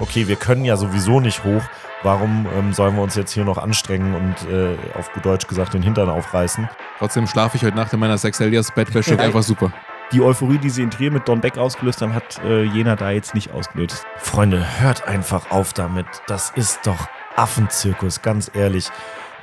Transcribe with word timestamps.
okay, 0.00 0.28
wir 0.28 0.36
können 0.36 0.64
ja 0.64 0.76
sowieso 0.76 1.20
nicht 1.20 1.44
hoch, 1.44 1.62
warum 2.02 2.46
ähm, 2.56 2.72
sollen 2.72 2.96
wir 2.96 3.02
uns 3.02 3.14
jetzt 3.14 3.32
hier 3.32 3.44
noch 3.44 3.58
anstrengen 3.58 4.14
und 4.14 4.50
äh, 4.50 4.76
auf 4.98 5.12
gut 5.12 5.24
Deutsch 5.24 5.46
gesagt 5.46 5.74
den 5.74 5.82
Hintern 5.82 6.08
aufreißen? 6.08 6.68
Trotzdem 6.98 7.26
schlafe 7.26 7.56
ich 7.56 7.64
heute 7.64 7.76
Nacht 7.76 7.92
in 7.92 8.00
meiner 8.00 8.18
Sexelias 8.18 8.72
Bettwäsche 8.72 9.18
einfach 9.18 9.42
super. 9.42 9.72
Die 10.12 10.22
Euphorie, 10.22 10.58
die 10.58 10.70
sie 10.70 10.82
in 10.82 10.90
Trier 10.90 11.10
mit 11.10 11.28
Don 11.28 11.42
Beck 11.42 11.58
ausgelöst 11.58 12.00
haben, 12.00 12.14
hat 12.14 12.42
äh, 12.42 12.62
Jena 12.62 12.96
da 12.96 13.10
jetzt 13.10 13.34
nicht 13.34 13.52
ausgelöst. 13.52 14.06
Freunde, 14.16 14.64
hört 14.80 15.06
einfach 15.06 15.50
auf 15.50 15.74
damit. 15.74 16.06
Das 16.26 16.50
ist 16.50 16.86
doch 16.86 17.08
Affenzirkus, 17.36 18.22
ganz 18.22 18.50
ehrlich. 18.54 18.88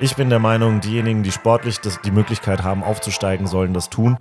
Ich 0.00 0.16
bin 0.16 0.28
der 0.28 0.40
Meinung, 0.40 0.80
diejenigen, 0.80 1.22
die 1.22 1.32
sportlich 1.32 1.80
das, 1.80 2.00
die 2.02 2.10
Möglichkeit 2.10 2.62
haben, 2.62 2.82
aufzusteigen, 2.82 3.46
sollen 3.46 3.72
das 3.74 3.88
tun. 3.88 4.18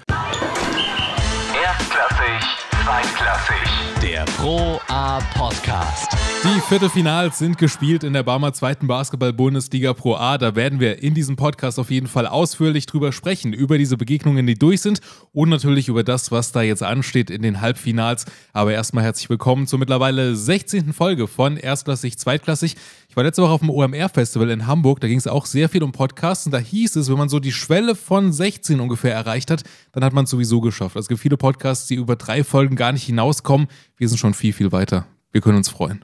Der 4.16 4.24
Pro 4.38 4.80
A 4.88 5.20
Podcast. 5.38 6.08
Die 6.42 6.62
Viertelfinals 6.70 7.38
sind 7.38 7.58
gespielt 7.58 8.06
in 8.06 8.14
der 8.14 8.24
Barmer 8.24 8.54
zweiten 8.54 8.88
Basketball-Bundesliga 8.88 9.94
Pro 9.94 10.16
A. 10.16 10.38
Da 10.38 10.56
werden 10.56 10.80
wir 10.80 11.04
in 11.04 11.14
diesem 11.14 11.36
Podcast 11.36 11.80
auf 11.80 11.92
jeden 11.92 12.08
Fall 12.08 12.26
ausführlich 12.26 12.86
drüber 12.86 13.12
sprechen, 13.12 13.52
über 13.52 13.78
diese 13.78 13.98
Begegnungen, 13.98 14.48
die 14.48 14.54
durch 14.54 14.80
sind 14.80 15.02
und 15.34 15.50
natürlich 15.50 15.90
über 15.90 16.06
das, 16.06 16.32
was 16.32 16.54
da 16.54 16.62
jetzt 16.62 16.82
ansteht 16.82 17.30
in 17.30 17.42
den 17.42 17.60
Halbfinals. 17.60 18.24
Aber 18.54 18.72
erstmal 18.72 19.04
herzlich 19.04 19.30
willkommen 19.30 19.68
zur 19.68 19.80
mittlerweile 19.80 20.38
16. 20.38 20.94
Folge 20.94 21.28
von 21.28 21.58
Erstklassig, 21.58 22.18
Zweitklassig. 22.18 22.78
Ich 23.16 23.18
war 23.18 23.24
letzte 23.24 23.44
Woche 23.44 23.52
auf 23.52 23.62
dem 23.62 23.70
OMR-Festival 23.70 24.50
in 24.50 24.68
Hamburg, 24.68 25.00
da 25.00 25.08
ging 25.08 25.18
es 25.18 25.26
auch 25.26 25.46
sehr 25.46 25.70
viel 25.70 25.84
um 25.84 25.94
Podcasts 25.94 26.46
und 26.48 26.52
da 26.52 26.58
hieß 26.58 26.98
es, 26.98 27.10
wenn 27.10 27.18
man 27.18 27.30
so 27.30 27.40
die 27.40 27.54
Schwelle 27.54 27.96
von 27.96 28.34
16 28.34 28.78
ungefähr 28.82 29.14
erreicht 29.14 29.52
hat, 29.52 29.64
dann 29.94 30.04
hat 30.04 30.12
man 30.12 30.26
es 30.26 30.30
sowieso 30.32 30.60
geschafft. 30.60 30.98
Es 30.98 31.08
gibt 31.08 31.22
viele 31.22 31.38
Podcasts, 31.38 31.88
die 31.88 31.96
über 31.96 32.18
drei 32.18 32.44
Folgen 32.44 32.76
gar 32.76 32.92
nicht 32.92 33.06
hinauskommen. 33.06 33.68
Wir 33.96 34.10
sind 34.10 34.18
schon 34.18 34.34
viel, 34.34 34.52
viel 34.52 34.74
weiter. 34.74 35.08
Wir 35.32 35.40
können 35.40 35.56
uns 35.56 35.70
freuen. 35.70 36.04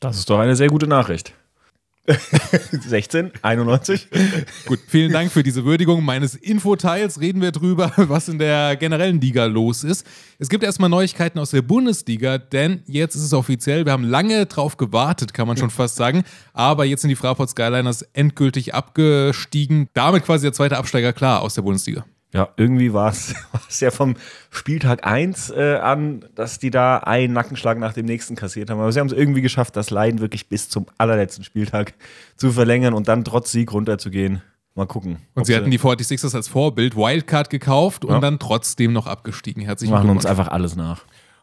Das 0.00 0.16
ist 0.16 0.30
doch 0.30 0.38
eine 0.38 0.56
sehr 0.56 0.68
gute 0.68 0.86
Nachricht. 0.86 1.34
16, 2.72 3.32
91. 3.42 4.08
Gut, 4.66 4.78
vielen 4.86 5.12
Dank 5.12 5.30
für 5.32 5.42
diese 5.42 5.64
Würdigung 5.64 6.04
meines 6.04 6.34
Infoteils. 6.34 7.20
Reden 7.20 7.40
wir 7.40 7.52
drüber, 7.52 7.92
was 7.96 8.28
in 8.28 8.38
der 8.38 8.76
generellen 8.76 9.20
Liga 9.20 9.46
los 9.46 9.84
ist. 9.84 10.06
Es 10.38 10.48
gibt 10.48 10.64
erstmal 10.64 10.90
Neuigkeiten 10.90 11.38
aus 11.38 11.50
der 11.50 11.62
Bundesliga, 11.62 12.38
denn 12.38 12.82
jetzt 12.86 13.14
ist 13.14 13.22
es 13.22 13.32
offiziell. 13.32 13.84
Wir 13.84 13.92
haben 13.92 14.04
lange 14.04 14.46
drauf 14.46 14.76
gewartet, 14.76 15.34
kann 15.34 15.46
man 15.46 15.56
schon 15.56 15.70
fast 15.70 15.96
sagen. 15.96 16.24
Aber 16.52 16.84
jetzt 16.84 17.02
sind 17.02 17.10
die 17.10 17.16
Fraport 17.16 17.50
Skyliners 17.50 18.02
endgültig 18.12 18.74
abgestiegen. 18.74 19.88
Damit 19.94 20.24
quasi 20.24 20.46
der 20.46 20.52
zweite 20.52 20.78
Absteiger 20.78 21.12
klar 21.12 21.42
aus 21.42 21.54
der 21.54 21.62
Bundesliga. 21.62 22.04
Ja, 22.32 22.48
irgendwie 22.56 22.92
war 22.92 23.10
es 23.10 23.34
ja 23.80 23.90
vom 23.90 24.14
Spieltag 24.50 25.04
1 25.06 25.50
äh, 25.50 25.76
an, 25.82 26.24
dass 26.34 26.58
die 26.58 26.70
da 26.70 26.98
einen 26.98 27.32
Nackenschlag 27.32 27.78
nach 27.78 27.92
dem 27.92 28.06
nächsten 28.06 28.36
kassiert 28.36 28.70
haben. 28.70 28.78
Aber 28.78 28.92
sie 28.92 29.00
haben 29.00 29.08
es 29.08 29.12
irgendwie 29.12 29.42
geschafft, 29.42 29.74
das 29.76 29.90
Leiden 29.90 30.20
wirklich 30.20 30.48
bis 30.48 30.68
zum 30.68 30.86
allerletzten 30.98 31.42
Spieltag 31.42 31.94
zu 32.36 32.52
verlängern 32.52 32.94
und 32.94 33.08
dann 33.08 33.24
trotz 33.24 33.50
Sieg 33.50 33.72
runterzugehen. 33.72 34.42
Mal 34.76 34.86
gucken. 34.86 35.18
Und 35.34 35.46
sie 35.46 35.56
hatten 35.56 35.70
die 35.72 35.80
46ers 35.80 36.34
als 36.36 36.46
Vorbild 36.46 36.94
Wildcard 36.94 37.50
gekauft 37.50 38.04
und 38.04 38.14
Ja. 38.14 38.20
dann 38.20 38.38
trotzdem 38.38 38.92
noch 38.92 39.08
abgestiegen. 39.08 39.64
Herzlichen 39.64 39.92
machen 39.92 40.08
uns 40.10 40.20
Glückwunsch. 40.22 40.38
einfach 40.40 40.52
alles 40.52 40.76
nach. 40.76 41.02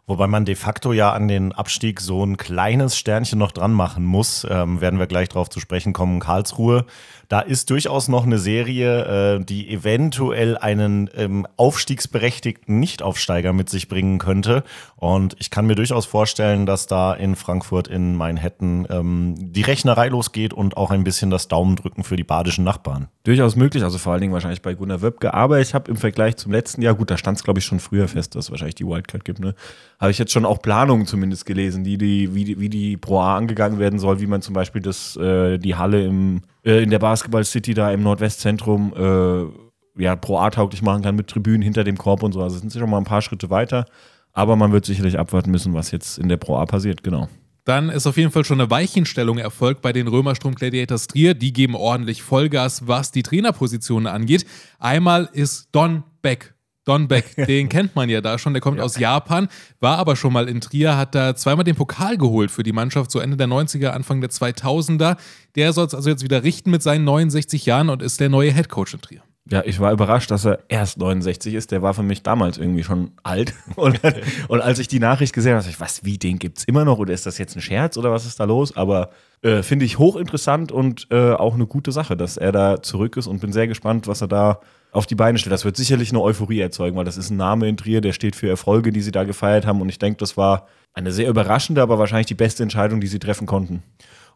Wobei 0.10 0.28
man 0.28 0.46
de 0.46 0.56
facto 0.56 0.94
ja 0.94 1.12
an 1.12 1.28
den 1.28 1.52
Abstieg 1.52 2.00
so 2.00 2.24
ein 2.26 2.38
kleines 2.38 2.98
Sternchen 2.98 3.38
noch 3.38 3.52
dran 3.52 3.74
machen 3.74 4.06
muss. 4.06 4.48
Ähm, 4.50 4.80
werden 4.80 5.00
wir 5.00 5.08
gleich 5.08 5.28
drauf 5.28 5.50
zu 5.50 5.60
sprechen 5.60 5.92
kommen. 5.92 6.22
Karlsruhe. 6.22 6.86
Da 7.28 7.42
ist 7.42 7.70
durchaus 7.70 8.08
noch 8.08 8.25
eine 8.25 8.39
Serie, 8.39 9.36
äh, 9.36 9.44
die 9.44 9.70
eventuell 9.70 10.58
einen 10.58 11.09
ähm, 11.14 11.45
aufstiegsberechtigten 11.58 12.80
Nichtaufsteiger 12.80 13.52
mit 13.52 13.70
sich 13.70 13.89
bringen 13.89 14.17
könnte. 14.17 14.64
Und 14.95 15.36
ich 15.39 15.52
kann 15.52 15.66
mir 15.66 15.75
durchaus 15.75 16.05
vorstellen, 16.05 16.66
dass 16.66 16.88
da 16.88 17.14
in 17.14 17.36
Frankfurt, 17.36 17.89
in 17.89 18.16
Manhattan 18.16 18.88
ähm, 18.89 19.36
die 19.38 19.61
Rechnerei 19.61 20.08
losgeht 20.08 20.53
und 20.53 20.78
auch 20.78 20.89
ein 20.89 21.03
bisschen 21.03 21.30
das 21.30 21.50
Daumendrücken 21.50 22.05
für 22.05 22.16
die 22.16 22.23
badischen 22.23 22.64
Nachbarn. 22.64 23.09
Durchaus 23.25 23.58
möglich, 23.58 23.83
also 23.83 23.98
vor 23.98 24.14
allen 24.14 24.22
Dingen 24.22 24.33
wahrscheinlich 24.33 24.61
bei 24.61 24.73
Gunnar 24.73 25.02
Wöbke. 25.02 25.33
Aber 25.33 25.59
ich 25.59 25.73
habe 25.73 25.92
im 25.92 25.98
Vergleich 25.98 26.37
zum 26.37 26.54
letzten 26.54 26.82
Jahr, 26.82 26.95
gut, 26.95 27.11
da 27.11 27.17
stand 27.17 27.37
es 27.37 27.43
glaube 27.43 27.60
ich 27.60 27.66
schon 27.66 27.82
früher 27.82 28.08
fest, 28.08 28.36
dass 28.36 28.45
es 28.45 28.52
wahrscheinlich 28.52 28.76
die 28.76 28.87
Wildcard 28.87 29.26
gibt, 29.26 29.39
ne? 29.39 29.54
Habe 29.99 30.11
ich 30.11 30.17
jetzt 30.17 30.32
schon 30.32 30.45
auch 30.45 30.61
Planungen 30.61 31.08
zumindest 31.08 31.45
gelesen, 31.45 31.83
die, 31.83 31.98
die, 31.98 32.33
wie, 32.33 32.45
die, 32.45 32.60
wie 32.60 32.70
die 32.70 32.98
Pro 32.98 33.20
A 33.20 33.36
angegangen 33.36 33.80
werden 33.80 33.99
soll, 33.99 34.21
wie 34.21 34.27
man 34.27 34.42
zum 34.42 34.54
Beispiel 34.54 34.82
das, 34.82 35.17
äh, 35.17 35.58
die 35.58 35.76
Halle 35.76 36.05
im, 36.05 36.43
äh, 36.67 36.83
in 36.83 36.89
der 36.89 37.00
Basketball 37.00 37.45
City 37.45 37.73
da 37.73 37.92
im 37.92 38.04
Nordwestzentrum 38.04 38.94
äh, 38.95 40.04
ja, 40.04 40.16
Pro 40.16 40.38
A 40.38 40.50
tauglich 40.50 40.82
machen 40.82 41.02
kann 41.02 41.16
mit 41.16 41.28
Tribünen 41.28 41.61
hinter 41.61 41.83
dem 41.83 41.98
Korb 41.98 42.22
und 42.22 42.33
so. 42.33 42.42
Also 42.42 42.60
sind 42.60 42.72
sie 42.72 42.80
schon 42.80 42.89
mal 42.89 42.98
ein 42.98 43.05
paar 43.05 43.22
Schritte 43.22 43.50
weiter. 43.50 43.86
Aber 44.33 44.55
man 44.55 44.72
wird 44.72 44.86
sicherlich 44.86 45.17
abwarten 45.17 45.50
müssen, 45.50 45.73
was 45.73 45.89
jetzt 45.89 46.20
in 46.20 46.30
der 46.30 46.38
Pro 46.38 46.58
A 46.58 46.66
passiert, 46.66 47.04
genau. 47.04 47.28
Dann 47.64 47.89
ist 47.89 48.05
auf 48.05 48.17
jeden 48.17 48.32
Fall 48.32 48.45
schon 48.45 48.61
eine 48.61 48.70
Weichenstellung 48.70 49.39
erfolgt 49.39 49.82
bei 49.82 49.92
den 49.92 50.08
Römerstrom 50.08 50.55
Gladiators 50.55 51.08
Trier. 51.08 51.33
Die 51.33 51.52
geben 51.52 51.76
ordentlich 51.76 52.22
Vollgas, 52.22 52.88
was 52.88 53.11
die 53.11 53.23
Trainerpositionen 53.23 54.08
angeht. 54.08 54.45
Einmal 54.78 55.28
ist 55.34 55.70
Don 55.72 56.04
Beck. 56.22 56.54
Don 56.87 57.08
Beck, 57.08 57.36
den 57.48 57.70
kennt 57.70 57.95
man 57.95 58.09
ja 58.09 58.21
da 58.21 58.37
schon, 58.37 58.53
der 58.53 58.61
kommt 58.61 58.80
aus 58.80 58.98
Japan, 58.98 59.48
war 59.80 59.98
aber 59.98 60.15
schon 60.15 60.33
mal 60.33 60.48
in 60.48 60.61
Trier, 60.61 60.98
hat 60.98 61.14
da 61.15 61.36
zweimal 61.36 61.65
den 61.65 61.75
Pokal 61.75 62.17
geholt 62.17 62.49
für 62.49 62.64
die 62.64 62.71
Mannschaft, 62.71 63.11
so 63.11 63.20
Ende 63.20 63.37
der 63.37 63.48
90er, 63.48 63.89
Anfang 63.89 64.21
der 64.21 64.30
2000er. 64.30 65.17
Der 65.55 65.73
soll 65.73 65.87
es 65.87 65.93
also 65.93 66.09
jetzt 66.09 66.23
wieder 66.23 66.43
richten 66.43 66.71
mit 66.71 66.81
seinen 66.81 67.03
69 67.03 67.65
Jahren 67.65 67.89
und 67.89 68.02
ist 68.02 68.20
der 68.20 68.30
neue 68.30 68.52
Headcoach 68.52 68.93
in 68.93 69.02
Trier. 69.02 69.21
Ja, 69.49 69.64
ich 69.65 69.80
war 69.80 69.93
überrascht, 69.93 70.30
dass 70.30 70.45
er 70.45 70.59
erst 70.67 70.98
69 70.98 71.53
ist. 71.53 71.71
Der 71.71 71.81
war 71.81 71.93
für 71.93 72.03
mich 72.03 72.21
damals 72.21 72.58
irgendwie 72.58 72.83
schon 72.83 73.11
alt. 73.23 73.54
Und, 73.75 73.99
und 74.48 74.61
als 74.61 74.80
ich 74.80 74.87
die 74.87 74.99
Nachricht 74.99 75.33
gesehen 75.33 75.54
habe, 75.54 75.61
dachte 75.61 75.71
ich, 75.71 75.80
was, 75.80 76.04
wie, 76.04 76.17
den 76.17 76.39
gibt's 76.39 76.64
immer 76.64 76.83
noch? 76.83 76.98
Oder 76.98 77.14
ist 77.14 77.25
das 77.25 77.37
jetzt 77.37 77.55
ein 77.55 77.61
Scherz 77.61 77.95
oder 77.95 78.11
was 78.11 78.25
ist 78.25 78.39
da 78.39 78.43
los? 78.43 78.75
Aber 78.75 79.11
äh, 79.42 79.61
finde 79.61 79.86
ich 79.86 79.99
hochinteressant 79.99 80.71
und 80.71 81.08
äh, 81.11 81.31
auch 81.31 81.54
eine 81.54 81.67
gute 81.67 81.92
Sache, 81.92 82.17
dass 82.17 82.37
er 82.37 82.52
da 82.52 82.81
zurück 82.81 83.17
ist 83.17 83.27
und 83.27 83.39
bin 83.39 83.54
sehr 83.54 83.67
gespannt, 83.67 84.08
was 84.08 84.21
er 84.21 84.27
da 84.27 84.59
auf 84.98 85.06
die 85.06 85.16
Beine 85.16 85.38
stellt. 85.38 85.54
Das 85.54 85.66
wird 85.66 85.78
sicherlich 85.78 86.10
eine 86.10 86.22
Euphorie 86.22 86.60
erzeugen, 86.60 86.98
weil 86.98 87.06
das 87.06 87.18
ist 87.18 87.30
ein 87.30 87.38
Name 87.38 87.68
in 87.68 87.78
Trier, 87.78 88.02
der 88.02 88.14
steht 88.14 88.36
für 88.36 88.50
Erfolge, 88.50 88.92
die 88.92 89.02
sie 89.02 89.12
da 89.12 89.24
gefeiert 89.24 89.66
haben. 89.66 89.80
Und 89.80 89.90
ich 89.90 90.00
denke, 90.00 90.18
das 90.18 90.36
war 90.36 90.68
eine 90.94 91.12
sehr 91.12 91.30
überraschende, 91.30 91.82
aber 91.82 92.00
wahrscheinlich 92.00 92.28
die 92.28 92.34
beste 92.34 92.64
Entscheidung, 92.64 93.00
die 93.00 93.08
sie 93.08 93.20
treffen 93.20 93.48
konnten. 93.48 93.84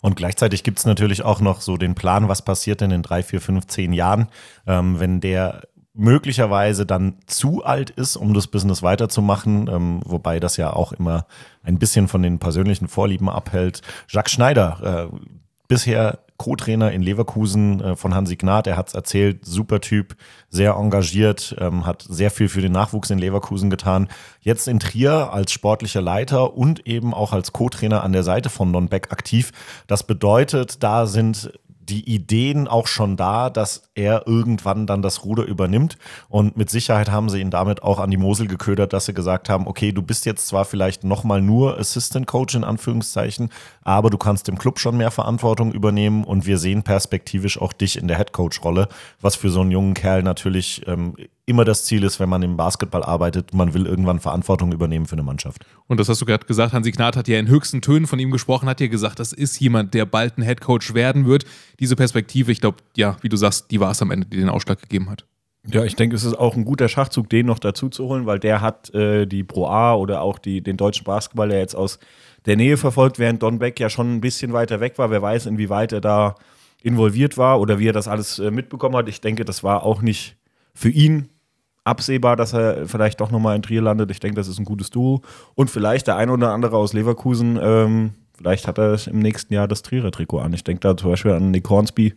Und 0.02 0.16
gleichzeitig 0.16 0.64
gibt 0.64 0.80
es 0.80 0.86
natürlich 0.86 1.24
auch 1.24 1.42
noch 1.42 1.62
so 1.62 1.78
den 1.78 1.96
Plan, 1.96 2.28
was 2.28 2.44
passiert 2.44 2.82
denn 2.82 2.92
in 2.92 3.04
drei, 3.04 3.24
vier, 3.24 3.42
fünf, 3.42 3.68
zehn 3.68 3.94
Jahren, 3.94 4.28
ähm, 4.66 5.00
wenn 5.00 5.20
der 5.20 5.64
möglicherweise 5.94 6.86
dann 6.86 7.16
zu 7.28 7.64
alt 7.64 7.90
ist, 7.90 8.16
um 8.16 8.34
das 8.34 8.48
Business 8.48 8.82
weiterzumachen, 8.82 9.68
ähm, 9.68 10.02
wobei 10.06 10.40
das 10.40 10.58
ja 10.58 10.72
auch 10.72 10.94
immer 10.94 11.26
ein 11.64 11.80
bisschen 11.80 12.08
von 12.08 12.24
den 12.24 12.40
persönlichen 12.40 12.88
Vorlieben 12.88 13.30
abhält. 13.30 13.82
Jacques 14.08 14.32
Schneider, 14.32 15.10
äh, 15.12 15.18
bisher 15.68 16.20
Co-Trainer 16.42 16.92
in 16.92 17.04
Leverkusen 17.04 17.82
äh, 17.82 17.96
von 17.96 18.16
Hansi 18.16 18.36
Gnad, 18.36 18.66
er 18.66 18.76
hat 18.76 18.88
es 18.88 18.96
erzählt, 18.96 19.46
super 19.46 19.80
Typ, 19.80 20.16
sehr 20.50 20.74
engagiert, 20.74 21.56
ähm, 21.60 21.86
hat 21.86 22.04
sehr 22.10 22.32
viel 22.32 22.50
für 22.50 22.62
den 22.62 22.72
Nachwuchs 22.72 23.12
in 23.12 23.20
Leverkusen 23.20 23.70
getan. 23.70 24.10
Jetzt 24.40 24.68
in 24.68 24.80
Trier 24.80 25.32
als 25.32 25.52
sportlicher 25.52 26.02
Leiter 26.02 26.58
und 26.58 26.88
eben 26.88 27.14
auch 27.14 27.32
als 27.32 27.54
Co-Trainer 27.54 28.04
an 28.04 28.12
der 28.12 28.24
Seite 28.24 28.50
von 28.50 28.74
Don 28.74 28.90
Beck 28.90 29.12
aktiv. 29.12 29.52
Das 29.86 30.02
bedeutet, 30.02 30.82
da 30.82 31.06
sind 31.06 31.52
die 31.92 32.10
Ideen 32.10 32.70
auch 32.70 32.88
schon 32.88 33.18
da, 33.18 33.50
dass 33.50 33.92
er 33.96 34.26
irgendwann 34.26 34.88
dann 34.88 35.02
das 35.02 35.26
Ruder 35.26 35.44
übernimmt. 35.44 35.98
Und 36.30 36.56
mit 36.56 36.70
Sicherheit 36.70 37.12
haben 37.12 37.30
sie 37.30 37.42
ihn 37.42 37.52
damit 37.52 37.84
auch 37.84 38.00
an 38.00 38.10
die 38.10 38.18
Mosel 38.18 38.48
geködert, 38.48 38.94
dass 38.94 39.06
sie 39.06 39.14
gesagt 39.14 39.50
haben, 39.50 39.68
okay, 39.68 39.92
du 39.92 40.02
bist 40.02 40.26
jetzt 40.26 40.48
zwar 40.48 40.64
vielleicht 40.64 41.04
nochmal 41.04 41.42
nur 41.42 41.78
Assistant 41.78 42.28
Coach 42.28 42.56
in 42.56 42.64
Anführungszeichen, 42.64 43.50
aber 43.82 44.10
du 44.10 44.18
kannst 44.18 44.48
im 44.48 44.58
Club 44.58 44.80
schon 44.80 44.96
mehr 44.96 45.12
Verantwortung 45.12 45.74
übernehmen 45.74 46.24
und 46.24 46.46
wir 46.46 46.58
sehen 46.58 46.84
perspektivisch 46.84 47.62
auch 47.62 47.74
dich 47.74 47.98
in 47.98 48.08
der 48.08 48.18
Head 48.18 48.32
Coach 48.32 48.64
Rolle, 48.64 48.88
was 49.20 49.36
für 49.36 49.50
so 49.50 49.60
einen 49.60 49.72
jungen 49.72 49.94
Kerl 49.94 50.24
natürlich 50.24 50.88
ähm, 50.88 51.16
immer 51.52 51.66
das 51.66 51.86
Ziel 51.86 52.04
ist, 52.04 52.20
wenn 52.20 52.30
man 52.30 52.42
im 52.42 52.58
Basketball 52.58 53.04
arbeitet, 53.04 53.54
man 53.54 53.76
will 53.76 53.86
irgendwann 53.86 54.20
Verantwortung 54.20 54.72
übernehmen 54.72 55.06
für 55.06 55.14
eine 55.14 55.24
Mannschaft. 55.24 55.66
Und 55.88 56.00
das 56.00 56.10
hast 56.10 56.20
du 56.20 56.26
gerade 56.26 56.48
gesagt, 56.48 56.74
Hansi 56.74 56.92
Gnad 56.92 57.16
hat 57.16 57.28
ja 57.28 57.38
in 57.38 57.48
höchsten 57.48 57.82
Tönen 57.82 58.08
von 58.08 58.18
ihm 58.18 58.32
gesprochen, 58.32 58.68
hat 58.68 58.82
ja 58.82 58.88
gesagt, 58.88 59.20
das 59.20 59.34
ist 59.34 59.60
jemand, 59.60 59.94
der 59.94 60.06
bald 60.06 60.38
ein 60.38 60.42
Headcoach 60.42 60.94
werden 60.96 61.28
wird. 61.28 61.46
Diese 61.80 61.96
Perspektive, 61.96 62.52
ich 62.52 62.62
glaube, 62.62 62.78
ja, 62.98 63.18
wie 63.22 63.30
du 63.30 63.38
sagst, 63.38 63.70
die 63.70 63.80
war 63.80 63.92
es 63.92 64.02
am 64.02 64.10
Ende, 64.10 64.26
die 64.26 64.38
den 64.38 64.50
Ausschlag 64.50 64.82
gegeben 64.82 65.10
hat. 65.10 65.26
Ja, 65.68 65.84
ich 65.84 65.96
denke, 65.96 66.16
es 66.16 66.24
ist 66.24 66.34
auch 66.34 66.56
ein 66.56 66.66
guter 66.66 66.90
Schachzug, 66.90 67.30
den 67.30 67.46
noch 67.46 67.60
dazu 67.60 67.90
zu 67.90 68.08
holen, 68.08 68.26
weil 68.26 68.40
der 68.40 68.62
hat 68.62 68.92
äh, 68.96 69.28
die 69.28 69.44
Pro 69.44 69.68
A 69.68 69.94
oder 69.94 70.22
auch 70.22 70.40
die, 70.40 70.62
den 70.62 70.76
deutschen 70.76 71.04
Basketball, 71.04 71.50
der 71.50 71.60
jetzt 71.60 71.76
aus 71.76 72.00
der 72.48 72.56
Nähe 72.56 72.78
verfolgt, 72.78 73.20
während 73.20 73.44
Don 73.44 73.60
Beck 73.60 73.80
ja 73.80 73.90
schon 73.90 74.16
ein 74.16 74.22
bisschen 74.22 74.54
weiter 74.54 74.80
weg 74.80 74.98
war. 74.98 75.12
Wer 75.12 75.22
weiß, 75.22 75.46
inwieweit 75.46 75.92
er 75.92 76.02
da 76.02 76.36
involviert 76.82 77.38
war 77.38 77.60
oder 77.60 77.78
wie 77.78 77.90
er 77.90 77.94
das 77.94 78.08
alles 78.08 78.40
äh, 78.40 78.50
mitbekommen 78.50 78.96
hat. 78.96 79.08
Ich 79.08 79.22
denke, 79.22 79.46
das 79.46 79.64
war 79.64 79.84
auch 79.84 80.02
nicht 80.02 80.36
für 80.74 80.90
ihn 80.90 81.30
absehbar, 81.92 82.36
dass 82.36 82.54
er 82.54 82.88
vielleicht 82.88 83.22
doch 83.22 83.30
nochmal 83.30 83.56
in 83.56 83.62
Trier 83.62 83.82
landet. 83.82 84.10
Ich 84.10 84.20
denke, 84.20 84.36
das 84.36 84.48
ist 84.48 84.60
ein 84.60 84.66
gutes 84.66 84.90
Duo. 84.90 85.22
Und 85.54 85.70
vielleicht 85.70 86.08
der 86.08 86.16
eine 86.16 86.32
oder 86.32 86.52
andere 86.52 86.78
aus 86.78 86.94
Leverkusen, 86.94 87.60
ähm, 87.62 88.12
vielleicht 88.36 88.68
hat 88.68 88.80
er 88.80 88.98
im 89.08 89.20
nächsten 89.20 89.54
Jahr 89.54 89.68
das 89.68 89.84
Trierer 89.84 90.12
Trikot 90.12 90.40
an. 90.40 90.54
Ich 90.54 90.64
denke 90.64 90.80
da 90.80 90.98
zum 90.98 91.12
Beispiel 91.12 91.32
an 91.32 91.52
Nick 91.52 91.70
Hornsby. 91.70 92.16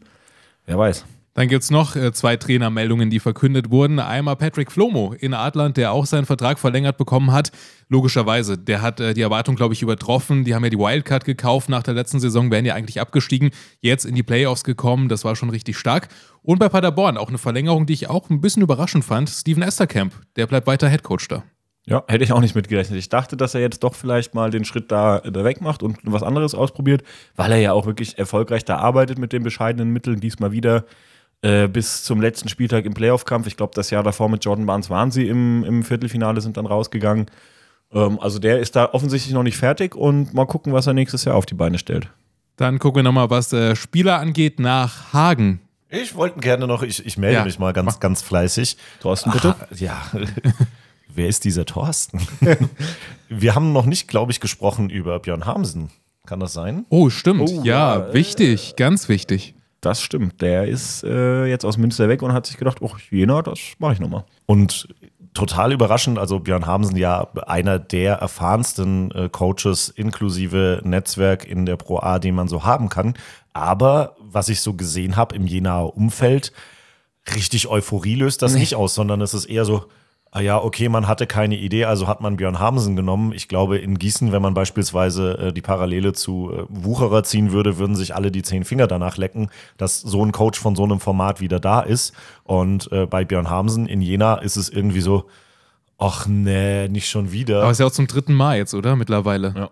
Wer 0.67 0.79
weiß. 0.79 1.05
Dann 1.35 1.49
gibt 1.49 1.65
es 1.65 1.71
noch 1.71 1.97
äh, 1.97 2.13
zwei 2.13 2.37
Trainermeldungen, 2.37 3.11
die 3.11 3.19
verkündet 3.19 3.71
wurden. 3.71 3.99
Einmal 3.99 4.37
Patrick 4.37 4.71
Flomo 4.71 5.15
in 5.19 5.35
Adland, 5.35 5.77
der 5.77 5.91
auch 5.91 6.07
seinen 6.07 6.27
Vertrag 6.27 6.61
verlängert 6.61 6.97
bekommen 6.97 7.33
hat. 7.33 7.51
Logischerweise, 7.89 8.57
der 8.57 8.83
hat 8.83 9.01
äh, 9.01 9.15
die 9.15 9.23
Erwartung, 9.23 9.57
glaube 9.57 9.75
ich, 9.75 9.83
übertroffen. 9.83 10.45
Die 10.45 10.55
haben 10.55 10.63
ja 10.63 10.71
die 10.71 10.79
Wildcard 10.79 11.25
gekauft 11.25 11.69
nach 11.69 11.83
der 11.83 11.95
letzten 11.95 12.21
Saison, 12.21 12.53
wären 12.53 12.65
ja 12.65 12.75
eigentlich 12.75 13.01
abgestiegen, 13.01 13.51
jetzt 13.81 14.05
in 14.05 14.15
die 14.15 14.23
Playoffs 14.23 14.63
gekommen. 14.63 15.09
Das 15.09 15.25
war 15.25 15.35
schon 15.35 15.51
richtig 15.51 15.77
stark. 15.77 16.09
Und 16.43 16.61
bei 16.61 16.69
Paderborn 16.69 17.17
auch 17.17 17.29
eine 17.29 17.39
Verlängerung, 17.39 17.87
die 17.87 17.95
ich 17.95 18.09
auch 18.09 18.31
ein 18.31 18.41
bisschen 18.41 18.63
überraschend 18.63 19.05
fand. 19.05 19.29
Steven 19.29 19.63
Esterkamp, 19.63 20.15
der 20.37 20.47
bleibt 20.47 20.69
weiter 20.69 20.89
Headcoach 20.89 21.27
da. 21.29 21.43
Ja, 21.87 22.03
hätte 22.07 22.25
ich 22.25 22.33
auch 22.33 22.41
nicht 22.41 22.55
mitgerechnet. 22.55 22.99
Ich 22.99 23.11
dachte, 23.11 23.37
dass 23.37 23.55
er 23.55 23.61
jetzt 23.61 23.83
doch 23.83 23.95
vielleicht 23.95 24.35
mal 24.35 24.51
den 24.51 24.65
Schritt 24.65 24.91
da, 24.91 25.19
da 25.19 25.45
weg 25.45 25.61
macht 25.61 25.83
und 25.83 25.99
was 26.05 26.23
anderes 26.23 26.55
ausprobiert, 26.55 27.03
weil 27.37 27.53
er 27.53 27.59
ja 27.59 27.73
auch 27.73 27.85
wirklich 27.87 28.19
erfolgreich 28.19 28.65
da 28.65 28.77
arbeitet 28.77 29.19
mit 29.19 29.33
den 29.35 29.43
bescheidenen 29.43 29.93
Mitteln. 29.93 30.21
Diesmal 30.21 30.53
wieder 30.53 30.87
äh, 31.43 31.69
bis 31.69 32.03
zum 32.05 32.21
letzten 32.21 32.49
Spieltag 32.49 32.85
im 32.85 32.95
Playoff-Kampf. 32.95 33.47
Ich 33.47 33.57
glaube, 33.57 33.73
das 33.75 33.91
Jahr 33.91 34.03
davor 34.03 34.29
mit 34.29 34.45
Jordan 34.45 34.67
Barnes 34.67 34.91
waren 34.91 35.11
sie 35.11 35.29
im, 35.29 35.65
im 35.65 35.83
Viertelfinale, 35.83 36.41
sind 36.41 36.57
dann 36.57 36.67
rausgegangen. 36.67 37.27
Ähm, 37.93 38.19
also 38.21 38.39
der 38.39 38.61
ist 38.61 38.77
da 38.77 38.91
offensichtlich 38.93 39.35
noch 39.35 39.43
nicht 39.43 39.57
fertig 39.57 39.95
und 39.95 40.35
mal 40.35 40.47
gucken, 40.47 40.73
was 40.73 40.87
er 40.87 40.95
nächstes 40.95 41.25
Jahr 41.25 41.37
auf 41.37 41.47
die 41.47 41.55
Beine 41.55 41.79
stellt. 41.79 42.09
Dann 42.57 42.79
gucken 42.79 42.99
wir 43.01 43.03
nochmal, 43.03 43.31
was 43.31 43.53
äh, 43.53 43.75
Spieler 43.77 44.21
angeht, 44.21 44.61
nach 44.61 45.13
Hagen. 45.13 45.61
Ich 45.91 46.15
wollte 46.15 46.41
gerne 46.41 46.67
noch, 46.67 46.83
ich, 46.83 47.05
ich 47.05 47.19
melde 47.19 47.37
Ja. 47.37 47.45
mich 47.45 47.59
mal 47.59 47.73
ganz, 47.73 48.01
ganz 48.01 48.23
fleißig. 48.23 48.77
Thorsten, 49.01 49.31
bitte. 49.33 49.55
Ah, 49.61 49.67
ja. 49.75 50.03
Wer 51.15 51.29
ist 51.29 51.45
dieser 51.45 51.65
Thorsten? 51.67 52.21
Wir 53.29 53.55
haben 53.55 53.73
noch 53.73 53.87
nicht, 53.87 54.09
glaube 54.09 54.33
ich, 54.33 54.41
gesprochen 54.41 54.91
über 54.91 55.19
Björn 55.21 55.47
Hamsen. 55.47 55.91
Kann 56.27 56.41
das 56.41 56.53
sein? 56.55 56.87
Oh, 56.89 57.11
stimmt. 57.11 57.49
Oh, 57.49 57.61
ja, 57.65 57.97
ja, 57.99 58.07
äh, 58.09 58.15
wichtig, 58.15 58.75
ganz 58.77 59.09
wichtig. 59.09 59.55
Das 59.85 60.01
stimmt. 60.01 60.41
Der 60.41 60.67
ist 60.67 61.05
äh, 61.05 61.45
jetzt 61.45 61.65
aus 61.65 61.77
Münster 61.77 62.09
weg 62.09 62.23
und 62.23 62.33
hat 62.33 62.47
sich 62.47 62.57
gedacht, 62.57 62.79
oh, 62.81 62.93
Jena, 63.11 63.43
das 63.43 63.59
mache 63.79 63.93
ich 63.93 64.01
nochmal. 64.01 64.25
Und 64.47 64.89
total 65.35 65.73
überraschend, 65.73 66.19
also 66.19 66.39
Björn 66.39 66.67
Hamsen 66.67 66.97
ja 66.97 67.29
einer 67.47 67.79
der 67.79 68.15
erfahrensten 68.15 69.11
äh, 69.11 69.29
Coaches 69.29 69.91
inklusive 69.91 70.81
Netzwerk 70.85 71.45
in 71.45 71.67
der 71.67 71.77
Pro 71.77 71.99
A, 71.99 72.19
den 72.19 72.35
man 72.35 72.49
so 72.49 72.65
haben 72.65 72.89
kann. 72.89 73.13
Aber 73.53 74.17
was 74.21 74.49
ich 74.49 74.63
so 74.63 74.73
gesehen 74.73 75.17
habe 75.17 75.37
im 75.37 75.47
Jenaer 75.47 75.95
Umfeld, 75.95 76.53
richtig 77.35 77.69
Euphorie 77.69 78.15
löst 78.15 78.41
das 78.41 78.55
nicht 78.55 78.75
aus, 78.77 78.95
sondern 78.95 79.21
es 79.21 79.35
ist 79.35 79.45
eher 79.45 79.67
so, 79.67 79.85
ah 80.35 80.41
ja, 80.41 80.61
okay, 80.61 80.89
man 80.89 81.07
hatte 81.07 81.29
keine 81.29 81.57
Idee, 81.57 81.85
also 81.85 82.09
hat 82.09 82.21
man 82.21 82.37
Björn 82.37 82.59
Hamsen 82.59 82.97
genommen. 82.97 83.33
Ich 83.33 83.47
glaube, 83.47 83.79
in 83.79 83.99
Gießen, 83.99 84.33
wenn 84.33 84.43
man 84.43 84.53
beispielsweise 84.53 85.39
äh, 85.39 85.53
die 85.53 85.63
Parallele 85.63 86.13
zu 86.13 86.51
äh, 86.53 86.65
Wucherer 86.69 87.23
ziehen 87.23 87.53
würde, 87.53 87.79
würden 87.79 87.95
sich 87.95 88.17
alle 88.17 88.33
die 88.33 88.43
zehn 88.43 88.65
Finger 88.65 88.89
danach 88.89 89.17
lecken, 89.17 89.49
dass 89.77 90.01
so 90.01 90.25
ein 90.25 90.33
Coach 90.33 90.59
von 90.59 90.75
so 90.75 90.83
einem 90.83 90.99
Format 90.99 91.41
wieder 91.41 91.61
da 91.61 91.81
ist. 91.81 92.15
Und 92.43 92.91
äh, 92.91 93.07
bei 93.07 93.25
Björn 93.25 93.49
Hamsen 93.49 93.87
in 93.87 94.01
Jena 94.01 94.35
ist 94.35 94.57
es 94.57 94.69
irgendwie 94.69 95.03
so, 95.03 95.27
ach 95.99 96.27
nee, 96.27 96.89
nicht 96.89 97.09
schon 97.09 97.31
wieder. 97.31 97.63
Aber 97.63 97.71
ist 97.71 97.79
ja 97.79 97.87
auch 97.87 97.93
zum 97.93 98.09
dritten 98.09 98.35
Mal 98.35 98.57
jetzt, 98.57 98.75
oder? 98.75 98.97
Mittlerweile. 98.97 99.55
Ja. 99.57 99.71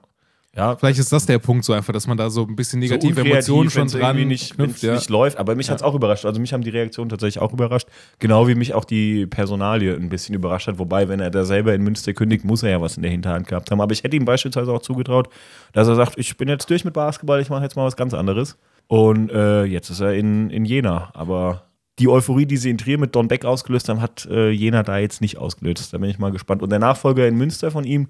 Ja, 0.55 0.77
Vielleicht 0.77 0.99
ist 0.99 1.11
das 1.11 1.25
der 1.25 1.39
Punkt 1.39 1.65
so 1.65 1.73
einfach, 1.73 1.95
dass 1.95 2.07
man 2.07 2.19
da 2.19 2.29
so 2.29 2.43
ein 2.43 2.55
bisschen 2.55 2.81
negative 2.81 3.09
unkreativ, 3.09 3.33
Emotionen 3.33 3.71
schon 3.71 3.89
dran 3.89 4.29
nicht, 4.29 4.55
knüpft. 4.55 4.83
Ja. 4.83 4.95
nicht 4.95 5.09
läuft. 5.09 5.39
Aber 5.39 5.55
mich 5.55 5.71
hat 5.71 5.77
es 5.77 5.83
auch 5.83 5.95
überrascht. 5.95 6.27
Also 6.27 6.43
mich 6.43 6.53
haben 6.53 6.63
die 6.63 6.69
Reaktionen 6.69 7.09
tatsächlich 7.09 7.41
auch 7.41 7.55
überrascht. 7.55 7.89
Genau 8.19 8.47
wie 8.49 8.55
mich 8.55 8.75
auch 8.75 8.85
die 8.85 9.25
Personalie 9.25 9.95
ein 9.95 10.11
bisschen 10.11 10.35
überrascht 10.35 10.69
hat. 10.69 10.79
Wobei, 10.79 11.09
wenn 11.09 11.21
er 11.21 11.31
da 11.31 11.47
selber 11.47 11.75
in 11.75 11.83
Münster 11.83 12.13
kündigt, 12.13 12.45
muss 12.45 12.63
er 12.63 12.71
ja 12.71 12.81
was 12.83 12.99
in 12.99 13.03
der 13.03 13.11
Hinterhand 13.11 13.47
gehabt 13.47 13.71
haben. 13.71 13.81
Aber 13.81 13.93
ich 13.93 14.05
hätte 14.05 14.15
ihm 14.15 14.27
beispielsweise 14.27 14.71
auch 14.73 14.83
zugetraut, 14.83 15.31
dass 15.73 15.89
er 15.89 15.95
sagt, 15.95 16.19
ich 16.19 16.37
bin 16.37 16.49
jetzt 16.49 16.69
durch 16.69 16.85
mit 16.85 16.93
Basketball, 16.93 17.41
ich 17.41 17.49
mache 17.49 17.63
jetzt 17.63 17.77
mal 17.77 17.87
was 17.87 17.97
ganz 17.97 18.13
anderes. 18.13 18.59
Und 18.89 19.31
äh, 19.31 19.65
jetzt 19.65 19.89
ist 19.89 20.01
er 20.01 20.13
in, 20.13 20.51
in 20.51 20.67
Jena. 20.67 21.13
Aber 21.15 21.63
die 21.99 22.09
Euphorie, 22.09 22.45
die 22.45 22.59
sie 22.59 22.69
in 22.69 22.77
Trier 22.77 22.99
mit 22.99 23.15
Don 23.15 23.27
Beck 23.27 23.47
ausgelöst 23.47 23.89
haben, 23.89 24.03
hat 24.03 24.27
äh, 24.31 24.51
Jena 24.51 24.83
da 24.83 24.99
jetzt 24.99 25.23
nicht 25.23 25.39
ausgelöst. 25.39 25.95
Da 25.95 25.99
bin 25.99 26.11
ich 26.11 26.19
mal 26.19 26.31
gespannt. 26.31 26.63
Und 26.63 26.69
der 26.69 26.79
Nachfolger 26.79 27.27
in 27.27 27.39
Münster 27.39 27.71
von 27.71 27.85
ihm 27.85 28.09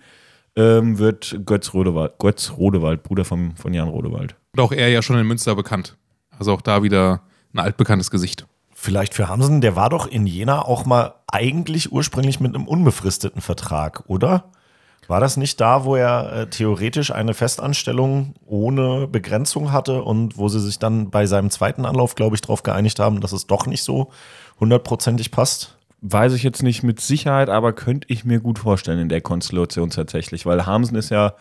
ähm, 0.57 0.99
wird 0.99 1.41
Götz 1.45 1.73
Rodewald, 1.75 2.19
Götz 2.19 2.53
Rodewald, 2.57 3.03
Bruder 3.03 3.25
vom, 3.25 3.57
von 3.57 3.73
Jan 3.73 3.89
Rodewald. 3.89 4.37
Und 4.53 4.61
auch 4.61 4.73
er 4.73 4.89
ja 4.89 5.03
schon 5.03 5.19
in 5.19 5.27
Münster 5.27 5.55
bekannt. 5.55 5.97
Also 6.39 6.53
auch 6.53 6.61
da 6.61 6.83
wieder 6.83 7.23
ein 7.55 7.59
altbekanntes 7.59 8.11
Gesicht. 8.11 8.47
Vielleicht 8.75 9.15
für 9.15 9.29
Hamsen, 9.29 9.61
der 9.61 9.77
war 9.77 9.91
doch 9.91 10.07
in 10.07 10.27
Jena 10.27 10.63
auch 10.63 10.85
mal 10.85 11.15
eigentlich 11.31 11.93
ursprünglich 11.93 12.41
mit 12.41 12.55
einem 12.55 12.67
unbefristeten 12.67 13.41
Vertrag, 13.41 14.05
oder? 14.09 14.51
War 15.09 15.21
das 15.21 15.37
nicht 15.37 15.61
da, 15.61 15.85
wo 15.85 15.97
er 15.97 16.33
äh, 16.33 16.47
theoretisch 16.51 17.13
eine 17.13 17.35
Festanstellung 17.35 18.35
ohne 18.47 19.09
Begrenzung 19.09 19.73
hatte 19.73 20.03
und 20.03 20.39
wo 20.39 20.49
sie 20.49 20.61
sich 20.61 20.79
dann 20.79 21.11
bei 21.11 21.27
seinem 21.27 21.51
zweiten 21.51 21.85
Anlauf, 21.85 22.15
glaube 22.15 22.37
ich, 22.37 22.41
darauf 22.41 22.63
geeinigt 22.63 22.99
haben, 22.99 23.21
dass 23.21 23.33
es 23.33 23.47
doch 23.47 23.67
nicht 23.67 23.83
so 23.83 24.11
hundertprozentig 24.61 25.31
passt? 25.31 25.77
Weiß 26.05 26.33
ich 26.33 26.43
jetzt 26.43 26.65
nicht 26.65 26.83
mit 26.83 27.01
Sicherheit, 27.01 27.49
aber 27.49 27.73
könnte 27.73 28.09
ich 28.11 28.25
mir 28.25 28.41
gut 28.41 28.59
vorstellen 28.59 28.99
in 28.99 29.09
der 29.09 29.21
Konstellation 29.21 29.91
tatsächlich, 29.91 30.45
weil 30.45 30.67
Hamsen 30.67 30.97
ist 30.97 31.11
ja 31.11 31.35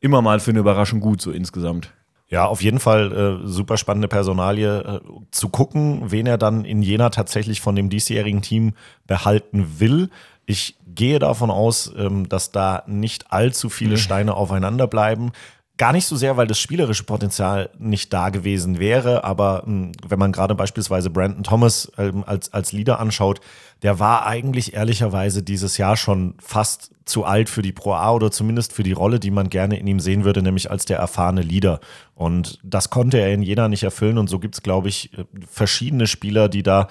immer 0.00 0.22
mal 0.22 0.40
für 0.40 0.52
eine 0.52 0.60
Überraschung 0.60 1.00
gut, 1.00 1.20
so 1.20 1.30
insgesamt. 1.30 1.92
Ja, 2.28 2.46
auf 2.46 2.62
jeden 2.62 2.80
Fall 2.80 3.12
äh, 3.44 3.46
super 3.46 3.76
spannende 3.76 4.08
Personalie. 4.08 4.80
Äh, 4.80 5.00
zu 5.30 5.50
gucken, 5.50 6.10
wen 6.10 6.26
er 6.26 6.38
dann 6.38 6.64
in 6.64 6.80
Jena 6.82 7.10
tatsächlich 7.10 7.60
von 7.60 7.76
dem 7.76 7.90
diesjährigen 7.90 8.42
Team 8.42 8.72
behalten 9.06 9.78
will. 9.78 10.08
Ich 10.46 10.76
gehe 10.86 11.18
davon 11.18 11.50
aus, 11.50 11.92
ähm, 11.96 12.28
dass 12.28 12.50
da 12.50 12.84
nicht 12.86 13.32
allzu 13.32 13.68
viele 13.68 13.98
Steine 13.98 14.34
aufeinander 14.34 14.86
bleiben. 14.86 15.32
Gar 15.78 15.92
nicht 15.92 16.06
so 16.06 16.16
sehr, 16.16 16.38
weil 16.38 16.46
das 16.46 16.58
spielerische 16.58 17.04
Potenzial 17.04 17.68
nicht 17.78 18.10
da 18.12 18.30
gewesen 18.30 18.78
wäre, 18.78 19.24
aber 19.24 19.62
mh, 19.66 19.92
wenn 20.08 20.18
man 20.18 20.32
gerade 20.32 20.54
beispielsweise 20.54 21.10
Brandon 21.10 21.42
Thomas 21.44 21.92
ähm, 21.98 22.24
als, 22.26 22.52
als 22.54 22.72
Leader 22.72 22.98
anschaut, 22.98 23.40
der 23.82 23.98
war 23.98 24.26
eigentlich 24.26 24.72
ehrlicherweise 24.72 25.42
dieses 25.42 25.76
Jahr 25.76 25.98
schon 25.98 26.34
fast 26.38 26.92
zu 27.04 27.24
alt 27.24 27.50
für 27.50 27.60
die 27.60 27.72
Pro 27.72 27.92
A 27.92 28.12
oder 28.12 28.30
zumindest 28.30 28.72
für 28.72 28.82
die 28.82 28.92
Rolle, 28.92 29.20
die 29.20 29.30
man 29.30 29.50
gerne 29.50 29.78
in 29.78 29.86
ihm 29.86 30.00
sehen 30.00 30.24
würde, 30.24 30.42
nämlich 30.42 30.70
als 30.70 30.86
der 30.86 30.98
erfahrene 30.98 31.42
Leader. 31.42 31.80
Und 32.14 32.58
das 32.62 32.88
konnte 32.88 33.18
er 33.18 33.32
in 33.34 33.42
Jena 33.42 33.68
nicht 33.68 33.82
erfüllen 33.82 34.16
und 34.16 34.28
so 34.28 34.38
gibt 34.38 34.54
es, 34.54 34.62
glaube 34.62 34.88
ich, 34.88 35.12
äh, 35.18 35.24
verschiedene 35.46 36.06
Spieler, 36.06 36.48
die 36.48 36.62
da 36.62 36.88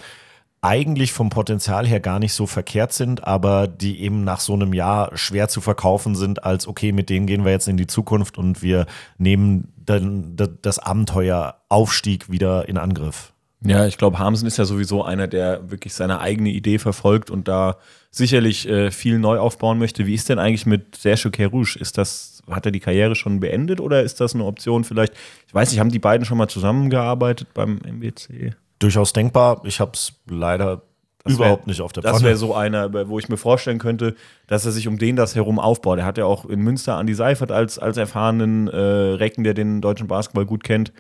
eigentlich 0.66 1.14
vom 1.14 1.30
Potenzial 1.30 1.86
her 1.86 2.00
gar 2.00 2.18
nicht 2.18 2.34
so 2.34 2.48
verkehrt 2.48 2.92
sind, 2.92 3.24
aber 3.24 3.68
die 3.68 4.02
eben 4.02 4.24
nach 4.24 4.40
so 4.40 4.54
einem 4.54 4.74
Jahr 4.74 5.16
schwer 5.16 5.48
zu 5.48 5.62
verkaufen 5.62 6.16
sind, 6.16 6.44
als 6.44 6.68
okay, 6.68 6.92
mit 6.92 7.10
denen 7.12 7.28
gehen 7.28 7.46
wir 7.46 7.52
jetzt 7.52 7.68
in 7.68 7.78
die 7.78 7.86
Zukunft 7.86 8.40
und 8.40 8.64
wir 8.64 8.88
nehmen 9.20 9.72
dann 9.78 10.36
das 10.64 10.80
Abenteuer 10.80 11.58
Aufstieg 11.70 12.32
wieder 12.32 12.68
in 12.68 12.78
Angriff. 12.78 13.32
Ja, 13.64 13.86
ich 13.86 13.98
glaube, 13.98 14.18
Hamsen 14.18 14.48
ist 14.48 14.58
ja 14.58 14.66
sowieso 14.66 15.04
einer, 15.04 15.28
der 15.28 15.70
wirklich 15.70 15.94
seine 15.94 16.20
eigene 16.20 16.50
Idee 16.50 16.80
verfolgt 16.80 17.30
und 17.30 17.48
da 17.48 17.78
sicherlich 18.10 18.68
äh, 18.68 18.90
viel 18.90 19.20
neu 19.20 19.38
aufbauen 19.38 19.78
möchte. 19.78 20.08
Wie 20.08 20.16
ist 20.16 20.30
denn 20.30 20.40
eigentlich 20.40 20.66
mit 20.66 20.96
Sergio 20.96 21.30
Kerouche? 21.30 21.78
Ist 21.78 21.98
das, 21.98 22.42
hat 22.50 22.66
er 22.66 22.72
die 22.72 22.80
Karriere 22.80 23.16
schon 23.16 23.40
beendet 23.40 23.80
oder 23.80 24.02
ist 24.02 24.20
das 24.20 24.34
eine 24.34 24.46
Option 24.46 24.84
vielleicht? 24.84 25.14
Ich 25.48 25.54
weiß 25.54 25.70
nicht, 25.72 25.80
haben 25.80 25.92
die 25.92 26.00
beiden 26.00 26.26
schon 26.26 26.38
mal 26.40 26.48
zusammengearbeitet 26.48 27.50
beim 27.54 27.80
MBC? 27.84 28.56
Durchaus 28.86 29.14
denkbar. 29.14 29.62
Ich 29.66 29.80
habe 29.80 29.92
es 29.94 30.14
leider 30.30 30.84
Das 31.24 31.34
überhaupt 31.34 31.64
wär- 31.66 31.72
nicht 31.72 31.82
auf 31.82 31.92
der 31.92 32.04
Das 32.04 32.14
Pfanne. 32.18 32.26
wäre 32.26 32.38
so 32.38 32.54
einer, 32.54 33.08
wo 33.10 33.18
ich 33.18 33.30
mir 33.30 33.38
vorstellen 33.38 33.80
könnte, 33.80 34.16
dass 34.48 34.66
er 34.66 34.72
sich 34.72 34.88
um 34.88 34.98
den 35.00 35.16
das 35.16 35.34
herum 35.36 35.58
aufbaut. 35.60 35.98
Er 36.00 36.06
hat 36.06 36.18
ja 36.20 36.26
auch 36.26 36.46
in 36.46 36.60
Münster 36.62 36.96
Andi 36.98 37.14
Seifert 37.16 37.52
als, 37.52 37.80
als 37.80 37.98
erfahrenen 37.98 38.68
äh, 38.68 38.78
Recken, 38.78 39.44
der 39.44 39.54
den 39.56 39.82
deutschen 39.82 40.08
Basketball 40.08 40.46
gut 40.46 40.64
kennt, 40.64 40.94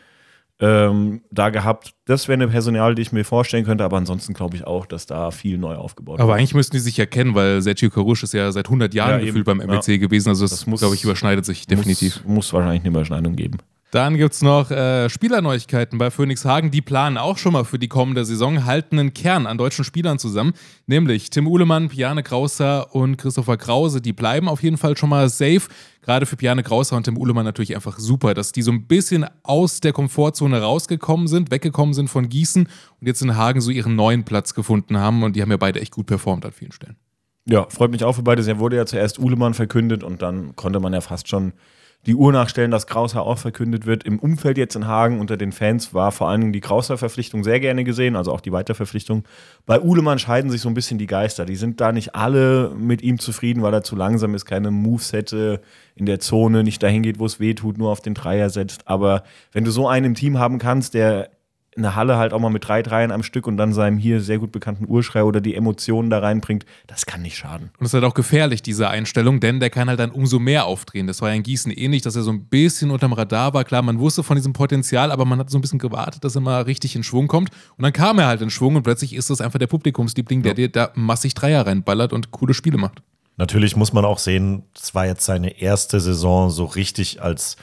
ähm, 0.60 1.22
da 1.32 1.50
gehabt. 1.50 1.94
Das 2.06 2.28
wäre 2.28 2.36
eine 2.36 2.48
Personal, 2.48 2.96
die 2.96 3.02
ich 3.02 3.12
mir 3.12 3.26
vorstellen 3.26 3.66
könnte, 3.66 3.84
aber 3.84 3.98
ansonsten 3.98 4.34
glaube 4.34 4.56
ich 4.56 4.66
auch, 4.66 4.86
dass 4.86 5.06
da 5.06 5.30
viel 5.32 5.58
neu 5.58 5.76
aufgebaut 5.76 6.20
Aber 6.20 6.30
wird. 6.30 6.40
eigentlich 6.40 6.54
müssten 6.56 6.78
die 6.78 6.80
sich 6.82 6.96
ja 6.98 7.06
kennen, 7.06 7.36
weil 7.36 7.62
Sergio 7.62 7.90
Carusch 7.90 8.24
ist 8.24 8.34
ja 8.34 8.52
seit 8.54 8.68
100 8.68 8.94
Jahren 8.94 9.20
Ja, 9.20 9.26
gefühlt 9.26 9.46
beim 9.46 9.60
MBC 9.60 9.98
gewesen. 10.00 10.30
Also 10.30 10.46
das, 10.46 10.52
Das 10.52 10.66
muss- 10.66 10.80
glaube 10.80 10.96
ich, 10.96 11.04
überschneidet 11.04 11.46
sich 11.46 11.68
definitiv. 11.68 12.24
Muss, 12.24 12.36
muss 12.36 12.54
wahrscheinlich 12.54 12.82
eine 12.84 12.90
Überschneidung 12.90 13.36
geben. 13.36 13.58
Dann 13.92 14.18
gibt 14.18 14.34
es 14.34 14.42
noch 14.42 14.72
äh, 14.72 15.10
Spielerneuigkeiten 15.10 15.98
bei 15.98 16.12
Phoenix 16.12 16.44
Hagen. 16.44 16.72
Die 16.72 16.82
planen 16.82 17.18
auch 17.18 17.38
schon 17.38 17.54
mal 17.54 17.64
für 17.64 17.80
die 17.80 17.88
kommende 17.88 18.26
Saison, 18.26 18.66
halten 18.66 19.00
einen 19.00 19.14
Kern 19.14 19.48
an 19.48 19.58
deutschen 19.58 19.86
Spielern 19.86 20.20
zusammen. 20.20 20.54
Nämlich 20.88 21.30
Tim 21.30 21.48
Uhlemann, 21.48 21.88
Piane 21.88 22.24
Krauser 22.24 22.94
und 22.94 23.18
Christopher 23.18 23.58
Krause. 23.58 24.02
Die 24.02 24.12
bleiben 24.12 24.50
auf 24.50 24.64
jeden 24.64 24.78
Fall 24.78 24.98
schon 24.98 25.10
mal 25.10 25.30
safe. 25.30 25.62
Gerade 26.02 26.26
für 26.26 26.36
Piane 26.36 26.64
Krauser 26.64 26.98
und 26.98 27.04
Tim 27.04 27.18
Uhlemann 27.18 27.46
natürlich 27.46 27.74
einfach 27.76 27.98
super, 27.98 28.34
dass 28.34 28.52
die 28.52 28.64
so 28.64 28.72
ein 28.72 28.86
bisschen 28.86 29.28
aus 29.44 29.80
der 29.80 29.94
Komfortzone 29.94 30.62
rausgekommen 30.62 31.28
sind, 31.28 31.50
weggekommen 31.52 31.94
sind 31.94 32.10
von 32.10 32.28
Gießen 32.28 32.64
und 32.64 33.08
jetzt 33.08 33.22
in 33.22 33.38
Hagen 33.38 33.62
so 33.62 33.72
ihren 33.72 33.96
neuen 33.96 34.26
Platz 34.26 34.54
gefunden 34.54 34.98
haben. 34.98 35.24
Und 35.24 35.36
die 35.36 35.42
haben 35.42 35.52
ja 35.52 35.58
beide 35.58 35.80
echt 35.80 35.94
gut 35.94 36.08
performt 36.08 36.46
an 36.46 36.52
vielen 36.52 36.72
Stellen. 36.72 36.98
Ja, 37.48 37.68
freut 37.70 37.92
mich 37.92 38.04
auch 38.04 38.14
für 38.14 38.24
beide. 38.24 38.46
Er 38.46 38.60
wurde 38.60 38.76
ja 38.76 38.86
zuerst 38.86 39.20
Uhlemann 39.20 39.54
verkündet 39.54 40.04
und 40.04 40.22
dann 40.22 40.56
konnte 40.56 40.80
man 40.80 40.92
ja 40.92 41.02
fast 41.02 41.28
schon 41.28 41.54
die 42.06 42.16
Uhr 42.16 42.32
nachstellen, 42.32 42.72
dass 42.72 42.86
Krauser 42.86 43.24
auch 43.24 43.38
verkündet 43.38 43.86
wird. 43.86 44.04
Im 44.04 44.20
Umfeld 44.20 44.58
jetzt 44.58 44.76
in 44.76 44.86
Hagen 44.86 45.20
unter 45.20 45.38
den 45.38 45.52
Fans 45.52 45.94
war 45.94 46.12
vor 46.12 46.30
allen 46.30 46.42
Dingen 46.42 46.54
die 46.54 46.62
Krauser-Verpflichtung 46.62 47.44
sehr 47.44 47.60
gerne 47.60 47.84
gesehen, 47.84 48.16
also 48.16 48.32
auch 48.32 48.42
die 48.42 48.52
Weiterverpflichtung. 48.52 49.24
Bei 49.66 49.82
Uhlemann 49.82 50.20
scheiden 50.20 50.52
sich 50.52 50.62
so 50.62 50.70
ein 50.70 50.76
bisschen 50.76 51.00
die 51.00 51.08
Geister. 51.08 51.46
Die 51.46 51.56
sind 51.56 51.82
da 51.82 51.92
nicht 51.92 52.14
alle 52.14 52.72
mit 52.78 53.02
ihm 53.02 53.20
zufrieden, 53.20 53.64
weil 53.64 53.74
er 53.74 53.84
zu 53.84 53.96
langsam 53.96 54.36
ist, 54.36 54.46
keine 54.46 54.70
Moves 54.70 55.14
hätte 55.14 55.62
in 55.96 56.06
der 56.06 56.20
Zone, 56.20 56.64
nicht 56.64 56.84
dahin 56.84 57.02
geht, 57.02 57.20
wo 57.20 57.26
es 57.26 57.40
weh 57.40 57.54
tut, 57.54 57.78
nur 57.78 57.90
auf 57.90 58.02
den 58.02 58.14
Dreier 58.14 58.50
setzt. 58.50 58.88
Aber 58.88 59.24
wenn 59.52 59.64
du 59.64 59.72
so 59.72 59.88
einen 59.88 60.06
im 60.06 60.16
Team 60.16 60.38
haben 60.38 60.60
kannst, 60.60 60.94
der 60.94 61.30
eine 61.78 61.96
Halle 61.96 62.18
halt 62.18 62.34
auch 62.34 62.40
mal 62.40 62.50
mit 62.50 62.68
drei 62.68 62.82
Dreien 62.82 63.12
am 63.12 63.24
Stück 63.24 63.48
und 63.48 63.58
dann 63.58 63.74
seinem 63.74 63.98
hier 63.98 64.22
sehr 64.22 64.40
gut 64.40 64.52
bekannten 64.52 64.86
Urschrei 64.88 65.24
oder 65.24 65.42
die 65.42 65.56
Emotionen 65.56 66.10
da 66.10 66.20
reinbringt, 66.20 66.66
das 66.88 67.06
kann 67.06 67.22
nicht 67.22 67.38
schaden. 67.38 67.70
Und 67.78 67.86
es 67.86 67.90
ist 67.90 67.94
halt 67.96 68.06
auch 68.06 68.14
gefährlich, 68.14 68.62
diese 68.62 68.90
Einstellung, 68.90 69.40
denn 69.40 69.60
der 69.60 69.70
kann 69.70 69.90
halt 69.90 70.00
dann 70.00 70.12
umso 70.12 70.40
mehr 70.40 70.66
aufdrehen. 70.66 71.08
Das 71.08 71.22
war 71.22 71.30
ja 71.30 71.36
in 71.36 71.44
Gießen 71.44 71.72
ähnlich, 71.72 72.02
dass 72.02 72.16
er 72.16 72.24
so 72.24 72.32
ein 72.32 72.46
bisschen 72.46 72.92
unterm 72.92 73.14
Radar 73.14 73.54
war. 73.54 73.64
Klar, 73.66 73.82
man 73.82 74.00
wusste 74.00 74.24
von 74.24 74.38
diesem 74.38 74.54
Potenzial, 74.54 75.12
aber 75.12 75.26
man 75.26 75.40
hat 75.40 75.50
so 75.50 75.58
ein 75.58 75.62
bisschen 75.62 75.80
gewartet, 75.80 76.24
dass 76.24 76.36
er 76.36 76.42
mal 76.42 76.62
richtig 76.62 76.96
in 76.96 77.04
Schwung 77.04 77.28
kommt. 77.28 77.50
Und 77.78 77.84
dann 77.84 77.94
kam 77.94 78.20
er 78.20 78.28
halt 78.28 78.42
in 78.42 78.50
Schwung 78.50 78.76
und 78.76 78.84
plötzlich 78.84 79.14
ist 79.14 79.30
das 79.30 79.42
einfach 79.42 79.60
der 79.60 79.68
Publikumsliebling, 79.68 80.44
der 80.44 80.54
dir 80.54 80.70
da 80.70 80.92
massig 80.96 81.34
Dreier 81.34 81.68
reinballert 81.68 82.14
und 82.14 82.32
coole 82.32 82.54
Spiele 82.54 82.78
macht. 82.78 83.02
Natürlich 83.38 83.76
muss 83.76 83.92
man 83.92 84.06
auch 84.06 84.20
sehen, 84.20 84.64
es 84.82 84.96
war 84.96 85.06
jetzt 85.06 85.26
seine 85.26 85.60
erste 85.60 86.00
Saison 86.00 86.50
so 86.50 86.64
richtig 86.64 87.22
als 87.22 87.58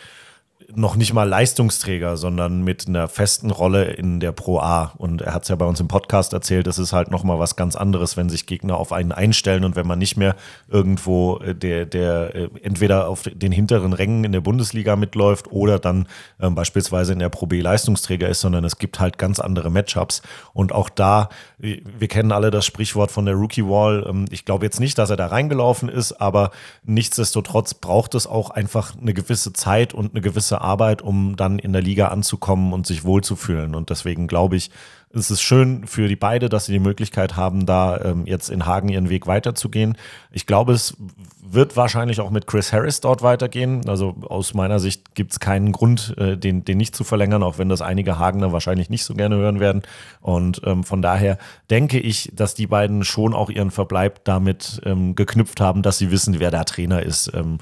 noch 0.74 0.96
nicht 0.96 1.12
mal 1.12 1.28
Leistungsträger, 1.28 2.16
sondern 2.16 2.62
mit 2.62 2.88
einer 2.88 3.08
festen 3.08 3.50
Rolle 3.50 3.84
in 3.84 4.20
der 4.20 4.32
Pro 4.32 4.58
A. 4.58 4.92
Und 4.96 5.22
er 5.22 5.34
hat 5.34 5.42
es 5.42 5.48
ja 5.48 5.56
bei 5.56 5.66
uns 5.66 5.80
im 5.80 5.88
Podcast 5.88 6.32
erzählt, 6.32 6.66
es 6.66 6.78
ist 6.78 6.92
halt 6.92 7.10
nochmal 7.10 7.38
was 7.38 7.56
ganz 7.56 7.76
anderes, 7.76 8.16
wenn 8.16 8.28
sich 8.28 8.46
Gegner 8.46 8.76
auf 8.76 8.92
einen 8.92 9.12
einstellen 9.12 9.64
und 9.64 9.76
wenn 9.76 9.86
man 9.86 9.98
nicht 9.98 10.16
mehr 10.16 10.34
irgendwo 10.68 11.38
äh, 11.38 11.54
der, 11.54 11.86
der 11.86 12.34
äh, 12.34 12.48
entweder 12.62 13.08
auf 13.08 13.22
den 13.22 13.52
hinteren 13.52 13.92
Rängen 13.92 14.24
in 14.24 14.32
der 14.32 14.40
Bundesliga 14.40 14.96
mitläuft 14.96 15.52
oder 15.52 15.78
dann 15.78 16.06
äh, 16.38 16.48
beispielsweise 16.48 17.12
in 17.12 17.18
der 17.18 17.28
Pro 17.28 17.46
B 17.46 17.60
Leistungsträger 17.60 18.28
ist, 18.28 18.40
sondern 18.40 18.64
es 18.64 18.78
gibt 18.78 18.98
halt 18.98 19.18
ganz 19.18 19.40
andere 19.40 19.70
Matchups. 19.70 20.22
Und 20.54 20.72
auch 20.72 20.88
da, 20.88 21.28
wir 21.58 22.08
kennen 22.08 22.32
alle 22.32 22.50
das 22.50 22.64
Sprichwort 22.64 23.10
von 23.10 23.26
der 23.26 23.34
Rookie 23.34 23.64
Wall. 23.64 24.06
Ähm, 24.08 24.24
ich 24.30 24.44
glaube 24.44 24.64
jetzt 24.64 24.80
nicht, 24.80 24.96
dass 24.96 25.10
er 25.10 25.16
da 25.16 25.26
reingelaufen 25.26 25.88
ist, 25.88 26.12
aber 26.12 26.50
nichtsdestotrotz 26.84 27.74
braucht 27.74 28.14
es 28.14 28.26
auch 28.26 28.50
einfach 28.50 28.94
eine 28.98 29.12
gewisse 29.12 29.52
Zeit 29.52 29.92
und 29.92 30.12
eine 30.12 30.22
gewisse 30.22 30.61
Arbeit, 30.62 31.02
um 31.02 31.36
dann 31.36 31.58
in 31.58 31.72
der 31.72 31.82
Liga 31.82 32.08
anzukommen 32.08 32.72
und 32.72 32.86
sich 32.86 33.04
wohlzufühlen. 33.04 33.74
Und 33.74 33.90
deswegen 33.90 34.26
glaube 34.26 34.56
ich, 34.56 34.70
es 35.14 35.30
ist 35.30 35.42
schön 35.42 35.86
für 35.86 36.08
die 36.08 36.16
beide, 36.16 36.48
dass 36.48 36.66
sie 36.66 36.72
die 36.72 36.78
Möglichkeit 36.78 37.36
haben, 37.36 37.66
da 37.66 38.00
ähm, 38.00 38.26
jetzt 38.26 38.48
in 38.48 38.64
Hagen 38.64 38.88
ihren 38.88 39.10
Weg 39.10 39.26
weiterzugehen. 39.26 39.96
Ich 40.30 40.46
glaube, 40.46 40.72
es 40.72 40.96
wird 41.42 41.76
wahrscheinlich 41.76 42.20
auch 42.20 42.30
mit 42.30 42.46
Chris 42.46 42.72
Harris 42.72 43.00
dort 43.00 43.22
weitergehen. 43.22 43.86
Also 43.88 44.16
aus 44.22 44.54
meiner 44.54 44.78
Sicht 44.78 45.14
gibt 45.14 45.32
es 45.32 45.40
keinen 45.40 45.72
Grund, 45.72 46.14
äh, 46.16 46.38
den, 46.38 46.64
den 46.64 46.78
nicht 46.78 46.96
zu 46.96 47.04
verlängern, 47.04 47.42
auch 47.42 47.58
wenn 47.58 47.68
das 47.68 47.82
einige 47.82 48.18
Hagener 48.18 48.52
wahrscheinlich 48.52 48.88
nicht 48.88 49.04
so 49.04 49.14
gerne 49.14 49.36
hören 49.36 49.60
werden. 49.60 49.82
Und 50.22 50.62
ähm, 50.64 50.82
von 50.82 51.02
daher 51.02 51.36
denke 51.68 52.00
ich, 52.00 52.32
dass 52.34 52.54
die 52.54 52.66
beiden 52.66 53.04
schon 53.04 53.34
auch 53.34 53.50
ihren 53.50 53.70
Verbleib 53.70 54.24
damit 54.24 54.80
ähm, 54.84 55.14
geknüpft 55.14 55.60
haben, 55.60 55.82
dass 55.82 55.98
sie 55.98 56.10
wissen, 56.10 56.40
wer 56.40 56.50
der 56.50 56.64
Trainer 56.64 57.02
ist. 57.02 57.30
Ähm, 57.34 57.58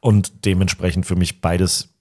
und 0.00 0.44
dementsprechend 0.44 1.06
für 1.06 1.16
mich 1.16 1.40
beides 1.40 1.93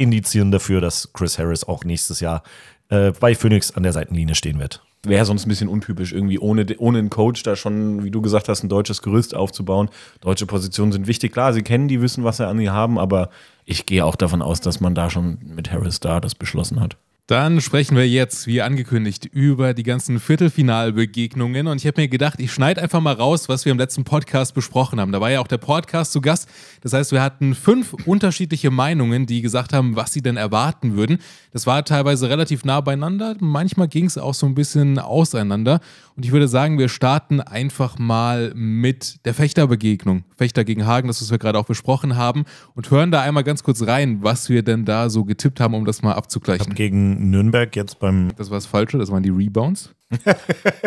indizieren 0.00 0.50
dafür, 0.50 0.80
dass 0.80 1.12
Chris 1.12 1.38
Harris 1.38 1.64
auch 1.64 1.84
nächstes 1.84 2.20
Jahr 2.20 2.42
äh, 2.88 3.12
bei 3.12 3.34
Phoenix 3.34 3.70
an 3.72 3.82
der 3.82 3.92
Seitenlinie 3.92 4.34
stehen 4.34 4.58
wird. 4.58 4.82
Wäre 5.02 5.24
sonst 5.24 5.46
ein 5.46 5.48
bisschen 5.48 5.68
untypisch, 5.68 6.12
irgendwie 6.12 6.38
ohne, 6.38 6.66
ohne 6.78 6.98
einen 6.98 7.10
Coach 7.10 7.42
da 7.42 7.56
schon, 7.56 8.04
wie 8.04 8.10
du 8.10 8.20
gesagt 8.20 8.48
hast, 8.48 8.62
ein 8.62 8.68
deutsches 8.68 9.02
Gerüst 9.02 9.34
aufzubauen. 9.34 9.88
Deutsche 10.20 10.46
Positionen 10.46 10.92
sind 10.92 11.06
wichtig. 11.06 11.32
Klar, 11.32 11.52
sie 11.52 11.62
kennen 11.62 11.88
die, 11.88 12.02
wissen, 12.02 12.24
was 12.24 12.38
sie 12.38 12.46
an 12.46 12.60
ihr 12.60 12.72
haben, 12.72 12.98
aber 12.98 13.30
ich 13.64 13.86
gehe 13.86 14.04
auch 14.04 14.16
davon 14.16 14.42
aus, 14.42 14.60
dass 14.60 14.80
man 14.80 14.94
da 14.94 15.08
schon 15.08 15.38
mit 15.42 15.70
Harris 15.70 16.00
da 16.00 16.20
das 16.20 16.34
beschlossen 16.34 16.80
hat. 16.80 16.96
Dann 17.30 17.60
sprechen 17.60 17.96
wir 17.96 18.08
jetzt, 18.08 18.48
wie 18.48 18.60
angekündigt, 18.60 19.24
über 19.24 19.72
die 19.72 19.84
ganzen 19.84 20.18
Viertelfinalbegegnungen. 20.18 21.68
Und 21.68 21.76
ich 21.76 21.86
habe 21.86 22.00
mir 22.00 22.08
gedacht, 22.08 22.40
ich 22.40 22.52
schneide 22.52 22.82
einfach 22.82 23.00
mal 23.00 23.14
raus, 23.14 23.48
was 23.48 23.64
wir 23.64 23.70
im 23.70 23.78
letzten 23.78 24.02
Podcast 24.02 24.52
besprochen 24.52 24.98
haben. 24.98 25.12
Da 25.12 25.20
war 25.20 25.30
ja 25.30 25.38
auch 25.38 25.46
der 25.46 25.58
Podcast 25.58 26.10
zu 26.10 26.20
Gast. 26.20 26.48
Das 26.80 26.92
heißt, 26.92 27.12
wir 27.12 27.22
hatten 27.22 27.54
fünf 27.54 27.92
unterschiedliche 28.04 28.72
Meinungen, 28.72 29.26
die 29.26 29.42
gesagt 29.42 29.72
haben, 29.72 29.94
was 29.94 30.12
sie 30.12 30.22
denn 30.22 30.36
erwarten 30.36 30.96
würden. 30.96 31.18
Das 31.52 31.68
war 31.68 31.84
teilweise 31.84 32.28
relativ 32.28 32.64
nah 32.64 32.80
beieinander. 32.80 33.36
Manchmal 33.38 33.86
ging 33.86 34.06
es 34.06 34.18
auch 34.18 34.34
so 34.34 34.46
ein 34.46 34.56
bisschen 34.56 34.98
auseinander. 34.98 35.78
Und 36.16 36.24
ich 36.24 36.32
würde 36.32 36.48
sagen, 36.48 36.80
wir 36.80 36.88
starten 36.88 37.40
einfach 37.40 37.96
mal 37.96 38.52
mit 38.56 39.24
der 39.24 39.34
Fechterbegegnung. 39.34 40.24
Fechter 40.36 40.64
gegen 40.64 40.84
Hagen, 40.84 41.06
das, 41.06 41.22
was 41.22 41.30
wir 41.30 41.38
gerade 41.38 41.60
auch 41.60 41.66
besprochen 41.66 42.16
haben. 42.16 42.44
Und 42.74 42.90
hören 42.90 43.12
da 43.12 43.20
einmal 43.20 43.44
ganz 43.44 43.62
kurz 43.62 43.86
rein, 43.86 44.18
was 44.20 44.48
wir 44.48 44.64
denn 44.64 44.84
da 44.84 45.10
so 45.10 45.24
getippt 45.24 45.60
haben, 45.60 45.74
um 45.74 45.84
das 45.84 46.02
mal 46.02 46.14
abzugleichen. 46.14 46.74
Gegen 46.74 47.19
Nürnberg 47.20 47.74
jetzt 47.76 47.98
beim. 47.98 48.30
Das 48.36 48.50
war 48.50 48.56
das 48.56 48.66
Falsche, 48.66 48.98
das 48.98 49.10
waren 49.10 49.22
die 49.22 49.30
Rebounds. 49.30 49.94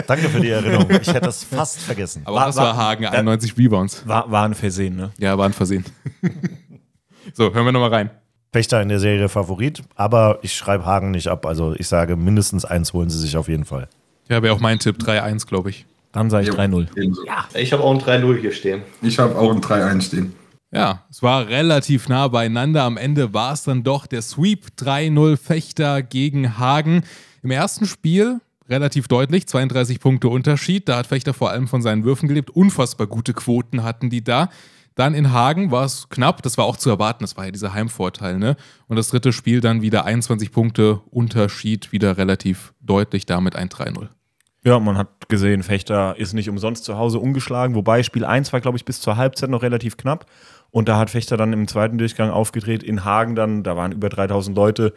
Danke 0.08 0.28
für 0.30 0.42
die 0.42 0.50
Erinnerung. 0.50 0.90
Ich 0.90 1.08
hätte 1.08 1.22
das 1.22 1.44
fast 1.44 1.80
vergessen. 1.80 2.24
Aber 2.26 2.38
war, 2.38 2.46
das 2.48 2.58
war, 2.58 2.66
war 2.66 2.78
Hagen, 2.78 3.06
91 3.06 3.58
Rebounds. 3.58 4.06
War, 4.08 4.30
war 4.30 4.46
ein 4.46 4.54
Versehen, 4.54 4.96
ne? 4.96 5.12
Ja, 5.18 5.38
war 5.38 5.46
ein 5.46 5.54
Versehen. 5.54 5.86
so, 7.34 7.54
hören 7.54 7.66
wir 7.66 7.72
nochmal 7.72 7.94
rein. 7.94 8.10
Fechter 8.52 8.82
in 8.82 8.90
der 8.90 9.00
Serie 9.00 9.30
Favorit, 9.30 9.82
aber 9.96 10.40
ich 10.42 10.56
schreibe 10.56 10.86
Hagen 10.86 11.12
nicht 11.12 11.28
ab. 11.28 11.46
Also 11.46 11.74
ich 11.78 11.88
sage, 11.88 12.16
mindestens 12.16 12.66
eins 12.66 12.94
holen 12.94 13.10
sie 13.10 13.20
sich 13.20 13.38
auf 13.38 13.48
jeden 13.48 13.66
Fall. 13.66 13.88
Ja, 14.30 14.42
wäre 14.44 14.54
auch 14.54 14.60
mein 14.60 14.80
Tipp, 14.80 14.98
3-1, 14.98 15.48
glaube 15.48 15.70
ich. 15.70 15.86
Dann 16.12 16.30
sage 16.30 16.50
ich 16.50 16.54
3-0. 16.54 16.88
Ja, 17.26 17.46
ich 17.56 17.74
habe 17.74 17.84
auch 17.84 17.92
ein 17.92 18.00
3-0 18.00 18.40
hier 18.40 18.52
stehen. 18.52 18.84
Ich 19.02 19.18
habe 19.18 19.36
auch 19.36 19.52
ein 19.52 19.62
3-1 19.62 20.02
stehen. 20.02 20.34
Ja, 20.74 21.04
es 21.10 21.22
war 21.22 21.48
relativ 21.48 22.10
nah 22.10 22.28
beieinander. 22.28 22.84
Am 22.84 22.98
Ende 22.98 23.34
war 23.34 23.54
es 23.54 23.64
dann 23.64 23.84
doch 23.84 24.08
der 24.08 24.24
Sweep 24.24 24.70
3-0 24.78 25.38
Fechter 25.38 26.02
gegen 26.02 26.58
Hagen. 26.58 27.04
Im 27.44 27.52
ersten 27.52 27.86
Spiel 27.86 28.42
relativ 28.68 29.08
deutlich, 29.08 29.48
32 29.48 30.00
Punkte 30.00 30.30
Unterschied. 30.30 30.90
Da 30.90 30.98
hat 30.98 31.08
Fechter 31.08 31.36
vor 31.36 31.52
allem 31.52 31.68
von 31.68 31.84
seinen 31.84 32.06
Würfen 32.06 32.28
gelebt. 32.28 32.50
Unfassbar 32.50 33.06
gute 33.06 33.34
Quoten 33.34 33.84
hatten 33.84 34.10
die 34.10 34.24
da. 34.24 34.50
Dann 34.96 35.14
in 35.14 35.32
Hagen 35.32 35.70
war 35.72 35.86
es 35.86 36.10
knapp, 36.10 36.42
das 36.44 36.58
war 36.58 36.66
auch 36.66 36.78
zu 36.78 36.90
erwarten, 36.90 37.24
das 37.24 37.36
war 37.36 37.46
ja 37.46 37.52
dieser 37.52 37.74
Heimvorteil, 37.74 38.38
ne? 38.38 38.56
Und 38.88 38.96
das 38.96 39.08
dritte 39.08 39.34
Spiel 39.34 39.60
dann 39.60 39.82
wieder 39.82 40.06
21 40.06 40.52
Punkte 40.52 41.02
Unterschied, 41.10 41.92
wieder 41.92 42.18
relativ 42.18 42.74
deutlich, 42.80 43.26
damit 43.26 43.56
ein 43.56 43.70
3-0. 43.70 44.10
Ja, 44.66 44.80
man 44.80 44.98
hat 44.98 45.28
gesehen, 45.28 45.62
Fechter 45.62 46.16
ist 46.18 46.34
nicht 46.34 46.48
umsonst 46.48 46.86
zu 46.86 46.98
Hause 46.98 47.20
ungeschlagen, 47.20 47.76
wobei 47.76 48.02
Spiel 48.04 48.24
1 48.24 48.54
war, 48.54 48.62
glaube 48.62 48.78
ich, 48.78 48.86
bis 48.86 49.02
zur 49.02 49.18
Halbzeit 49.18 49.50
noch 49.50 49.62
relativ 49.62 49.98
knapp. 49.98 50.26
Und 50.74 50.90
da 50.90 50.98
hat 50.98 51.12
Fechter 51.12 51.38
dann 51.38 51.54
im 51.54 51.68
zweiten 51.68 52.00
Durchgang 52.00 52.32
aufgedreht. 52.32 52.82
In 52.82 53.06
Hagen 53.06 53.36
dann, 53.36 53.62
da 53.62 53.78
waren 53.78 53.92
über 53.92 54.10
3000 54.10 54.58
Leute. 54.58 54.94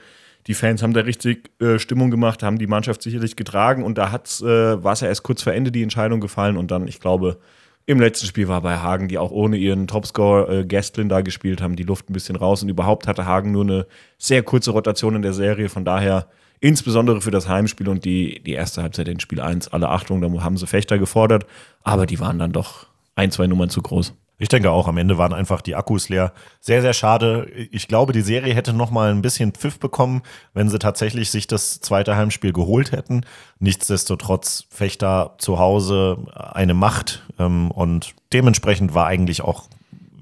Die 0.46 0.54
Fans 0.54 0.82
haben 0.82 0.94
da 0.94 1.02
richtig 1.02 1.50
äh, 1.60 1.78
Stimmung 1.78 2.10
gemacht, 2.10 2.42
haben 2.42 2.56
die 2.56 2.66
Mannschaft 2.66 3.02
sicherlich 3.02 3.36
getragen. 3.36 3.84
Und 3.84 3.98
da 3.98 4.06
äh, 4.06 4.82
war 4.82 4.94
es 4.94 5.00
ja 5.02 5.08
erst 5.08 5.22
kurz 5.22 5.42
vor 5.42 5.52
Ende 5.52 5.70
die 5.70 5.82
Entscheidung 5.82 6.22
gefallen. 6.22 6.56
Und 6.56 6.70
dann, 6.70 6.88
ich 6.88 6.98
glaube, 6.98 7.36
im 7.84 8.00
letzten 8.00 8.26
Spiel 8.26 8.48
war 8.48 8.62
bei 8.62 8.78
Hagen, 8.78 9.08
die 9.08 9.18
auch 9.18 9.30
ohne 9.30 9.58
ihren 9.58 9.86
Topscorer 9.86 10.48
äh, 10.48 10.64
Gastlin 10.64 11.10
da 11.10 11.20
gespielt 11.20 11.60
haben, 11.60 11.76
die 11.76 11.82
Luft 11.82 12.08
ein 12.08 12.14
bisschen 12.14 12.36
raus. 12.36 12.62
Und 12.62 12.70
überhaupt 12.70 13.06
hatte 13.06 13.26
Hagen 13.26 13.52
nur 13.52 13.64
eine 13.64 13.86
sehr 14.16 14.42
kurze 14.42 14.70
Rotation 14.70 15.14
in 15.14 15.20
der 15.20 15.34
Serie. 15.34 15.68
Von 15.68 15.84
daher 15.84 16.26
insbesondere 16.58 17.20
für 17.20 17.30
das 17.30 17.50
Heimspiel 17.50 17.90
und 17.90 18.06
die, 18.06 18.42
die 18.42 18.52
erste 18.52 18.80
Halbzeit 18.80 19.08
in 19.08 19.20
Spiel 19.20 19.42
1, 19.42 19.68
alle 19.68 19.90
Achtung, 19.90 20.22
da 20.22 20.42
haben 20.42 20.56
sie 20.56 20.66
Fechter 20.66 20.96
gefordert. 20.96 21.44
Aber 21.82 22.06
die 22.06 22.18
waren 22.18 22.38
dann 22.38 22.52
doch 22.52 22.86
ein, 23.14 23.30
zwei 23.30 23.46
Nummern 23.46 23.68
zu 23.68 23.82
groß. 23.82 24.14
Ich 24.38 24.48
denke 24.48 24.70
auch, 24.70 24.86
am 24.86 24.98
Ende 24.98 25.16
waren 25.16 25.32
einfach 25.32 25.62
die 25.62 25.74
Akkus 25.74 26.10
leer. 26.10 26.32
Sehr, 26.60 26.82
sehr 26.82 26.92
schade. 26.92 27.48
Ich 27.70 27.88
glaube, 27.88 28.12
die 28.12 28.20
Serie 28.20 28.54
hätte 28.54 28.74
noch 28.74 28.90
mal 28.90 29.10
ein 29.10 29.22
bisschen 29.22 29.52
Pfiff 29.52 29.78
bekommen, 29.78 30.22
wenn 30.52 30.68
sie 30.68 30.78
tatsächlich 30.78 31.30
sich 31.30 31.46
das 31.46 31.80
zweite 31.80 32.16
Heimspiel 32.16 32.52
geholt 32.52 32.92
hätten. 32.92 33.22
Nichtsdestotrotz 33.60 34.66
Fechter 34.68 35.34
zu 35.38 35.58
Hause 35.58 36.18
eine 36.34 36.74
Macht 36.74 37.24
ähm, 37.38 37.70
und 37.70 38.14
dementsprechend 38.32 38.92
war 38.92 39.06
eigentlich 39.06 39.40
auch, 39.40 39.64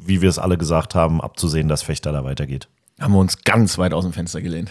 wie 0.01 0.23
wir 0.23 0.29
es 0.29 0.39
alle 0.39 0.59
gesagt 0.59 0.95
haben, 0.95 1.21
abzusehen, 1.21 1.67
dass 1.67 1.83
Fechter 1.83 2.13
da 2.13 2.23
weitergeht. 2.23 2.69
Haben 3.01 3.15
wir 3.15 3.21
uns 3.21 3.43
ganz 3.43 3.79
weit 3.79 3.93
aus 3.93 4.05
dem 4.05 4.13
Fenster 4.13 4.41
gelehnt. 4.41 4.71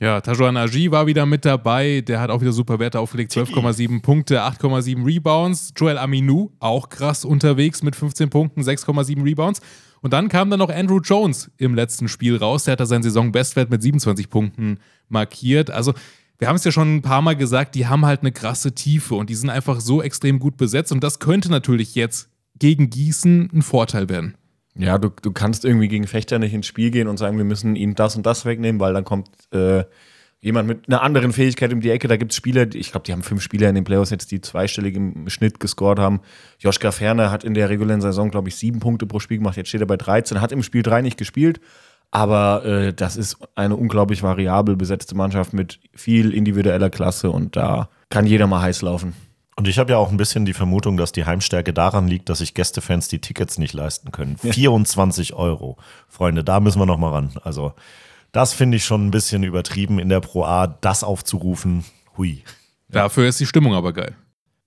Ja, 0.00 0.20
Tajuan 0.20 0.56
Agi 0.56 0.92
war 0.92 1.08
wieder 1.08 1.26
mit 1.26 1.44
dabei. 1.44 2.02
Der 2.02 2.20
hat 2.20 2.30
auch 2.30 2.40
wieder 2.40 2.52
super 2.52 2.78
Werte 2.78 3.00
aufgelegt. 3.00 3.32
12,7 3.32 4.00
Punkte, 4.00 4.42
8,7 4.42 5.04
Rebounds. 5.04 5.72
Joel 5.76 5.98
Aminu, 5.98 6.52
auch 6.60 6.88
krass 6.88 7.24
unterwegs 7.24 7.82
mit 7.82 7.96
15 7.96 8.30
Punkten, 8.30 8.62
6,7 8.62 9.24
Rebounds. 9.24 9.60
Und 10.00 10.12
dann 10.12 10.28
kam 10.28 10.50
dann 10.50 10.60
noch 10.60 10.70
Andrew 10.70 11.00
Jones 11.00 11.50
im 11.56 11.74
letzten 11.74 12.06
Spiel 12.06 12.36
raus. 12.36 12.62
Der 12.62 12.72
hat 12.72 12.80
da 12.80 12.86
seinen 12.86 13.02
Saisonbestwert 13.02 13.70
mit 13.70 13.82
27 13.82 14.30
Punkten 14.30 14.78
markiert. 15.08 15.72
Also, 15.72 15.94
wir 16.38 16.46
haben 16.46 16.54
es 16.54 16.62
ja 16.62 16.70
schon 16.70 16.96
ein 16.96 17.02
paar 17.02 17.20
Mal 17.20 17.34
gesagt, 17.34 17.74
die 17.74 17.88
haben 17.88 18.06
halt 18.06 18.20
eine 18.20 18.30
krasse 18.30 18.72
Tiefe 18.72 19.16
und 19.16 19.28
die 19.28 19.34
sind 19.34 19.50
einfach 19.50 19.80
so 19.80 20.00
extrem 20.00 20.38
gut 20.38 20.56
besetzt. 20.56 20.92
Und 20.92 21.02
das 21.02 21.18
könnte 21.18 21.50
natürlich 21.50 21.96
jetzt 21.96 22.30
gegen 22.56 22.90
Gießen 22.90 23.50
ein 23.52 23.62
Vorteil 23.62 24.08
werden. 24.08 24.36
Ja, 24.78 24.96
du, 24.96 25.10
du 25.10 25.32
kannst 25.32 25.64
irgendwie 25.64 25.88
gegen 25.88 26.06
Fechter 26.06 26.38
nicht 26.38 26.54
ins 26.54 26.66
Spiel 26.66 26.90
gehen 26.90 27.08
und 27.08 27.16
sagen, 27.16 27.36
wir 27.36 27.44
müssen 27.44 27.74
ihnen 27.74 27.96
das 27.96 28.14
und 28.16 28.24
das 28.24 28.44
wegnehmen, 28.44 28.80
weil 28.80 28.94
dann 28.94 29.04
kommt 29.04 29.28
äh, 29.52 29.84
jemand 30.40 30.68
mit 30.68 30.88
einer 30.88 31.02
anderen 31.02 31.32
Fähigkeit 31.32 31.72
um 31.72 31.80
die 31.80 31.90
Ecke. 31.90 32.06
Da 32.06 32.16
gibt 32.16 32.30
es 32.30 32.36
Spieler, 32.36 32.72
ich 32.72 32.92
glaube, 32.92 33.04
die 33.04 33.12
haben 33.12 33.24
fünf 33.24 33.42
Spieler 33.42 33.68
in 33.68 33.74
den 33.74 33.82
Playoffs 33.82 34.10
jetzt, 34.10 34.30
die 34.30 34.40
zweistellig 34.40 34.94
im 34.94 35.28
Schnitt 35.28 35.58
gescored 35.58 35.98
haben. 35.98 36.20
Joschka 36.60 36.92
Ferner 36.92 37.32
hat 37.32 37.42
in 37.42 37.54
der 37.54 37.68
regulären 37.68 38.00
Saison, 38.00 38.30
glaube 38.30 38.48
ich, 38.48 38.54
sieben 38.54 38.78
Punkte 38.78 39.06
pro 39.06 39.18
Spiel 39.18 39.38
gemacht. 39.38 39.56
Jetzt 39.56 39.68
steht 39.68 39.80
er 39.80 39.88
bei 39.88 39.96
13, 39.96 40.40
hat 40.40 40.52
im 40.52 40.62
Spiel 40.62 40.84
drei 40.84 41.02
nicht 41.02 41.18
gespielt. 41.18 41.60
Aber 42.12 42.64
äh, 42.64 42.94
das 42.94 43.16
ist 43.16 43.36
eine 43.56 43.76
unglaublich 43.76 44.22
variabel 44.22 44.76
besetzte 44.76 45.16
Mannschaft 45.16 45.52
mit 45.52 45.80
viel 45.94 46.32
individueller 46.32 46.88
Klasse 46.88 47.30
und 47.30 47.56
da 47.56 47.90
kann 48.10 48.26
jeder 48.26 48.46
mal 48.46 48.62
heiß 48.62 48.80
laufen. 48.82 49.14
Und 49.58 49.66
ich 49.66 49.80
habe 49.80 49.90
ja 49.90 49.98
auch 49.98 50.12
ein 50.12 50.16
bisschen 50.16 50.44
die 50.44 50.52
Vermutung, 50.54 50.96
dass 50.96 51.10
die 51.10 51.24
Heimstärke 51.24 51.72
daran 51.72 52.06
liegt, 52.06 52.28
dass 52.28 52.38
sich 52.38 52.54
Gästefans 52.54 53.08
die 53.08 53.18
Tickets 53.18 53.58
nicht 53.58 53.72
leisten 53.74 54.12
können. 54.12 54.36
Ja. 54.44 54.52
24 54.52 55.34
Euro. 55.34 55.76
Freunde, 56.08 56.44
da 56.44 56.60
müssen 56.60 56.78
wir 56.80 56.86
noch 56.86 56.96
mal 56.96 57.10
ran. 57.10 57.32
Also 57.42 57.72
das 58.30 58.52
finde 58.52 58.76
ich 58.76 58.84
schon 58.84 59.08
ein 59.08 59.10
bisschen 59.10 59.42
übertrieben 59.42 59.98
in 59.98 60.10
der 60.10 60.20
Pro 60.20 60.44
A, 60.44 60.68
das 60.68 61.02
aufzurufen. 61.02 61.84
Hui. 62.16 62.44
Dafür 62.88 63.26
ist 63.28 63.40
die 63.40 63.46
Stimmung 63.46 63.74
aber 63.74 63.92
geil. 63.92 64.14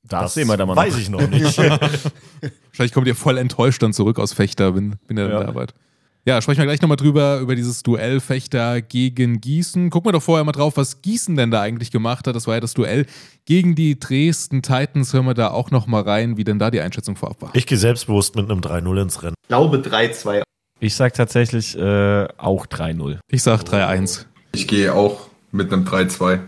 Das, 0.04 0.34
sehen 0.34 0.50
wir 0.50 0.58
dann 0.58 0.68
mal 0.68 0.76
Weiß 0.76 0.94
noch. 0.94 1.00
ich 1.00 1.10
noch 1.10 1.26
nicht. 1.26 1.58
Wahrscheinlich 1.58 2.92
kommt 2.94 3.08
ihr 3.08 3.16
voll 3.16 3.38
enttäuscht 3.38 3.82
dann 3.82 3.94
zurück 3.94 4.20
aus 4.20 4.34
Fechter, 4.34 4.76
wenn, 4.76 4.98
wenn 5.08 5.16
ihr 5.18 5.30
Ja. 5.30 5.38
dann 5.38 5.48
da 5.48 5.56
wart. 5.56 5.74
Ja, 6.24 6.40
sprechen 6.40 6.60
wir 6.60 6.66
gleich 6.66 6.82
nochmal 6.84 6.98
drüber, 6.98 7.40
über 7.40 7.56
dieses 7.56 7.82
Duell 7.82 8.20
Fechter 8.20 8.84
gegen 8.84 9.42
Gießen. 9.42 9.90
Gucken 9.90 10.10
wir 10.10 10.13
doch 10.13 10.22
vorher 10.22 10.44
mal 10.44 10.51
drauf, 10.51 10.78
was 10.78 11.01
Gießen 11.01 11.36
denn 11.36 11.50
da 11.50 11.62
eigentlich 11.62 11.90
gemacht 11.90 12.28
hat. 12.28 12.36
Das 12.36 12.46
war 12.46 12.54
ja 12.54 12.60
das 12.60 12.75
Duell 12.75 13.08
gegen 13.46 13.74
die 13.74 14.00
Dresden 14.00 14.62
Titans. 14.62 15.13
Hören 15.13 15.25
wir 15.25 15.34
da 15.34 15.50
auch 15.50 15.72
nochmal 15.72 16.04
rein, 16.04 16.38
wie 16.38 16.44
denn 16.44 16.60
da 16.60 16.70
die 16.70 16.80
Einschätzung 16.80 17.16
vorab 17.16 17.42
war. 17.42 17.50
ich 17.56 17.66
gehe 17.66 17.78
selbstbewusst 17.78 18.36
mit 18.36 18.51
einem 18.51 18.62
3-0 18.62 19.01
ins 19.01 19.24
Rennen. 19.24 19.34
Ich 19.42 19.48
glaube 19.48 19.78
3-2. 19.78 20.44
Ich 20.80 20.94
sag 20.94 21.16
tatsächlich 21.16 21.75
äh, 21.75 22.28
auch 22.38 22.68
3-0. 22.68 23.18
Ich 23.32 23.42
sag 23.42 23.63
3-1. 23.63 24.25
Ich 24.51 24.68
gehe 24.68 24.94
auch 24.94 25.28
mit 25.51 25.74
einem 25.74 25.86
3-2. 25.86 26.40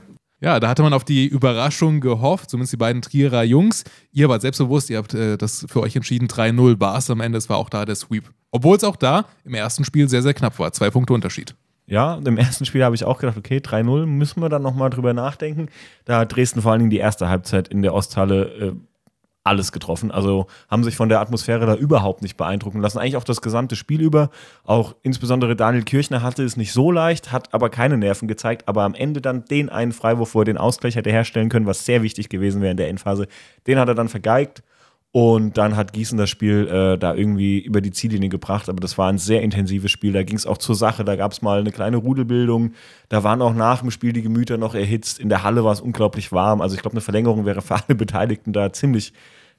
Ja, 0.44 0.60
da 0.60 0.68
hatte 0.68 0.84
man 0.84 0.92
auf 0.92 1.06
die 1.06 1.26
Überraschung 1.26 2.02
gehofft, 2.02 2.50
zumindest 2.50 2.74
die 2.74 2.78
beiden 2.78 3.02
Trierer 3.02 3.44
Jungs. 3.44 3.86
Ihr 4.12 4.28
wart 4.28 4.42
selbstbewusst, 4.42 4.90
ihr 4.90 4.98
habt 4.98 5.14
äh, 5.14 5.38
das 5.38 5.66
für 5.70 5.80
euch 5.80 5.96
entschieden. 5.96 6.28
3-0 6.28 6.82
war 6.82 6.98
es 6.98 7.10
am 7.10 7.22
Ende, 7.22 7.38
es 7.38 7.48
war 7.48 7.56
auch 7.56 7.70
da 7.70 7.86
der 7.86 7.96
Sweep. 7.96 8.30
Obwohl 8.52 8.76
es 8.76 8.84
auch 8.84 8.98
da 8.98 9.24
im 9.46 9.54
ersten 9.54 9.86
Spiel 9.86 10.10
sehr, 10.10 10.22
sehr 10.22 10.34
knapp 10.34 10.60
war. 10.60 10.74
Zwei 10.74 10.90
Punkte 10.90 11.14
Unterschied. 11.14 11.56
Ja, 11.86 12.16
im 12.16 12.36
ersten 12.38 12.66
Spiel 12.66 12.84
habe 12.84 12.94
ich 12.94 13.06
auch 13.06 13.20
gedacht, 13.20 13.38
okay, 13.38 13.60
3-0, 13.60 14.06
müssen 14.06 14.42
wir 14.42 14.50
dann 14.50 14.64
nochmal 14.64 14.90
drüber 14.90 15.14
nachdenken. 15.14 15.70
Da 16.04 16.20
hat 16.20 16.36
Dresden 16.36 16.62
vor 16.62 16.74
allen 16.74 16.80
Dingen 16.80 16.92
die 16.92 16.98
erste 16.98 17.30
Halbzeit 17.30 17.70
in 17.70 17.82
der 17.82 17.94
Osthalle 17.94 18.44
äh, 18.44 18.74
alles 19.44 19.72
getroffen. 19.72 20.12
Also 20.12 20.48
haben 20.70 20.84
sich 20.84 20.96
von 20.96 21.10
der 21.10 21.20
Atmosphäre 21.20 21.66
da 21.66 21.76
überhaupt 21.76 22.22
nicht 22.22 22.38
beeindrucken 22.38 22.82
lassen. 22.82 23.00
Eigentlich 23.00 23.18
auch 23.18 23.24
das 23.24 23.42
gesamte 23.42 23.76
Spiel 23.76 24.02
über. 24.02 24.30
Auch 24.64 24.96
insbesondere 25.02 25.56
Daniel 25.56 25.84
Kirchner 25.84 26.22
hatte 26.22 26.44
es 26.44 26.56
nicht 26.56 26.72
so 26.72 26.92
leicht, 26.92 27.32
hat 27.32 27.54
aber 27.54 27.70
keine 27.70 27.98
Nerven 27.98 28.28
gezeigt. 28.28 28.68
Aber 28.68 28.84
am 28.84 28.96
Ende 28.96 29.22
dann 29.22 29.46
den 29.46 29.70
einen 29.70 29.92
Freiwurf, 29.92 30.34
wo 30.36 30.42
er 30.42 30.46
den 30.46 30.58
Ausgleich 30.58 30.96
hätte 30.96 31.12
herstellen 31.12 31.50
können, 31.50 31.66
was 31.66 31.86
sehr 31.86 32.04
wichtig 32.04 32.30
gewesen 32.30 32.62
wäre 32.62 32.72
in 32.72 32.78
der 32.78 32.88
Endphase, 32.90 33.28
den 33.68 33.80
hat 33.80 33.88
er 33.88 33.96
dann 33.96 34.10
vergeigt. 34.10 34.64
Und 35.15 35.60
dann 35.60 35.75
hat 35.75 35.93
Gießen 35.93 36.17
das 36.17 36.32
Spiel 36.32 36.67
äh, 36.67 36.98
da 36.98 37.13
irgendwie 37.13 37.60
über 37.60 37.82
die 37.82 37.91
Ziellinie 37.91 38.29
gebracht. 38.29 38.67
Aber 38.67 38.79
das 38.79 38.98
war 38.98 39.10
ein 39.10 39.20
sehr 39.20 39.43
intensives 39.43 39.91
Spiel. 39.91 40.12
Da 40.12 40.24
ging 40.24 40.36
es 40.36 40.48
auch 40.48 40.58
zur 40.58 40.74
Sache. 40.74 41.05
Da 41.05 41.15
gab 41.15 41.34
es 41.34 41.43
mal 41.43 41.60
eine 41.60 41.72
kleine 41.72 41.98
Rudelbildung. 41.98 42.74
Da 43.10 43.24
waren 43.24 43.43
auch 43.43 43.53
nach 43.53 43.82
dem 43.82 43.91
Spiel 43.91 44.12
die 44.12 44.24
Gemüter 44.24 44.58
noch 44.58 44.74
erhitzt. 44.74 45.20
In 45.20 45.29
der 45.29 45.43
Halle 45.43 45.63
war 45.63 45.72
es 45.72 45.82
unglaublich 45.82 46.32
warm. 46.32 46.62
Also 46.62 46.75
ich 46.75 46.82
glaube, 46.82 46.96
eine 46.96 47.01
Verlängerung 47.01 47.46
wäre 47.46 47.62
für 47.62 47.75
alle 47.88 47.93
Beteiligten 47.96 48.53
da 48.53 48.74
ziemlich 48.74 49.13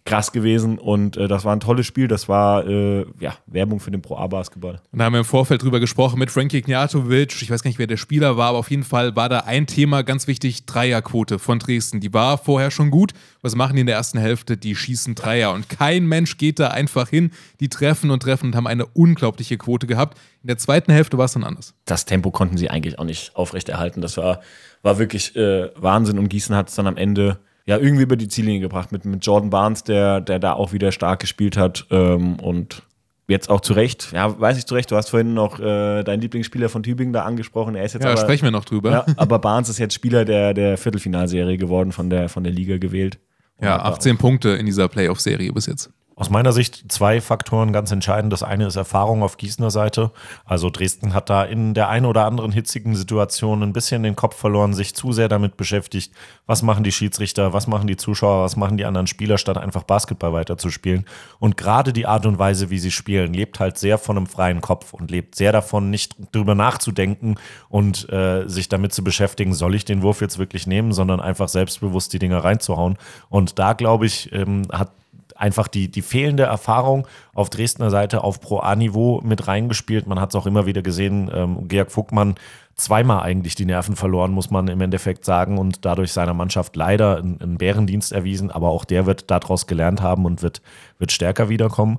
krass 0.05 0.33
gewesen. 0.33 0.79
Und 0.79 1.17
äh, 1.17 1.29
das 1.29 1.45
war 1.45 1.55
ein 1.55 1.61
tolles 1.61 1.87
Spiel. 1.87 2.09
Das 2.09 2.29
war 2.29 2.67
äh, 2.67 3.07
ja, 3.21 3.35
Werbung 3.47 3.81
für 3.81 3.91
den 3.91 4.03
Pro 4.03 4.17
A-Basketball. 4.17 4.81
Und 4.93 4.99
da 4.99 5.07
haben 5.07 5.15
wir 5.15 5.21
im 5.21 5.25
Vorfeld 5.25 5.63
drüber 5.63 5.81
gesprochen 5.81 6.19
mit 6.19 6.31
Frankie 6.31 6.59
Ignatovic. 6.59 7.41
Ich 7.41 7.51
weiß 7.51 7.63
gar 7.63 7.69
nicht, 7.71 7.79
wer 7.79 7.87
der 7.87 7.97
Spieler 7.97 8.37
war, 8.37 8.51
aber 8.51 8.59
auf 8.59 8.71
jeden 8.71 8.85
Fall 8.85 9.17
war 9.17 9.29
da 9.29 9.41
ein 9.41 9.67
Thema 9.67 10.03
ganz 10.03 10.27
wichtig: 10.27 10.67
Dreierquote 10.67 11.39
von 11.39 11.59
Dresden. 11.59 12.01
Die 12.01 12.13
war 12.13 12.37
vorher 12.37 12.71
schon 12.71 12.91
gut. 12.91 13.13
Was 13.41 13.55
machen 13.55 13.77
die 13.77 13.81
in 13.81 13.87
der 13.87 13.97
ersten 13.97 14.19
Hälfte? 14.19 14.57
Die 14.57 14.77
schießen 14.77 15.15
Dreier. 15.15 15.53
Und 15.53 15.69
kein 15.71 16.07
Mensch 16.07 16.37
geht 16.37 16.59
da 16.59 16.69
einfach 16.69 17.09
hin. 17.09 17.31
Die 17.61 17.69
treffen 17.69 18.11
und 18.11 18.23
treffen 18.23 18.47
und 18.47 18.57
haben 18.57 18.67
eine 18.67 18.87
unglaubliche 18.87 19.57
Quote 19.57 19.87
gehabt. 19.87 20.19
In 20.43 20.49
der 20.49 20.59
zweiten 20.59 20.93
Hälfte 20.93 21.17
war 21.17 21.25
es 21.25 21.33
dann 21.33 21.45
anders. 21.45 21.75
das 21.87 22.05
Tempo 22.05 22.31
konnten 22.31 22.59
sie 22.59 22.69
eigentlich 22.69 22.99
auch 22.99 23.05
nicht 23.05 23.35
aufrechterhalten. 23.35 24.03
Das 24.03 24.19
war, 24.19 24.41
war 24.83 24.99
wirklich 24.99 25.35
äh, 25.37 25.71
Wahnsinn 25.77 26.19
und 26.19 26.29
Gießen 26.29 26.55
hat 26.55 26.69
es 26.69 26.75
dann 26.75 26.87
am 26.87 26.99
Ende 26.99 27.39
ja 27.67 27.79
irgendwie 27.79 28.03
über 28.03 28.17
die 28.17 28.29
Ziellinie 28.29 28.61
gebracht 28.61 28.93
mit, 28.93 29.05
mit 29.05 29.25
Jordan 29.25 29.51
Barnes, 29.51 29.85
der, 29.85 30.21
der 30.21 30.39
da 30.39 30.53
auch 30.53 30.73
wieder 30.73 30.93
stark 30.93 31.21
gespielt 31.21 31.57
hat 31.57 31.87
ähm, 31.91 32.37
und 32.41 32.83
jetzt 33.27 33.49
auch 33.49 33.61
zu 33.61 33.73
Recht, 33.73 34.13
ja, 34.13 34.39
weiß 34.39 34.59
ich 34.59 34.67
zu 34.67 34.75
Recht, 34.75 34.91
du 34.91 34.97
hast 34.97 35.09
vorhin 35.09 35.33
noch 35.33 35.59
äh, 35.59 36.03
deinen 36.03 36.21
Lieblingsspieler 36.21 36.69
von 36.69 36.83
Tübingen 36.83 37.13
da 37.13 37.23
angesprochen, 37.23 37.75
er 37.75 37.85
ist 37.85 37.95
jetzt 37.95 38.05
Ja, 38.05 38.11
aber, 38.11 38.21
sprechen 38.21 38.45
wir 38.45 38.51
noch 38.51 38.67
drüber. 38.67 38.91
ja, 38.91 39.07
aber 39.17 39.39
Barnes 39.39 39.71
ist 39.71 39.79
jetzt 39.79 39.95
Spieler 39.95 40.25
der, 40.25 40.53
der 40.53 40.77
Viertelfinalserie 40.77 41.57
geworden, 41.57 41.93
von 41.93 42.11
der, 42.11 42.29
von 42.29 42.45
der 42.45 42.53
Liga 42.53 42.77
gewählt. 42.77 43.19
Ja, 43.61 43.77
Und 43.77 43.85
hat 43.85 43.93
da 43.93 43.95
18 43.95 44.19
Punkte 44.19 44.51
in 44.51 44.67
dieser 44.67 44.89
Playoff-Serie 44.89 45.53
bis 45.53 45.67
jetzt. 45.67 45.91
Aus 46.17 46.31
meiner 46.31 46.53
Sicht 46.53 46.93
zwei 46.93 47.21
Faktoren 47.21 47.73
ganz 47.73 47.91
entscheidend. 47.91 48.33
Das 48.33 48.45
eine 48.45 48.67
ist 48.67 48.77
Erfahrung 48.77 49.25
auf 49.25 49.37
Gießener 49.37 49.73
Seite. 49.73 50.13
Also 50.45 50.71
Dresden 50.71 51.13
hat 51.13 51.29
da 51.29 51.43
in 51.43 51.75
der 51.75 51.89
einen 51.89 52.07
oder 52.07 52.25
anderen 52.25 52.53
hitzigen 52.53 52.95
Situation 52.95 53.65
ein 53.65 53.73
bisschen 53.73 54.05
den 54.05 54.15
Kopf 54.15 54.37
verloren, 54.37 54.75
sich 54.75 54.95
zu 54.95 55.13
sehr 55.13 55.29
damit 55.29 55.57
beschäftigt, 55.57 56.13
was 56.47 56.63
machen 56.63 56.85
die 56.85 56.93
Schiedsrichter, 56.93 57.53
was 57.53 57.67
machen 57.67 57.89
die 57.89 57.97
Zuschauer, 57.97 58.45
was 58.45 58.55
machen 58.55 58.77
die 58.77 58.85
anderen 58.85 59.09
Spieler, 59.09 59.39
statt 59.39 59.59
einfach 59.59 59.83
Basketball 59.83 60.33
weiterzuspielen. 60.33 61.05
Und 61.41 61.57
gerade 61.57 61.93
die 61.93 62.07
Art 62.07 62.27
und 62.27 62.39
Weise, 62.39 62.71
wie 62.71 62.79
sie 62.79 62.93
spielen, 62.93 63.35
lebt 63.35 63.59
halt 63.59 63.77
sehr 63.77 63.99
von 63.99 64.17
einem 64.17 64.27
freien 64.29 64.61
Kopf 64.61 64.93
und 64.93 65.11
lebt 65.11 65.35
sehr 65.35 65.51
davon, 65.51 65.91
nicht 65.91 66.15
drüber 66.31 66.55
nachzudenken 66.55 67.35
und 67.69 68.09
äh, 68.13 68.49
sich 68.49 68.69
damit 68.69 68.93
zu 68.93 69.03
beschäftigen, 69.03 69.53
soll 69.53 69.75
ich 69.75 69.85
den 69.85 70.03
Wurf 70.03 70.21
jetzt 70.21 70.39
wirklich 70.39 70.69
nehmen, 70.69 70.93
sondern 70.93 71.21
einfach 71.21 71.49
selbstbewusst 71.49 72.13
die 72.13 72.21
Dinger 72.21 72.45
reinzuhauen. 72.45 72.99
Und 73.31 73.59
da, 73.59 73.73
glaube 73.73 74.07
ich, 74.07 74.33
ähm, 74.33 74.63
hat 74.71 74.93
einfach 75.35 75.69
die, 75.69 75.91
die 75.91 76.03
fehlende 76.03 76.45
Erfahrung 76.45 77.07
auf 77.35 77.51
Dresdner 77.51 77.91
Seite 77.91 78.25
auf 78.25 78.41
Pro 78.41 78.59
A-Niveau 78.59 79.21
mit 79.23 79.49
reingespielt. 79.49 80.07
Man 80.07 80.21
hat 80.21 80.31
es 80.31 80.35
auch 80.35 80.47
immer 80.47 80.67
wieder 80.67 80.83
gesehen, 80.83 81.31
ähm, 81.33 81.69
Georg 81.69 81.91
Vogtmann 81.91 82.37
zweimal 82.77 83.23
eigentlich 83.23 83.55
die 83.55 83.67
Nerven 83.67 83.97
verloren, 83.97 84.33
muss 84.33 84.51
man 84.51 84.69
im 84.69 84.81
Endeffekt 84.81 85.25
sagen, 85.25 85.59
und 85.59 85.85
dadurch 85.85 86.13
seiner 86.13 86.35
Mannschaft 86.35 86.77
leider 86.77 87.19
einen, 87.19 87.41
einen 87.41 87.59
Bärendienst 87.59 88.13
erwiesen, 88.13 88.51
aber 88.51 88.71
auch 88.71 88.85
der 88.85 89.07
wird 89.07 89.31
daraus 89.31 89.67
gelernt 89.67 90.03
haben 90.03 90.25
und 90.25 90.43
wird, 90.43 90.61
wird 90.99 91.13
stärker 91.13 91.49
wiederkommen. 91.49 91.99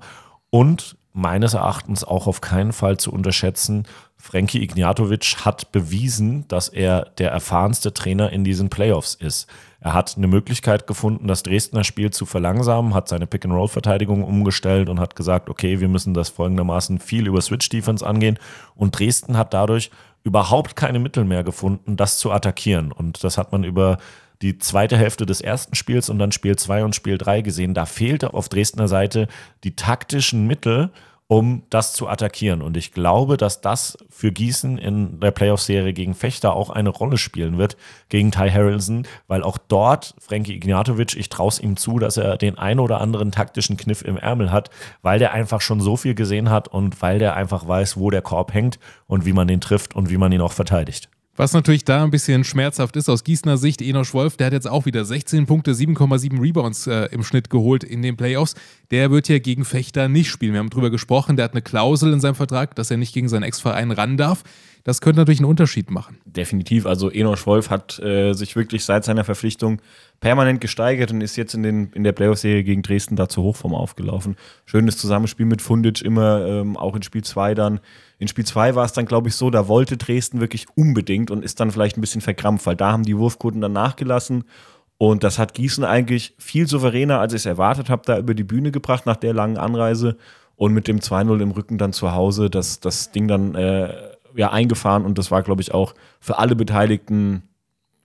Und 0.50 0.98
meines 1.13 1.54
Erachtens 1.54 2.04
auch 2.04 2.28
auf 2.28 2.41
keinen 2.41 2.74
Fall 2.74 2.98
zu 2.98 3.12
unterschätzen, 3.12 3.88
Frankie 4.17 4.62
Ignatovic 4.62 5.45
hat 5.45 5.71
bewiesen, 5.71 6.48
dass 6.48 6.67
er 6.67 7.12
der 7.17 7.32
erfahrenste 7.32 7.93
Trainer 7.93 8.32
in 8.32 8.43
diesen 8.43 8.69
Playoffs 8.69 9.15
ist. 9.15 9.48
Er 9.86 9.93
hat 9.93 10.15
eine 10.17 10.26
Möglichkeit 10.26 10.88
gefunden, 10.88 11.28
das 11.28 11.43
Dresdner 11.43 11.84
Spiel 11.84 12.10
zu 12.10 12.26
verlangsamen, 12.26 12.95
hat 12.95 13.08
seine 13.08 13.28
Pick-and-Roll-Verteidigung 13.28 14.24
umgestellt 14.24 14.89
und 14.89 15.00
hat 15.00 15.15
gesagt, 15.15 15.48
okay, 15.48 15.80
wir 15.80 15.88
müssen 15.88 16.15
das 16.15 16.30
folgendermaßen 16.30 16.98
viel 16.98 17.28
über 17.28 17.39
Switch-Defense 17.39 18.04
angehen. 18.04 18.39
Und 18.74 18.98
Dresden 18.98 19.38
hat 19.38 19.54
dadurch 19.54 19.91
überhaupt 20.24 20.76
keine 20.76 20.98
Mittel 20.98 21.24
mehr 21.24 21.43
gefunden, 21.43 21.98
das 21.98 22.17
zu 22.17 22.32
attackieren. 22.32 22.91
Und 22.91 23.24
das 23.24 23.38
hat 23.38 23.52
man 23.52 23.63
über 23.63 24.00
die 24.41 24.58
zweite 24.58 24.98
Hälfte 24.98 25.28
des 25.28 25.39
ersten 25.39 25.76
Spiels 25.76 26.10
und 26.10 26.17
dann 26.17 26.32
Spiel 26.32 26.56
2 26.56 26.84
und 26.84 26.95
Spiel 26.95 27.19
3 27.19 27.41
gesehen. 27.41 27.76
Da 27.76 27.86
fehlte 27.86 28.34
auf 28.34 28.50
Dresdner 28.50 28.88
Seite 28.88 29.28
die 29.63 29.76
taktischen 29.76 30.48
Mittel, 30.48 30.89
um 31.27 31.63
das 31.69 31.93
zu 31.93 32.07
attackieren. 32.07 32.61
Und 32.61 32.77
ich 32.77 32.91
glaube, 32.91 33.38
dass 33.38 33.61
das 33.61 33.97
für 34.09 34.31
Gießen 34.31 34.77
in 34.77 35.19
der 35.19 35.31
Playoff-Serie 35.31 35.93
gegen 35.93 36.13
Fechter 36.13 36.55
auch 36.55 36.69
eine 36.69 36.89
Rolle 36.89 37.17
spielen 37.17 37.57
wird, 37.57 37.77
gegen 38.09 38.31
Ty 38.31 38.51
Harrelson, 38.51 39.07
weil 39.27 39.43
auch 39.43 39.57
dort 39.57 40.13
Frankie 40.19 40.55
Ignatovic, 40.55 41.15
ich 41.15 41.29
traue 41.29 41.49
es 41.49 41.59
ihm 41.59 41.77
zu, 41.77 41.97
dass 41.97 42.17
er 42.17 42.38
den 42.38 42.57
ein 42.57 42.79
oder 42.79 43.01
anderen 43.01 43.31
taktischen 43.31 43.77
Kniff 43.77 44.03
im 44.03 44.17
Ärmel 44.17 44.51
hat, 44.51 44.69
weil 45.01 45.17
der 45.17 45.33
einfach 45.33 45.61
schon 45.61 45.81
so 45.81 45.97
viel 45.97 46.13
gesehen 46.13 46.51
hat 46.51 46.67
und 46.67 47.01
weil 47.01 47.17
der 47.17 47.35
einfach 47.35 47.67
weiß, 47.67 47.97
wo 47.97 48.11
der 48.11 48.21
Korb 48.21 48.53
hängt 48.53 48.77
und 49.07 49.25
wie 49.25 49.33
man 49.33 49.47
den 49.47 49.61
trifft 49.61 49.95
und 49.95 50.09
wie 50.09 50.17
man 50.17 50.31
ihn 50.31 50.41
auch 50.41 50.53
verteidigt. 50.53 51.09
Was 51.38 51.52
natürlich 51.52 51.84
da 51.84 52.02
ein 52.02 52.12
bisschen 52.12 52.45
schmerzhaft 52.45 52.95
ist 52.95 53.10
aus 53.10 53.26
Gießener 53.26 53.58
Sicht, 53.58 53.82
Enosch 53.82 54.13
Wolf, 54.13 54.38
der 54.38 54.48
hat 54.48 54.54
jetzt 54.54 54.69
auch 54.69 54.86
wieder 54.86 55.04
16 55.04 55.45
Punkte, 55.45 55.74
7,7 55.74 56.41
Rebounds 56.41 56.88
äh, 56.88 57.10
im 57.12 57.24
Schnitt 57.24 57.50
geholt 57.50 57.84
in 57.84 58.02
den 58.02 58.15
Playoffs. 58.15 58.56
Der 58.89 59.12
wird 59.12 59.28
ja 59.28 59.39
gegen 59.39 59.65
Fechter 59.65 60.08
nicht 60.08 60.30
spielen. 60.30 60.54
Wir 60.54 60.60
haben 60.60 60.69
drüber 60.69 60.89
gesprochen, 60.89 61.36
der 61.36 61.43
hat 61.43 61.52
eine 61.52 61.62
Klausel 61.62 62.13
in 62.13 62.21
seinem 62.21 62.36
Vertrag, 62.36 62.74
dass 62.76 62.89
er 62.89 62.95
nicht 62.95 63.13
gegen 63.13 63.28
seinen 63.28 63.43
Ex-Verein 63.43 63.91
ran 63.91 64.15
darf. 64.15 64.43
Das 64.86 65.02
könnte 65.02 65.19
natürlich 65.19 65.39
einen 65.39 65.50
Unterschied 65.50 65.91
machen. 65.91 66.19
Definitiv. 66.26 66.86
Also 66.86 67.10
Enosch 67.10 67.45
Wolf 67.45 67.69
hat 67.69 68.00
äh, 68.00 68.32
sich 68.32 68.56
wirklich 68.56 68.86
seit 68.86 69.04
seiner 69.04 69.26
Verpflichtung 69.26 69.82
permanent 70.19 70.62
gesteigert 70.62 71.12
und 71.12 71.21
ist 71.21 71.36
jetzt 71.36 71.54
in, 71.54 71.63
den, 71.63 71.91
in 71.93 72.04
der 72.04 72.12
Playoff-Serie 72.12 72.63
gegen 72.63 72.82
Dresden 72.82 73.15
da 73.15 73.30
zur 73.30 73.43
Hochform 73.43 73.75
aufgelaufen. 73.75 74.36
Schönes 74.65 74.97
Zusammenspiel 74.97 75.45
mit 75.45 75.62
Fundic 75.62 76.01
immer, 76.01 76.45
ähm, 76.45 76.78
auch 76.78 76.95
in 76.95 77.04
Spiel 77.04 77.23
2 77.23 77.54
dann. 77.54 77.80
In 78.17 78.28
Spiel 78.28 78.45
2 78.45 78.75
war 78.75 78.86
es 78.86 78.93
dann, 78.93 79.06
glaube 79.06 79.28
ich, 79.30 79.36
so, 79.36 79.49
da 79.49 79.67
wollte 79.67 79.97
Dresden 79.97 80.39
wirklich 80.39 80.67
unbedingt 80.75 81.32
und 81.32 81.43
ist 81.43 81.60
dann 81.60 81.71
vielleicht 81.71 81.97
ein 81.97 82.01
bisschen 82.01 82.21
verkrampft, 82.21 82.65
weil 82.65 82.75
da 82.75 82.91
haben 82.91 83.04
die 83.04 83.17
Wurfquoten 83.17 83.62
dann 83.62 83.73
nachgelassen. 83.73 84.45
Und 84.97 85.23
das 85.23 85.38
hat 85.38 85.54
Gießen 85.54 85.84
eigentlich 85.84 86.36
viel 86.38 86.67
souveräner, 86.67 87.19
als 87.19 87.34
ich 87.34 87.41
es 87.41 87.45
erwartet 87.45 87.89
habe, 87.89 88.04
da 88.06 88.17
über 88.17 88.34
die 88.34 88.45
Bühne 88.45 88.71
gebracht 88.71 89.06
nach 89.06 89.17
der 89.17 89.34
langen 89.34 89.58
Anreise. 89.58 90.17
Und 90.56 90.73
mit 90.73 90.88
dem 90.88 90.99
2-0 90.99 91.41
im 91.41 91.51
Rücken 91.51 91.78
dann 91.78 91.91
zu 91.91 92.13
Hause 92.13 92.49
das, 92.49 92.80
das 92.80 93.12
Ding 93.12 93.28
dann 93.28 93.56
äh, 93.56 93.93
ja, 94.36 94.51
eingefahren. 94.51 95.04
Und 95.04 95.17
das 95.17 95.32
war, 95.32 95.43
glaube 95.43 95.62
ich, 95.62 95.73
auch 95.73 95.93
für 96.21 96.39
alle 96.39 96.56
Beteiligten 96.56 97.43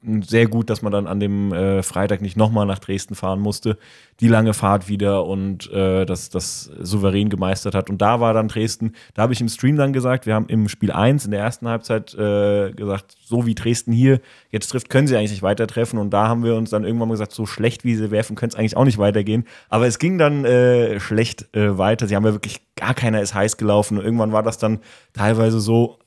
sehr 0.02 0.46
gut, 0.46 0.70
dass 0.70 0.80
man 0.80 0.92
dann 0.92 1.06
an 1.06 1.20
dem 1.20 1.52
äh, 1.52 1.82
Freitag 1.82 2.22
nicht 2.22 2.36
nochmal 2.36 2.64
nach 2.64 2.78
Dresden 2.78 3.14
fahren 3.14 3.38
musste. 3.38 3.76
Die 4.20 4.28
lange 4.28 4.54
Fahrt 4.54 4.88
wieder 4.88 5.26
und 5.26 5.70
äh, 5.72 6.06
das, 6.06 6.30
das 6.30 6.70
souverän 6.80 7.28
gemeistert 7.28 7.74
hat. 7.74 7.90
Und 7.90 8.00
da 8.00 8.18
war 8.18 8.32
dann 8.32 8.48
Dresden, 8.48 8.94
da 9.12 9.22
habe 9.22 9.34
ich 9.34 9.42
im 9.42 9.48
Stream 9.48 9.76
dann 9.76 9.92
gesagt, 9.92 10.24
wir 10.24 10.34
haben 10.34 10.46
im 10.48 10.68
Spiel 10.68 10.90
1 10.90 11.26
in 11.26 11.32
der 11.32 11.40
ersten 11.40 11.68
Halbzeit 11.68 12.14
äh, 12.14 12.72
gesagt, 12.72 13.14
so 13.22 13.44
wie 13.44 13.54
Dresden 13.54 13.92
hier 13.92 14.20
jetzt 14.50 14.68
trifft, 14.68 14.88
können 14.88 15.06
sie 15.06 15.16
eigentlich 15.16 15.32
nicht 15.32 15.42
weiter 15.42 15.66
treffen. 15.66 15.98
Und 15.98 16.10
da 16.10 16.28
haben 16.28 16.44
wir 16.44 16.56
uns 16.56 16.70
dann 16.70 16.84
irgendwann 16.84 17.08
mal 17.08 17.14
gesagt, 17.14 17.32
so 17.32 17.44
schlecht 17.44 17.84
wie 17.84 17.94
sie 17.94 18.10
werfen, 18.10 18.36
können 18.36 18.50
es 18.50 18.56
eigentlich 18.56 18.78
auch 18.78 18.86
nicht 18.86 18.98
weitergehen. 18.98 19.44
Aber 19.68 19.86
es 19.86 19.98
ging 19.98 20.16
dann 20.16 20.46
äh, 20.46 20.98
schlecht 20.98 21.54
äh, 21.54 21.76
weiter. 21.76 22.06
Sie 22.06 22.16
haben 22.16 22.24
ja 22.24 22.32
wirklich, 22.32 22.62
gar 22.74 22.94
keiner 22.94 23.20
ist 23.20 23.34
heiß 23.34 23.58
gelaufen. 23.58 23.98
Und 23.98 24.04
irgendwann 24.04 24.32
war 24.32 24.42
das 24.42 24.56
dann 24.56 24.80
teilweise 25.12 25.60
so, 25.60 25.99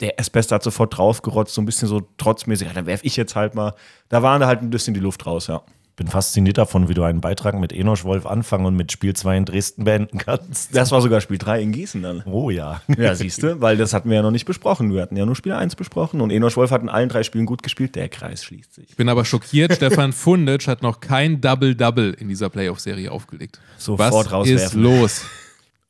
der 0.00 0.18
Asbest 0.18 0.52
hat 0.52 0.62
sofort 0.62 0.96
draufgerotzt, 0.96 1.54
so 1.54 1.62
ein 1.62 1.66
bisschen 1.66 1.88
so 1.88 2.02
trotzmäßig, 2.18 2.68
ja, 2.68 2.74
dann 2.74 2.86
werf 2.86 3.00
ich 3.04 3.16
jetzt 3.16 3.36
halt 3.36 3.54
mal. 3.54 3.74
Da 4.08 4.22
waren 4.22 4.40
da 4.40 4.46
halt 4.46 4.62
ein 4.62 4.70
bisschen 4.70 4.94
die 4.94 5.00
Luft 5.00 5.26
raus, 5.26 5.46
ja. 5.46 5.62
Bin 5.94 6.08
fasziniert 6.08 6.56
davon, 6.56 6.88
wie 6.88 6.94
du 6.94 7.02
einen 7.02 7.20
Beitrag 7.20 7.54
mit 7.54 7.70
Enosch 7.70 8.02
Wolf 8.04 8.24
anfangen 8.24 8.64
und 8.64 8.74
mit 8.74 8.90
Spiel 8.90 9.14
2 9.14 9.36
in 9.36 9.44
Dresden 9.44 9.84
beenden 9.84 10.16
kannst. 10.16 10.74
Das 10.74 10.90
war 10.90 11.02
sogar 11.02 11.20
Spiel 11.20 11.36
3 11.36 11.60
in 11.60 11.72
Gießen 11.72 12.02
dann. 12.02 12.22
Oh 12.24 12.48
ja. 12.48 12.80
Ja, 12.96 13.14
siehst 13.14 13.42
du, 13.42 13.60
weil 13.60 13.76
das 13.76 13.92
hatten 13.92 14.08
wir 14.08 14.16
ja 14.16 14.22
noch 14.22 14.30
nicht 14.30 14.46
besprochen. 14.46 14.94
Wir 14.94 15.02
hatten 15.02 15.16
ja 15.16 15.26
nur 15.26 15.36
Spiel 15.36 15.52
1 15.52 15.76
besprochen 15.76 16.22
und 16.22 16.30
Enosch 16.30 16.56
Wolf 16.56 16.70
hat 16.70 16.80
in 16.80 16.88
allen 16.88 17.10
drei 17.10 17.22
Spielen 17.22 17.44
gut 17.44 17.62
gespielt. 17.62 17.94
Der 17.94 18.08
Kreis 18.08 18.42
schließt 18.42 18.72
sich. 18.72 18.88
Ich 18.88 18.96
bin 18.96 19.10
aber 19.10 19.26
schockiert, 19.26 19.74
Stefan 19.76 20.14
Fundic 20.14 20.66
hat 20.66 20.82
noch 20.82 21.00
kein 21.00 21.42
Double-Double 21.42 22.14
in 22.14 22.28
dieser 22.28 22.48
Playoff-Serie 22.48 23.12
aufgelegt. 23.12 23.60
Sofort 23.76 24.14
Was 24.14 24.24
ist 24.26 24.32
rauswerfen. 24.32 24.82
los? 24.82 25.24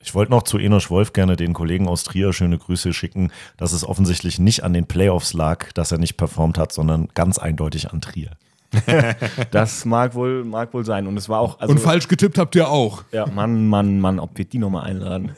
Ich 0.03 0.15
wollte 0.15 0.33
noch 0.33 0.43
zu 0.43 0.59
Enosch 0.59 0.91
Wolf 0.91 1.13
gerne 1.13 1.37
den 1.37 1.53
Kollegen 1.53 1.89
aus 1.89 2.05
Trier 2.05 2.33
schöne 2.33 2.59
Grüße 2.59 2.93
schicken, 2.93 3.31
dass 3.57 3.73
es 3.73 3.87
offensichtlich 3.87 4.39
nicht 4.39 4.65
an 4.65 4.73
den 4.73 4.87
Playoffs 4.87 5.33
lag, 5.33 5.73
dass 5.73 5.93
er 5.93 5.99
nicht 5.99 6.17
performt 6.17 6.59
hat, 6.59 6.73
sondern 6.73 7.09
ganz 7.15 7.39
eindeutig 7.39 7.91
an 7.93 8.01
Trier. 8.01 8.31
Das 9.51 9.85
mag 9.85 10.15
wohl, 10.15 10.45
mag 10.45 10.73
wohl 10.73 10.85
sein. 10.85 11.07
Und 11.07 11.17
es 11.17 11.29
war 11.29 11.41
auch. 11.41 11.61
Also, 11.61 11.73
Und 11.73 11.81
falsch 11.81 12.09
getippt 12.09 12.39
habt 12.39 12.55
ihr 12.55 12.69
auch. 12.69 13.05
Ja, 13.13 13.27
Mann, 13.27 13.67
Mann, 13.67 14.01
Mann, 14.01 14.19
ob 14.19 14.37
wir 14.39 14.45
die 14.45 14.59
nochmal 14.59 14.85
einladen. 14.85 15.33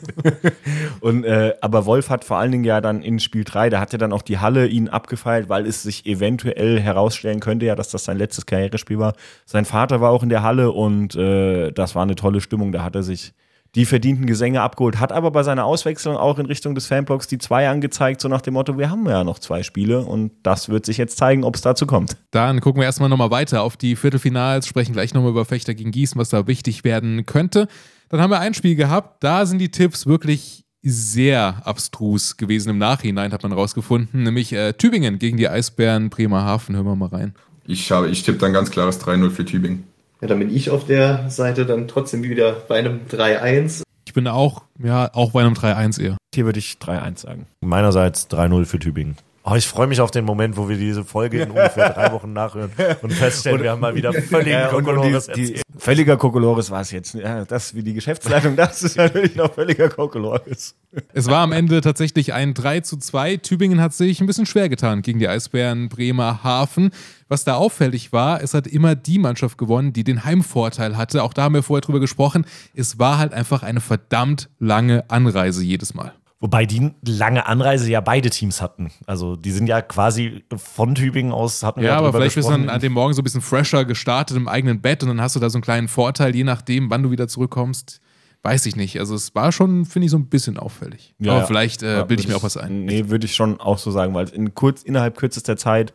und, 1.01 1.23
äh, 1.25 1.53
aber 1.61 1.85
Wolf 1.85 2.09
hat 2.09 2.23
vor 2.23 2.37
allen 2.37 2.51
Dingen 2.51 2.63
ja 2.63 2.81
dann 2.81 3.01
in 3.01 3.19
Spiel 3.19 3.43
3, 3.43 3.69
da 3.69 3.79
hat 3.79 3.93
ja 3.93 3.99
dann 3.99 4.13
auch 4.13 4.21
die 4.21 4.39
Halle 4.39 4.67
ihn 4.67 4.87
abgefeilt, 4.87 5.49
weil 5.49 5.65
es 5.65 5.83
sich 5.83 6.05
eventuell 6.05 6.79
herausstellen 6.79 7.39
könnte, 7.39 7.65
ja, 7.65 7.75
dass 7.75 7.89
das 7.89 8.05
sein 8.05 8.17
letztes 8.17 8.45
Karrierespiel 8.45 8.99
war. 8.99 9.13
Sein 9.45 9.65
Vater 9.65 10.01
war 10.01 10.11
auch 10.11 10.23
in 10.23 10.29
der 10.29 10.43
Halle 10.43 10.71
und 10.71 11.15
äh, 11.15 11.71
das 11.71 11.95
war 11.95 12.03
eine 12.03 12.15
tolle 12.15 12.41
Stimmung. 12.41 12.71
Da 12.71 12.83
hat 12.83 12.95
er 12.95 13.03
sich 13.03 13.33
die 13.75 13.85
verdienten 13.85 14.25
Gesänge 14.25 14.61
abgeholt, 14.61 14.99
hat 14.99 15.11
aber 15.11 15.31
bei 15.31 15.43
seiner 15.43 15.65
Auswechslung 15.65 16.15
auch 16.15 16.39
in 16.39 16.45
Richtung 16.45 16.75
des 16.75 16.87
Fanblocks 16.87 17.27
die 17.27 17.37
zwei 17.37 17.69
angezeigt, 17.69 18.21
so 18.21 18.29
nach 18.29 18.41
dem 18.41 18.53
Motto, 18.53 18.77
wir 18.77 18.89
haben 18.89 19.05
ja 19.07 19.23
noch 19.23 19.39
zwei 19.39 19.63
Spiele 19.63 19.99
und 19.99 20.31
das 20.43 20.69
wird 20.69 20.85
sich 20.85 20.97
jetzt 20.97 21.17
zeigen, 21.17 21.43
ob 21.43 21.55
es 21.55 21.61
dazu 21.61 21.85
kommt. 21.85 22.15
Dann 22.31 22.61
gucken 22.61 22.81
wir 22.81 22.85
erstmal 22.85 23.09
nochmal 23.09 23.31
weiter 23.31 23.61
auf 23.61 23.75
die 23.75 23.95
Viertelfinals, 23.95 24.67
sprechen 24.67 24.93
gleich 24.93 25.13
nochmal 25.13 25.31
über 25.31 25.45
Fechter 25.45 25.73
gegen 25.73 25.91
Gießen, 25.91 26.19
was 26.19 26.29
da 26.29 26.47
wichtig 26.47 26.83
werden 26.83 27.25
könnte. 27.25 27.67
Dann 28.09 28.21
haben 28.21 28.31
wir 28.31 28.39
ein 28.39 28.53
Spiel 28.53 28.75
gehabt, 28.75 29.23
da 29.23 29.45
sind 29.45 29.59
die 29.59 29.71
Tipps 29.71 30.05
wirklich 30.05 30.63
sehr 30.81 31.61
abstrus 31.65 32.37
gewesen 32.37 32.69
im 32.69 32.77
Nachhinein, 32.77 33.33
hat 33.33 33.43
man 33.43 33.51
rausgefunden, 33.51 34.23
nämlich 34.23 34.53
äh, 34.53 34.73
Tübingen 34.73 35.17
gegen 35.19 35.35
die 35.35 35.49
Eisbären 35.49 36.09
Bremerhaven. 36.09 36.75
Hören 36.75 36.85
wir 36.85 36.95
mal 36.95 37.09
rein. 37.09 37.33
Ich, 37.65 37.91
habe, 37.91 38.09
ich 38.09 38.23
tippe 38.23 38.37
dann 38.37 38.53
ganz 38.53 38.69
klares 38.69 39.01
3-0 39.01 39.31
für 39.31 39.43
Tübingen. 39.43 39.83
Ja, 40.25 40.29
dann 40.29 40.39
bin 40.39 40.49
ich 40.49 40.71
auf 40.71 40.87
der 40.87 41.29
Seite 41.29 41.67
dann 41.67 41.87
trotzdem 41.87 42.23
wieder 42.23 42.53
bei 42.67 42.79
einem 42.79 43.01
3-1. 43.11 43.83
Ich 44.07 44.13
bin 44.15 44.27
auch, 44.27 44.63
ja, 44.83 45.07
auch 45.13 45.33
bei 45.33 45.41
einem 45.41 45.53
3-1 45.53 46.01
eher. 46.01 46.17
Hier 46.33 46.45
würde 46.45 46.57
ich 46.57 46.77
3-1 46.81 47.19
sagen. 47.19 47.45
Meinerseits 47.61 48.27
3-0 48.31 48.65
für 48.65 48.79
Tübingen. 48.79 49.17
Oh, 49.47 49.53
ich 49.53 49.67
freue 49.67 49.85
mich 49.85 50.01
auf 50.01 50.09
den 50.09 50.25
Moment, 50.25 50.57
wo 50.57 50.67
wir 50.69 50.75
diese 50.75 51.03
Folge 51.03 51.43
in 51.43 51.51
ungefähr 51.51 51.91
drei 51.91 52.11
Wochen 52.11 52.33
nachhören 52.33 52.71
und 53.03 53.13
feststellen, 53.13 53.61
wir 53.61 53.69
haben 53.69 53.79
mal 53.79 53.93
wieder 53.93 54.11
völlig 54.23 54.53
Ja, 54.53 54.69
und, 54.69 54.77
und 54.77 54.85
Kokolores 54.85 55.27
die, 55.27 55.53
die, 55.53 55.61
völliger 55.77 56.17
Kokolores 56.17 56.71
war 56.71 56.81
es 56.81 56.89
jetzt. 56.89 57.13
Ja, 57.13 57.45
das 57.45 57.75
wie 57.75 57.83
die 57.83 57.93
Geschäftsleitung, 57.93 58.55
das 58.57 58.81
ist 58.81 58.97
natürlich 58.97 59.35
noch 59.35 59.53
völliger 59.53 59.89
Kokolores. 59.89 60.75
Es 61.13 61.27
war 61.27 61.43
am 61.43 61.51
Ende 61.51 61.81
tatsächlich 61.81 62.33
ein 62.33 62.55
3 62.55 62.79
zu 62.79 62.97
2. 62.97 63.37
Tübingen 63.37 63.81
hat 63.81 63.93
sich 63.93 64.19
ein 64.19 64.25
bisschen 64.25 64.47
schwer 64.47 64.67
getan 64.67 65.03
gegen 65.03 65.19
die 65.19 65.27
Eisbären 65.27 65.89
Bremerhaven. 65.89 66.89
Was 67.27 67.43
da 67.43 67.53
auffällig 67.53 68.11
war, 68.11 68.41
es 68.41 68.55
hat 68.55 68.65
immer 68.65 68.95
die 68.95 69.19
Mannschaft 69.19 69.59
gewonnen, 69.59 69.93
die 69.93 70.03
den 70.03 70.25
Heimvorteil 70.25 70.97
hatte. 70.97 71.21
Auch 71.21 71.33
da 71.33 71.43
haben 71.43 71.53
wir 71.53 71.61
vorher 71.61 71.81
drüber 71.81 71.99
gesprochen. 71.99 72.47
Es 72.73 72.97
war 72.97 73.19
halt 73.19 73.31
einfach 73.31 73.61
eine 73.61 73.81
verdammt 73.81 74.49
lange 74.57 75.07
Anreise 75.07 75.63
jedes 75.63 75.93
Mal. 75.93 76.13
Wobei 76.41 76.65
die 76.65 76.91
lange 77.05 77.45
Anreise 77.47 77.89
ja 77.89 78.01
beide 78.01 78.29
Teams 78.29 78.61
hatten. 78.61 78.91
Also 79.07 79.35
die 79.35 79.51
sind 79.51 79.67
ja 79.67 79.81
quasi 79.81 80.43
von 80.55 80.93
Tübingen 80.93 81.31
aus 81.31 81.63
hatten 81.63 81.79
wir 81.81 81.87
Ja, 81.87 81.97
aber 81.97 82.11
vielleicht 82.11 82.35
bist 82.35 82.47
du 82.47 82.51
dann 82.51 82.61
gesprochen. 82.63 82.75
an 82.75 82.81
dem 82.81 82.93
Morgen 82.93 83.13
so 83.13 83.21
ein 83.21 83.23
bisschen 83.23 83.41
fresher 83.41 83.85
gestartet 83.85 84.35
im 84.35 84.47
eigenen 84.47 84.81
Bett 84.81 85.01
und 85.01 85.09
dann 85.09 85.21
hast 85.21 85.35
du 85.35 85.39
da 85.39 85.49
so 85.49 85.57
einen 85.57 85.63
kleinen 85.63 85.87
Vorteil, 85.87 86.35
je 86.35 86.43
nachdem, 86.43 86.89
wann 86.89 87.03
du 87.03 87.09
wieder 87.11 87.27
zurückkommst. 87.27 88.01
Weiß 88.43 88.65
ich 88.67 88.75
nicht. 88.75 88.99
Also 88.99 89.15
es 89.15 89.33
war 89.33 89.51
schon, 89.51 89.85
finde 89.85 90.05
ich, 90.05 90.11
so 90.11 90.17
ein 90.17 90.27
bisschen 90.27 90.57
auffällig. 90.57 91.15
Ja, 91.17 91.33
aber 91.37 91.47
vielleicht 91.47 91.81
äh, 91.81 91.95
Ja, 91.97 92.03
bilde 92.03 92.21
ich 92.21 92.27
mir 92.27 92.35
auch 92.35 92.43
was 92.43 92.57
ein. 92.57 92.85
Nee, 92.85 93.09
würde 93.09 93.25
ich 93.25 93.33
schon 93.33 93.59
auch 93.59 93.79
so 93.79 93.89
sagen, 93.89 94.13
weil 94.13 94.25
es 94.25 94.31
in 94.31 94.53
kurz, 94.53 94.83
innerhalb 94.83 95.17
kürzester 95.17 95.57
Zeit 95.57 95.93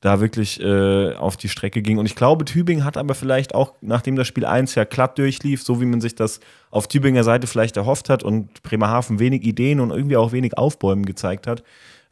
da 0.00 0.20
wirklich 0.20 0.60
äh, 0.60 1.14
auf 1.14 1.36
die 1.36 1.48
Strecke 1.48 1.82
ging. 1.82 1.98
Und 1.98 2.06
ich 2.06 2.16
glaube, 2.16 2.44
Tübingen 2.46 2.84
hat 2.84 2.96
aber 2.96 3.14
vielleicht 3.14 3.54
auch, 3.54 3.74
nachdem 3.82 4.16
das 4.16 4.26
Spiel 4.26 4.46
1 4.46 4.74
ja 4.74 4.84
glatt 4.84 5.18
durchlief, 5.18 5.62
so 5.62 5.80
wie 5.80 5.84
man 5.84 6.00
sich 6.00 6.14
das 6.14 6.40
auf 6.70 6.88
Tübinger 6.88 7.22
Seite 7.22 7.46
vielleicht 7.46 7.76
erhofft 7.76 8.08
hat 8.08 8.22
und 8.22 8.62
Bremerhaven 8.62 9.18
wenig 9.18 9.42
Ideen 9.44 9.78
und 9.78 9.90
irgendwie 9.90 10.16
auch 10.16 10.32
wenig 10.32 10.56
Aufbäumen 10.56 11.04
gezeigt 11.04 11.46
hat, 11.46 11.62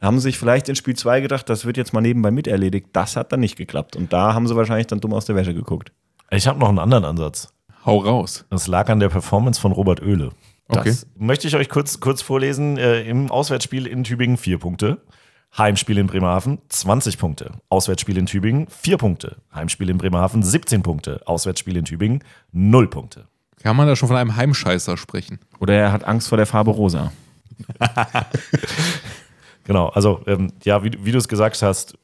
haben 0.01 0.19
sie 0.19 0.23
sich 0.23 0.37
vielleicht 0.37 0.69
in 0.69 0.75
Spiel 0.75 0.95
2 0.95 1.21
gedacht, 1.21 1.49
das 1.49 1.65
wird 1.65 1.77
jetzt 1.77 1.91
mal 1.91 2.01
nebenbei 2.01 2.31
miterledigt. 2.31 2.87
Das 2.93 3.15
hat 3.15 3.31
dann 3.31 3.39
nicht 3.39 3.55
geklappt. 3.55 3.95
Und 3.95 4.13
da 4.13 4.33
haben 4.33 4.47
sie 4.47 4.55
wahrscheinlich 4.55 4.87
dann 4.87 4.99
dumm 4.99 5.13
aus 5.13 5.25
der 5.25 5.35
Wäsche 5.35 5.53
geguckt. 5.53 5.91
Ich 6.29 6.47
habe 6.47 6.59
noch 6.59 6.69
einen 6.69 6.79
anderen 6.79 7.05
Ansatz. 7.05 7.51
Hau 7.85 7.97
raus. 7.97 8.45
Das 8.49 8.67
lag 8.67 8.89
an 8.89 8.99
der 8.99 9.09
Performance 9.09 9.59
von 9.59 9.71
Robert 9.71 10.01
Oehle. 10.01 10.29
Okay. 10.67 10.89
Das 10.89 11.07
möchte 11.17 11.47
ich 11.47 11.55
euch 11.55 11.69
kurz, 11.69 11.99
kurz 11.99 12.21
vorlesen. 12.21 12.77
Äh, 12.77 13.01
Im 13.01 13.31
Auswärtsspiel 13.31 13.87
in 13.87 14.03
Tübingen 14.03 14.37
vier 14.37 14.59
Punkte. 14.59 15.01
Heimspiel 15.57 15.97
in 15.97 16.07
Bremerhaven 16.07 16.59
20 16.69 17.17
Punkte. 17.17 17.51
Auswärtsspiel 17.69 18.17
in 18.17 18.25
Tübingen 18.27 18.67
4 18.69 18.97
Punkte. 18.97 19.37
Heimspiel 19.53 19.89
in 19.89 19.97
Bremerhaven 19.97 20.43
17 20.43 20.83
Punkte. 20.83 21.21
Auswärtsspiel 21.25 21.75
in 21.77 21.85
Tübingen 21.85 22.23
0 22.51 22.87
Punkte. 22.89 23.27
Kann 23.61 23.75
man 23.75 23.87
da 23.87 23.95
schon 23.95 24.07
von 24.07 24.17
einem 24.17 24.35
Heimscheißer 24.35 24.95
sprechen? 24.95 25.39
Oder 25.59 25.73
er 25.73 25.91
hat 25.91 26.05
Angst 26.05 26.29
vor 26.29 26.37
der 26.37 26.45
Farbe 26.47 26.71
rosa. 26.71 27.11
Genau, 29.65 29.89
also 29.89 30.21
ähm, 30.25 30.51
ja, 30.63 30.83
wie, 30.83 30.91
wie 31.03 31.11
du 31.11 31.19
es 31.19 31.27
gesagt 31.27 31.61
hast, 31.61 31.95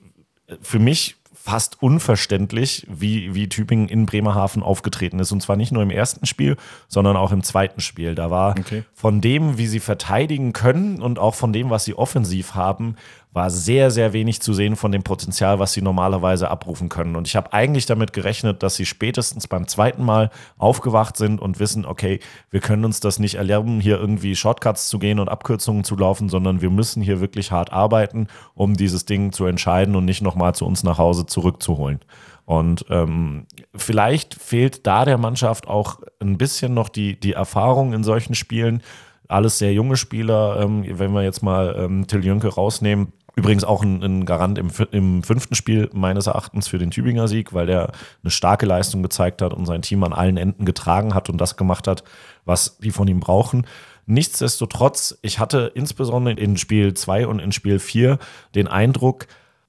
für 0.62 0.78
mich 0.78 1.16
fast 1.34 1.82
unverständlich, 1.82 2.86
wie, 2.90 3.34
wie 3.34 3.50
Tübingen 3.50 3.88
in 3.88 4.06
Bremerhaven 4.06 4.62
aufgetreten 4.62 5.20
ist. 5.20 5.32
Und 5.32 5.42
zwar 5.42 5.56
nicht 5.56 5.72
nur 5.72 5.82
im 5.82 5.90
ersten 5.90 6.26
Spiel, 6.28 6.58
sondern 6.88 7.16
auch 7.18 7.32
im 7.32 7.42
zweiten 7.44 7.82
Spiel. 7.82 8.14
Da 8.14 8.30
war 8.30 8.52
Okay. 8.60 8.84
von 8.94 9.20
dem, 9.22 9.58
wie 9.58 9.66
sie 9.68 9.80
verteidigen 9.80 10.54
können 10.54 11.02
und 11.02 11.18
auch 11.18 11.34
von 11.34 11.54
dem, 11.54 11.72
was 11.72 11.86
sie 11.86 11.96
offensiv 11.96 12.54
haben, 12.56 12.96
war 13.36 13.50
sehr, 13.50 13.92
sehr 13.92 14.14
wenig 14.14 14.42
zu 14.42 14.54
sehen 14.54 14.78
von 14.78 14.94
dem 14.94 15.04
Potenzial, 15.04 15.60
was 15.60 15.74
sie 15.74 15.82
normalerweise 15.82 16.50
abrufen 16.50 16.88
können. 16.88 17.18
Und 17.18 17.28
ich 17.28 17.36
habe 17.36 17.52
eigentlich 17.52 17.86
damit 17.86 18.14
gerechnet, 18.14 18.64
dass 18.64 18.76
sie 18.76 18.86
spätestens 18.86 19.50
beim 19.50 19.68
zweiten 19.68 20.06
Mal 20.06 20.32
aufgewacht 20.58 21.18
sind 21.18 21.42
und 21.42 21.60
wissen, 21.60 21.86
okay, 21.86 22.22
wir 22.50 22.62
können 22.62 22.86
uns 22.86 23.02
das 23.02 23.20
nicht 23.20 23.36
erlernen, 23.36 23.82
hier 23.82 24.00
irgendwie 24.00 24.38
Shortcuts 24.38 24.88
zu 24.88 25.00
gehen 25.00 25.20
und 25.20 25.28
Abkürzungen 25.28 25.84
zu 25.84 25.98
laufen, 25.98 26.30
sondern 26.30 26.62
wir 26.62 26.70
müssen 26.70 27.04
hier 27.04 27.20
wirklich 27.20 27.52
hart 27.52 27.74
arbeiten, 27.74 28.28
um 28.54 28.76
dieses 28.76 29.04
Ding 29.04 29.34
zu 29.34 29.46
entscheiden 29.46 29.98
und 29.98 30.06
nicht 30.06 30.22
nochmal 30.22 30.56
zu 30.56 30.66
uns 30.66 30.84
nach 30.84 30.98
Hause 30.98 31.26
zurückzuholen. 31.26 32.00
Und 32.46 32.86
ähm, 32.90 33.48
vielleicht 33.76 34.36
fehlt 34.36 34.88
da 34.88 35.04
der 35.04 35.18
Mannschaft 35.18 35.68
auch 35.68 36.00
ein 36.22 36.38
bisschen 36.38 36.74
noch 36.74 36.88
die, 36.88 37.20
die 37.20 37.34
Erfahrung 37.34 37.92
in 37.92 38.06
solchen 38.06 38.34
Spielen. 38.34 38.82
Alles 39.28 39.58
sehr 39.58 39.74
junge 39.74 39.98
Spieler, 39.98 40.62
ähm, 40.62 40.86
wenn 40.88 41.12
wir 41.12 41.24
jetzt 41.24 41.42
mal 41.42 41.76
ähm, 41.78 42.08
Till 42.08 42.24
Jünke 42.24 42.48
rausnehmen. 42.48 43.12
Übrigens 43.36 43.66
auch 43.66 43.84
ein, 43.84 44.02
ein 44.02 44.26
Garant 44.26 44.58
im, 44.58 44.70
im 44.92 45.24
fünften 45.24 45.56
Spiel 45.56 45.90
meines 45.94 46.28
Erachtens 46.28 46.68
für 46.68 46.78
den 46.78 46.92
Tübinger 46.92 47.28
Sieg, 47.28 47.54
weil 47.54 47.66
der 47.66 47.92
eine 48.24 48.32
starke 48.32 48.66
Leistung 48.66 49.04
gezeigt 49.04 49.42
hat 49.42 49.54
und 49.54 49.66
sein 49.66 49.82
Team 49.82 50.04
an 50.04 50.14
allen 50.14 50.38
Enden 50.38 50.66
getragen 50.66 51.14
hat 51.14 51.30
und 51.30 51.38
das 51.38 51.58
gemacht 51.58 51.88
hat, 51.88 52.04
was 52.46 52.78
die 52.78 52.92
von 52.92 53.08
ihm 53.08 53.20
brauchen. 53.20 53.68
Nichtsdestotrotz, 54.06 55.18
ich 55.22 55.40
hatte 55.40 55.72
insbesondere 55.74 56.36
in 56.36 56.58
Spiel 56.58 56.94
2 56.94 57.28
und 57.28 57.40
in 57.40 57.52
Spiel 57.52 57.80
4 57.80 58.20
den 58.54 58.68
Eindruck, 58.68 59.28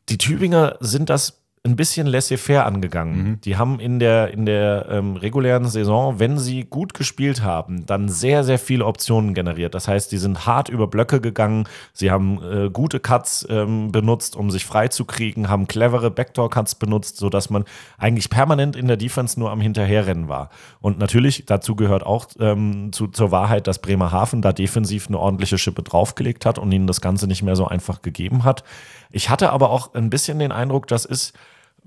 die 0.09 0.19
Tübinger 0.19 0.77
sind 0.81 1.11
das 1.11 1.43
ein 1.67 1.77
bisschen 1.77 2.07
laissez-faire 2.07 2.65
angegangen. 2.65 3.41
Die 3.45 3.57
haben 3.57 3.81
in 3.81 3.99
der, 3.99 4.33
in 4.33 4.47
der 4.47 4.87
ähm, 4.89 5.17
regulären 5.17 5.67
Saison, 5.67 6.19
wenn 6.19 6.39
sie 6.39 6.65
gut 6.65 6.95
gespielt 6.95 7.43
haben, 7.43 7.85
dann 7.87 8.09
sehr, 8.09 8.45
sehr 8.45 8.59
viele 8.59 8.87
Optionen 8.87 9.35
generiert. 9.35 9.75
Das 9.75 9.89
heißt, 9.89 10.11
die 10.13 10.19
sind 10.19 10.47
hart 10.47 10.69
über 10.69 10.87
Blöcke 10.87 11.21
gegangen, 11.21 11.69
sie 11.93 12.11
haben 12.11 12.41
äh, 12.43 12.71
gute 12.71 13.01
Cuts 13.01 13.47
ähm, 13.51 13.93
benutzt, 13.93 14.37
um 14.37 14.51
sich 14.51 14.65
frei 14.65 14.89
zu 14.89 15.05
kriegen, 15.05 15.49
haben 15.49 15.67
clevere 15.67 16.11
Backdoor-Cuts 16.11 16.77
benutzt, 16.77 17.19
sodass 17.19 17.51
man 17.51 17.65
eigentlich 17.99 18.31
permanent 18.31 18.77
in 18.77 18.87
der 18.87 18.97
Defense 18.97 19.39
nur 19.39 19.51
am 19.51 19.61
Hinterherrennen 19.61 20.29
war. 20.29 20.51
Und 20.81 20.99
natürlich, 20.99 21.45
dazu 21.47 21.77
gehört 21.77 22.07
auch 22.07 22.27
ähm, 22.39 22.93
zu, 22.93 23.09
zur 23.09 23.31
Wahrheit, 23.31 23.67
dass 23.67 23.81
Bremerhaven 23.81 24.41
da 24.41 24.53
defensiv 24.53 25.09
eine 25.09 25.19
ordentliche 25.19 25.59
Schippe 25.59 25.83
draufgelegt 25.83 26.47
hat 26.47 26.59
und 26.59 26.71
ihnen 26.73 26.87
das 26.87 27.01
Ganze 27.01 27.27
nicht 27.27 27.43
mehr 27.43 27.57
so 27.57 27.67
einfach 27.67 28.03
gegeben 28.03 28.45
hat. 28.45 28.63
Ich 29.11 29.31
hatte 29.31 29.51
aber 29.51 29.71
auch 29.71 29.95
ein 29.95 30.11
bisschen 30.11 30.39
den 30.39 30.53
Eindruck, 30.53 30.87
das 30.87 31.05
ist 31.05 31.33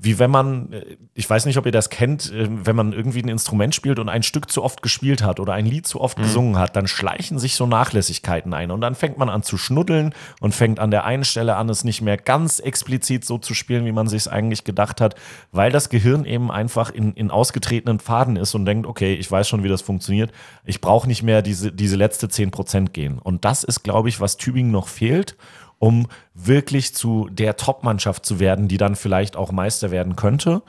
wie 0.02 0.18
wenn 0.18 0.32
man, 0.32 0.72
äh, 0.72 0.98
ich 1.14 1.30
weiß 1.30 1.46
nicht, 1.46 1.58
ob 1.58 1.66
ihr 1.66 1.74
das 1.74 1.90
kennt, 1.90 2.32
äh, 2.32 2.48
wenn 2.50 2.76
man 2.76 2.94
irgendwie 2.94 3.22
ein 3.22 3.28
Instrument 3.28 3.76
spielt 3.76 4.00
und 4.00 4.08
ein 4.08 4.24
Stück 4.24 4.50
zu 4.50 4.64
oft 4.64 4.82
gespielt 4.82 5.22
hat 5.22 5.40
oder 5.40 5.54
ein 5.54 5.66
Lied 5.66 5.86
zu 5.86 6.00
oft 6.00 6.18
gesungen 6.18 6.58
hat, 6.58 6.76
dann 6.76 6.88
schleichen 6.88 7.38
sich 7.38 7.56
so 7.56 7.68
Nachlässigkeiten 7.68 8.54
ein 8.54 8.72
und 8.72 8.80
dann 8.80 8.96
fängt 8.96 9.18
man 9.18 9.30
an 9.30 9.44
zu 9.44 9.58
schnuddeln 9.58 10.14
und 10.40 10.56
fängt 10.56 10.80
an 10.80 10.90
der 10.90 11.04
einen 11.04 11.26
Stelle 11.26 11.58
an, 11.58 11.68
es 11.68 11.84
nicht 11.84 12.02
mehr 12.02 12.16
ganz 12.16 12.60
explizit 12.60 13.26
so 13.26 13.38
zu 13.38 13.54
spielen, 13.54 13.86
wie 13.86 13.92
man 13.92 14.08
sich 14.08 14.22
es 14.22 14.28
eigentlich 14.30 14.64
gedacht 14.64 15.02
hat, 15.02 15.16
weil 15.52 15.72
das 15.72 15.90
Gehirn 15.90 16.24
eben 16.24 16.50
einfach 16.50 16.92
in, 16.92 17.14
in 17.14 17.30
ausgetretenen 17.30 18.00
Pfaden 18.00 18.38
ist 18.38 18.56
und 18.56 18.66
denkt, 18.66 18.88
okay, 18.88 19.16
ich 19.16 19.30
weiß 19.30 19.50
schon, 19.50 19.64
wie 19.64 19.70
das 19.70 19.82
funktioniert, 19.82 20.32
ich 20.64 20.80
brauche 20.80 21.08
nicht 21.08 21.24
mehr 21.24 21.42
diese, 21.42 21.74
diese 21.74 21.98
letzte 21.98 22.28
10% 22.28 22.90
gehen. 22.92 23.20
Und 23.20 23.44
das 23.44 23.66
ist, 23.66 23.84
glaube 23.84 24.08
ich, 24.08 24.22
was 24.22 24.38
Tübingen 24.38 24.72
noch 24.72 24.88
fehlt. 24.88 25.36
Um 25.80 26.08
wirklich 26.34 26.94
zu 26.94 27.28
der 27.32 27.58
Top-Mannschaft 27.58 28.26
zu 28.26 28.39
werden, 28.39 28.68
die 28.68 28.78
dann 28.78 28.96
vielleicht 28.96 29.36
auch 29.36 29.52
Meister 29.52 29.92
werden 29.92 30.15
könnte. 30.15 30.62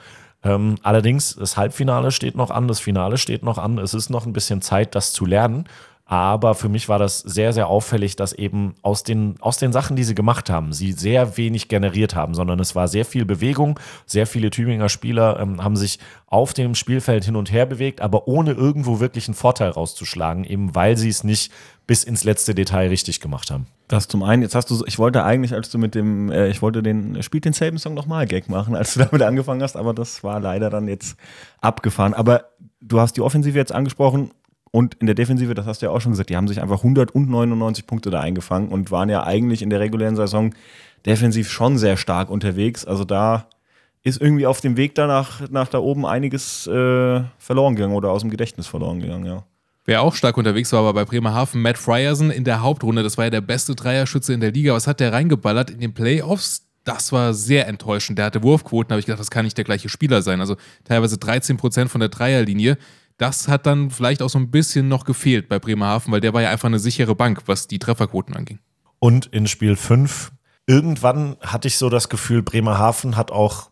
Ähm, 0.43 0.77
allerdings, 0.83 1.37
das 1.37 1.57
Halbfinale 1.57 2.13
steht 2.13 2.37
noch 2.37 2.51
an, 2.51 2.69
das 2.69 2.81
Finale 2.81 3.19
steht 3.19 3.43
noch 3.43 3.59
an. 3.59 3.79
Es 3.79 3.93
ist 3.93 4.09
noch 4.09 4.25
ein 4.25 4.33
bisschen 4.33 4.63
Zeit, 4.63 4.95
das 4.95 5.13
zu 5.13 5.27
lernen. 5.27 5.67
Aber 6.07 6.57
für 6.57 6.69
mich 6.69 6.89
war 6.89 6.99
das 6.99 7.21
sehr, 7.21 7.53
sehr 7.53 7.69
auffällig, 7.69 8.17
dass 8.17 8.33
eben 8.33 8.75
aus 8.83 9.05
den, 9.05 9.37
aus 9.39 9.59
den 9.59 9.73
Sachen, 9.73 9.95
die 9.95 10.03
sie 10.03 10.17
gemacht 10.17 10.51
haben, 10.51 10.73
sie 10.73 10.91
sehr 10.91 11.37
wenig 11.37 11.69
generiert 11.69 12.17
haben, 12.17 12.35
sondern 12.35 12.59
es 12.59 12.75
war 12.75 12.89
sehr 12.89 13.05
viel 13.05 13.25
Bewegung. 13.25 13.79
Sehr 14.07 14.27
viele 14.27 14.51
Tübinger 14.51 14.89
Spieler 14.89 15.39
ähm, 15.39 15.63
haben 15.63 15.77
sich 15.77 16.01
auf 16.27 16.53
dem 16.53 16.75
Spielfeld 16.75 17.27
hin 17.27 17.37
und 17.37 17.53
her 17.53 17.65
bewegt, 17.65 18.01
aber 18.01 18.27
ohne 18.27 18.53
irgendwo 18.53 18.99
wirklich 18.99 19.29
einen 19.29 19.37
Vorteil 19.37 19.71
rauszuschlagen, 19.71 20.43
eben 20.43 20.75
weil 20.75 20.97
sie 20.97 21.11
es 21.11 21.23
nicht 21.23 21.53
bis 21.87 22.03
ins 22.03 22.25
letzte 22.25 22.57
Detail 22.57 22.89
richtig 22.89 23.21
gemacht 23.21 23.53
haben. 23.53 23.69
Das 23.91 24.07
zum 24.07 24.23
einen, 24.23 24.43
jetzt 24.43 24.55
hast 24.55 24.71
du, 24.71 24.85
ich 24.87 25.01
wollte 25.01 25.25
eigentlich, 25.25 25.53
als 25.53 25.69
du 25.69 25.77
mit 25.77 25.97
dem, 25.97 26.31
äh, 26.31 26.49
ich 26.49 26.63
wollte 26.63 26.81
den, 26.81 27.21
spielt 27.25 27.45
den 27.45 27.53
selben 27.53 27.77
Song 27.77 27.95
nochmal 27.95 28.25
Gag 28.25 28.49
machen, 28.49 28.77
als 28.77 28.95
du 28.95 29.01
damit 29.01 29.21
angefangen 29.21 29.61
hast, 29.65 29.77
aber 29.77 29.93
das 29.93 30.23
war 30.23 30.39
leider 30.39 30.71
dann 30.71 30.87
jetzt 30.87 31.17
abgefahren. 31.61 32.15
Aber 32.15 32.45
du 32.81 33.01
hast 33.01 33.17
die 33.17 33.21
Offensive 33.21 33.59
jetzt 33.59 33.73
angesprochen 33.73 34.31
und 34.71 34.95
in 35.01 35.07
der 35.07 35.17
Defensive, 35.17 35.55
das 35.55 35.67
hast 35.67 35.83
du 35.83 35.87
ja 35.87 35.93
auch 35.93 36.01
schon 36.01 36.13
gesagt, 36.13 36.31
die 36.31 36.37
haben 36.37 36.47
sich 36.47 36.63
einfach 36.63 36.79
199 36.79 37.89
Punkte 37.89 38.11
da 38.11 38.21
eingefangen 38.21 38.69
und 38.69 38.93
waren 38.93 39.09
ja 39.09 39.25
eigentlich 39.25 39.61
in 39.61 39.71
der 39.71 39.81
regulären 39.81 40.15
Saison 40.15 40.55
defensiv 41.05 41.51
schon 41.51 41.77
sehr 41.77 41.97
stark 41.97 42.31
unterwegs. 42.31 42.85
Also 42.85 43.03
da 43.03 43.49
ist 44.05 44.21
irgendwie 44.21 44.47
auf 44.47 44.61
dem 44.61 44.77
Weg 44.77 44.95
da 44.95 45.09
nach, 45.09 45.51
nach 45.51 45.67
da 45.67 45.81
oben 45.81 46.07
einiges 46.07 46.65
äh, 46.69 47.23
verloren 47.39 47.75
gegangen 47.75 47.97
oder 47.97 48.13
aus 48.13 48.21
dem 48.21 48.31
Gedächtnis 48.31 48.69
verloren 48.69 49.01
gegangen, 49.01 49.27
ja. 49.27 49.43
Wer 49.91 50.03
auch 50.03 50.15
stark 50.15 50.37
unterwegs 50.37 50.73
war, 50.73 50.85
war 50.85 50.95
bei 50.95 51.05
Bremerhaven 51.05 51.63
Matt 51.63 51.77
Frierson 51.77 52.31
in 52.31 52.45
der 52.45 52.63
Hauptrunde. 52.63 53.03
Das 53.03 53.19
war 53.19 53.25
ja 53.25 53.31
der 53.31 53.41
beste 53.41 53.75
Dreierschütze 53.75 54.33
in 54.33 54.39
der 54.39 54.53
Liga. 54.53 54.73
Was 54.73 54.87
hat 54.87 55.01
der 55.01 55.13
reingeballert 55.13 55.69
in 55.69 55.81
den 55.81 55.95
Playoffs? 55.95 56.69
Das 56.85 57.11
war 57.11 57.35
sehr 57.35 57.67
enttäuschend. 57.67 58.17
Der 58.17 58.27
hatte 58.27 58.45
Wurfquoten, 58.45 58.93
habe 58.93 59.01
ich 59.01 59.07
gedacht, 59.07 59.19
das 59.19 59.33
kann 59.33 59.45
nicht 59.45 59.59
der 59.59 59.65
gleiche 59.65 59.89
Spieler 59.89 60.23
sein. 60.23 60.39
Also 60.39 60.55
teilweise 60.85 61.19
13 61.19 61.57
Prozent 61.57 61.91
von 61.91 61.99
der 61.99 62.09
Dreierlinie. 62.09 62.79
Das 63.19 63.49
hat 63.49 63.67
dann 63.67 63.91
vielleicht 63.91 64.23
auch 64.23 64.31
so 64.31 64.39
ein 64.39 64.53
bisschen 64.53 64.87
noch 64.87 65.05
gefehlt 65.05 65.49
bei 65.49 65.59
Bremerhaven, 65.59 66.13
weil 66.13 66.21
der 66.21 66.35
war 66.35 66.43
ja 66.43 66.51
einfach 66.51 66.69
eine 66.69 66.79
sichere 66.79 67.17
Bank, 67.17 67.43
was 67.47 67.67
die 67.67 67.81
Trefferquoten 67.81 68.37
anging. 68.37 68.61
Und 69.01 69.27
in 69.27 69.49
Spiel 69.49 69.75
5, 69.75 70.31
irgendwann 70.67 71.37
hatte 71.41 71.67
ich 71.67 71.79
so 71.79 71.91
das 71.91 72.09
Gefühl, 72.09 72.45
Bremerhaven 72.45 73.17
hat 73.17 73.33
auch 73.33 73.71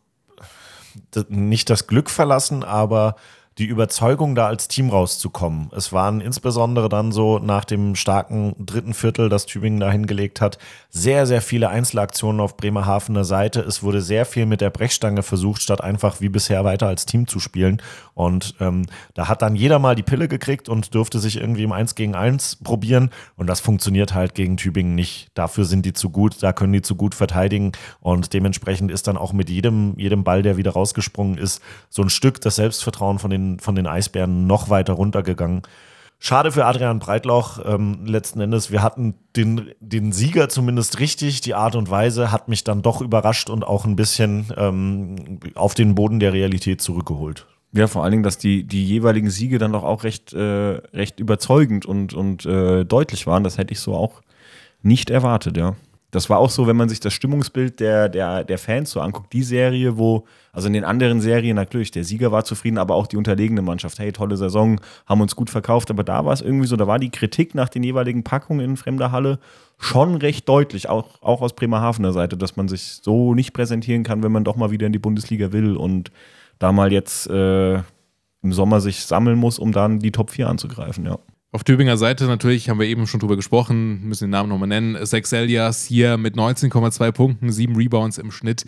nicht 1.28 1.70
das 1.70 1.86
Glück 1.86 2.10
verlassen, 2.10 2.64
aber 2.64 3.14
die 3.58 3.66
Überzeugung, 3.66 4.36
da 4.36 4.46
als 4.46 4.68
Team 4.68 4.90
rauszukommen. 4.90 5.70
Es 5.74 5.92
waren 5.92 6.20
insbesondere 6.20 6.88
dann 6.88 7.10
so 7.10 7.40
nach 7.40 7.64
dem 7.64 7.96
starken 7.96 8.54
dritten 8.58 8.94
Viertel, 8.94 9.28
das 9.28 9.46
Tübingen 9.46 9.80
da 9.80 9.90
hingelegt 9.90 10.40
hat, 10.40 10.58
sehr, 10.90 11.26
sehr 11.26 11.42
viele 11.42 11.68
Einzelaktionen 11.68 12.40
auf 12.40 12.56
Bremerhavener 12.56 13.24
Seite. 13.24 13.60
Es 13.60 13.82
wurde 13.82 14.00
sehr 14.00 14.26
viel 14.26 14.46
mit 14.46 14.60
der 14.60 14.70
Brechstange 14.70 15.22
versucht, 15.22 15.62
statt 15.62 15.82
einfach 15.82 16.20
wie 16.20 16.28
bisher 16.28 16.64
weiter 16.64 16.86
als 16.86 17.04
Team 17.04 17.26
zu 17.26 17.40
spielen. 17.40 17.82
Und 18.14 18.54
ähm, 18.60 18.86
da 19.14 19.28
hat 19.28 19.42
dann 19.42 19.56
jeder 19.56 19.78
mal 19.78 19.94
die 19.94 20.02
Pille 20.02 20.28
gekriegt 20.28 20.68
und 20.68 20.94
durfte 20.94 21.18
sich 21.18 21.36
irgendwie 21.36 21.64
im 21.64 21.72
1 21.72 21.94
gegen 21.94 22.14
1 22.14 22.56
probieren. 22.62 23.10
Und 23.36 23.48
das 23.48 23.60
funktioniert 23.60 24.14
halt 24.14 24.34
gegen 24.34 24.56
Tübingen 24.56 24.94
nicht. 24.94 25.28
Dafür 25.34 25.64
sind 25.64 25.84
die 25.84 25.92
zu 25.92 26.10
gut, 26.10 26.42
da 26.42 26.52
können 26.52 26.72
die 26.72 26.82
zu 26.82 26.94
gut 26.94 27.14
verteidigen. 27.14 27.72
Und 28.00 28.32
dementsprechend 28.32 28.90
ist 28.90 29.08
dann 29.08 29.16
auch 29.16 29.32
mit 29.32 29.50
jedem, 29.50 29.94
jedem 29.96 30.22
Ball, 30.22 30.42
der 30.42 30.56
wieder 30.56 30.72
rausgesprungen 30.72 31.38
ist, 31.38 31.60
so 31.90 32.02
ein 32.02 32.10
Stück 32.10 32.40
das 32.40 32.56
Selbstvertrauen 32.56 33.18
von 33.18 33.30
den, 33.30 33.47
von 33.58 33.74
den 33.74 33.86
Eisbären 33.86 34.46
noch 34.46 34.68
weiter 34.70 34.92
runtergegangen. 34.92 35.62
Schade 36.20 36.50
für 36.50 36.64
Adrian 36.64 36.98
Breitloch. 36.98 37.60
Ähm, 37.64 38.04
letzten 38.04 38.40
Endes, 38.40 38.72
wir 38.72 38.82
hatten 38.82 39.14
den, 39.36 39.70
den 39.80 40.12
Sieger 40.12 40.48
zumindest 40.48 40.98
richtig. 40.98 41.40
Die 41.42 41.54
Art 41.54 41.76
und 41.76 41.90
Weise 41.90 42.32
hat 42.32 42.48
mich 42.48 42.64
dann 42.64 42.82
doch 42.82 43.00
überrascht 43.00 43.50
und 43.50 43.64
auch 43.64 43.84
ein 43.84 43.94
bisschen 43.94 44.52
ähm, 44.56 45.38
auf 45.54 45.74
den 45.74 45.94
Boden 45.94 46.18
der 46.18 46.32
Realität 46.32 46.80
zurückgeholt. 46.80 47.46
Ja, 47.72 47.86
vor 47.86 48.02
allen 48.02 48.12
Dingen, 48.12 48.22
dass 48.22 48.38
die, 48.38 48.64
die 48.64 48.84
jeweiligen 48.84 49.30
Siege 49.30 49.58
dann 49.58 49.72
doch 49.72 49.84
auch 49.84 50.02
recht, 50.02 50.32
äh, 50.32 50.40
recht 50.40 51.20
überzeugend 51.20 51.86
und, 51.86 52.14
und 52.14 52.46
äh, 52.46 52.84
deutlich 52.84 53.26
waren. 53.26 53.44
Das 53.44 53.58
hätte 53.58 53.72
ich 53.72 53.80
so 53.80 53.94
auch 53.94 54.22
nicht 54.82 55.10
erwartet, 55.10 55.56
ja. 55.56 55.76
Das 56.10 56.30
war 56.30 56.38
auch 56.38 56.48
so, 56.48 56.66
wenn 56.66 56.76
man 56.76 56.88
sich 56.88 57.00
das 57.00 57.12
Stimmungsbild 57.12 57.80
der, 57.80 58.08
der, 58.08 58.42
der 58.42 58.56
Fans 58.56 58.90
so 58.90 59.00
anguckt, 59.00 59.30
die 59.34 59.42
Serie, 59.42 59.98
wo, 59.98 60.26
also 60.52 60.66
in 60.66 60.72
den 60.72 60.84
anderen 60.84 61.20
Serien 61.20 61.54
natürlich, 61.54 61.90
der 61.90 62.04
Sieger 62.04 62.32
war 62.32 62.44
zufrieden, 62.44 62.78
aber 62.78 62.94
auch 62.94 63.06
die 63.06 63.18
unterlegene 63.18 63.60
Mannschaft, 63.60 63.98
hey, 63.98 64.10
tolle 64.10 64.38
Saison, 64.38 64.80
haben 65.06 65.20
uns 65.20 65.36
gut 65.36 65.50
verkauft, 65.50 65.90
aber 65.90 66.04
da 66.04 66.24
war 66.24 66.32
es 66.32 66.40
irgendwie 66.40 66.66
so, 66.66 66.76
da 66.76 66.86
war 66.86 66.98
die 66.98 67.10
Kritik 67.10 67.54
nach 67.54 67.68
den 67.68 67.82
jeweiligen 67.82 68.24
Packungen 68.24 68.64
in 68.64 68.76
fremder 68.78 69.12
Halle 69.12 69.38
schon 69.76 70.14
recht 70.14 70.48
deutlich, 70.48 70.88
auch, 70.88 71.20
auch 71.20 71.42
aus 71.42 71.54
Bremerhavener 71.54 72.14
Seite, 72.14 72.38
dass 72.38 72.56
man 72.56 72.68
sich 72.68 73.00
so 73.02 73.34
nicht 73.34 73.52
präsentieren 73.52 74.02
kann, 74.02 74.22
wenn 74.22 74.32
man 74.32 74.44
doch 74.44 74.56
mal 74.56 74.70
wieder 74.70 74.86
in 74.86 74.94
die 74.94 74.98
Bundesliga 74.98 75.52
will 75.52 75.76
und 75.76 76.10
da 76.58 76.72
mal 76.72 76.90
jetzt 76.90 77.28
äh, 77.28 77.82
im 78.42 78.52
Sommer 78.52 78.80
sich 78.80 79.04
sammeln 79.04 79.38
muss, 79.38 79.58
um 79.58 79.72
dann 79.72 79.98
die 79.98 80.12
Top 80.12 80.30
4 80.30 80.48
anzugreifen, 80.48 81.04
ja. 81.04 81.18
Auf 81.50 81.64
Tübinger 81.64 81.96
Seite 81.96 82.26
natürlich, 82.26 82.68
haben 82.68 82.78
wir 82.78 82.86
eben 82.86 83.06
schon 83.06 83.20
drüber 83.20 83.36
gesprochen, 83.36 84.06
müssen 84.06 84.24
den 84.24 84.30
Namen 84.32 84.50
nochmal 84.50 84.68
nennen. 84.68 85.06
Sex 85.06 85.32
Elias 85.32 85.82
hier 85.86 86.18
mit 86.18 86.34
19,2 86.34 87.10
Punkten, 87.10 87.50
7 87.50 87.74
Rebounds 87.74 88.18
im 88.18 88.30
Schnitt. 88.30 88.66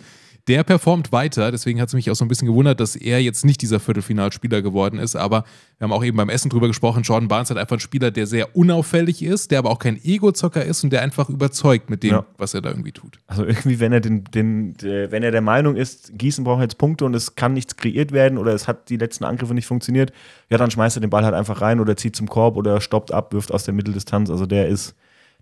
Der 0.51 0.65
performt 0.65 1.13
weiter, 1.13 1.49
deswegen 1.49 1.79
hat 1.79 1.87
es 1.87 1.93
mich 1.93 2.11
auch 2.11 2.15
so 2.15 2.25
ein 2.25 2.27
bisschen 2.27 2.45
gewundert, 2.45 2.81
dass 2.81 2.97
er 2.97 3.21
jetzt 3.21 3.45
nicht 3.45 3.61
dieser 3.61 3.79
Viertelfinalspieler 3.79 4.61
geworden 4.61 4.99
ist. 4.99 5.15
Aber 5.15 5.45
wir 5.77 5.85
haben 5.85 5.93
auch 5.93 6.03
eben 6.03 6.17
beim 6.17 6.27
Essen 6.27 6.49
drüber 6.49 6.67
gesprochen. 6.67 7.03
Jordan 7.03 7.29
Barnes 7.29 7.49
hat 7.51 7.57
einfach 7.57 7.77
ein 7.77 7.79
Spieler, 7.79 8.11
der 8.11 8.27
sehr 8.27 8.53
unauffällig 8.53 9.23
ist, 9.23 9.51
der 9.51 9.59
aber 9.59 9.69
auch 9.69 9.79
kein 9.79 9.97
Ego-Zocker 10.03 10.65
ist 10.65 10.83
und 10.83 10.89
der 10.91 11.03
einfach 11.03 11.29
überzeugt 11.29 11.89
mit 11.89 12.03
dem, 12.03 12.11
Ja. 12.11 12.25
was 12.37 12.53
er 12.53 12.59
da 12.59 12.67
irgendwie 12.67 12.91
tut. 12.91 13.17
Also 13.27 13.45
irgendwie, 13.45 13.79
wenn 13.79 13.93
er 13.93 14.01
den, 14.01 14.25
den, 14.25 14.73
der, 14.75 15.09
wenn 15.13 15.23
er 15.23 15.31
der 15.31 15.39
Meinung 15.39 15.77
ist, 15.77 16.17
Gießen 16.17 16.43
braucht 16.43 16.63
jetzt 16.63 16.77
Punkte 16.77 17.05
und 17.05 17.13
es 17.15 17.35
kann 17.35 17.53
nichts 17.53 17.77
kreiert 17.77 18.11
werden 18.11 18.37
oder 18.37 18.53
es 18.53 18.67
hat 18.67 18.89
die 18.89 18.97
letzten 18.97 19.23
Angriffe 19.23 19.53
nicht 19.53 19.67
funktioniert, 19.67 20.11
ja, 20.49 20.57
dann 20.57 20.69
schmeißt 20.69 20.97
er 20.97 20.99
den 20.99 21.09
Ball 21.09 21.23
halt 21.23 21.33
einfach 21.33 21.61
rein 21.61 21.79
oder 21.79 21.95
zieht 21.95 22.17
zum 22.17 22.27
Korb 22.27 22.57
oder 22.57 22.81
stoppt 22.81 23.13
ab, 23.13 23.31
wirft 23.31 23.53
aus 23.53 23.63
der 23.63 23.73
Mitteldistanz. 23.73 24.29
Also 24.29 24.45
der 24.45 24.67
ist, 24.67 24.95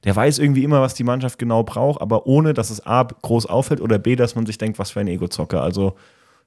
der 0.03 0.15
weiß 0.15 0.39
irgendwie 0.39 0.63
immer, 0.63 0.81
was 0.81 0.93
die 0.93 1.03
Mannschaft 1.03 1.39
genau 1.39 1.63
braucht, 1.63 2.01
aber 2.01 2.25
ohne, 2.25 2.53
dass 2.53 2.69
es 2.69 2.85
A 2.85 3.03
groß 3.03 3.45
auffällt 3.45 3.81
oder 3.81 3.99
B, 3.99 4.15
dass 4.15 4.35
man 4.35 4.45
sich 4.45 4.57
denkt, 4.57 4.79
was 4.79 4.91
für 4.91 4.99
ein 5.01 5.07
Ego-Zocker. 5.07 5.61
Also 5.61 5.95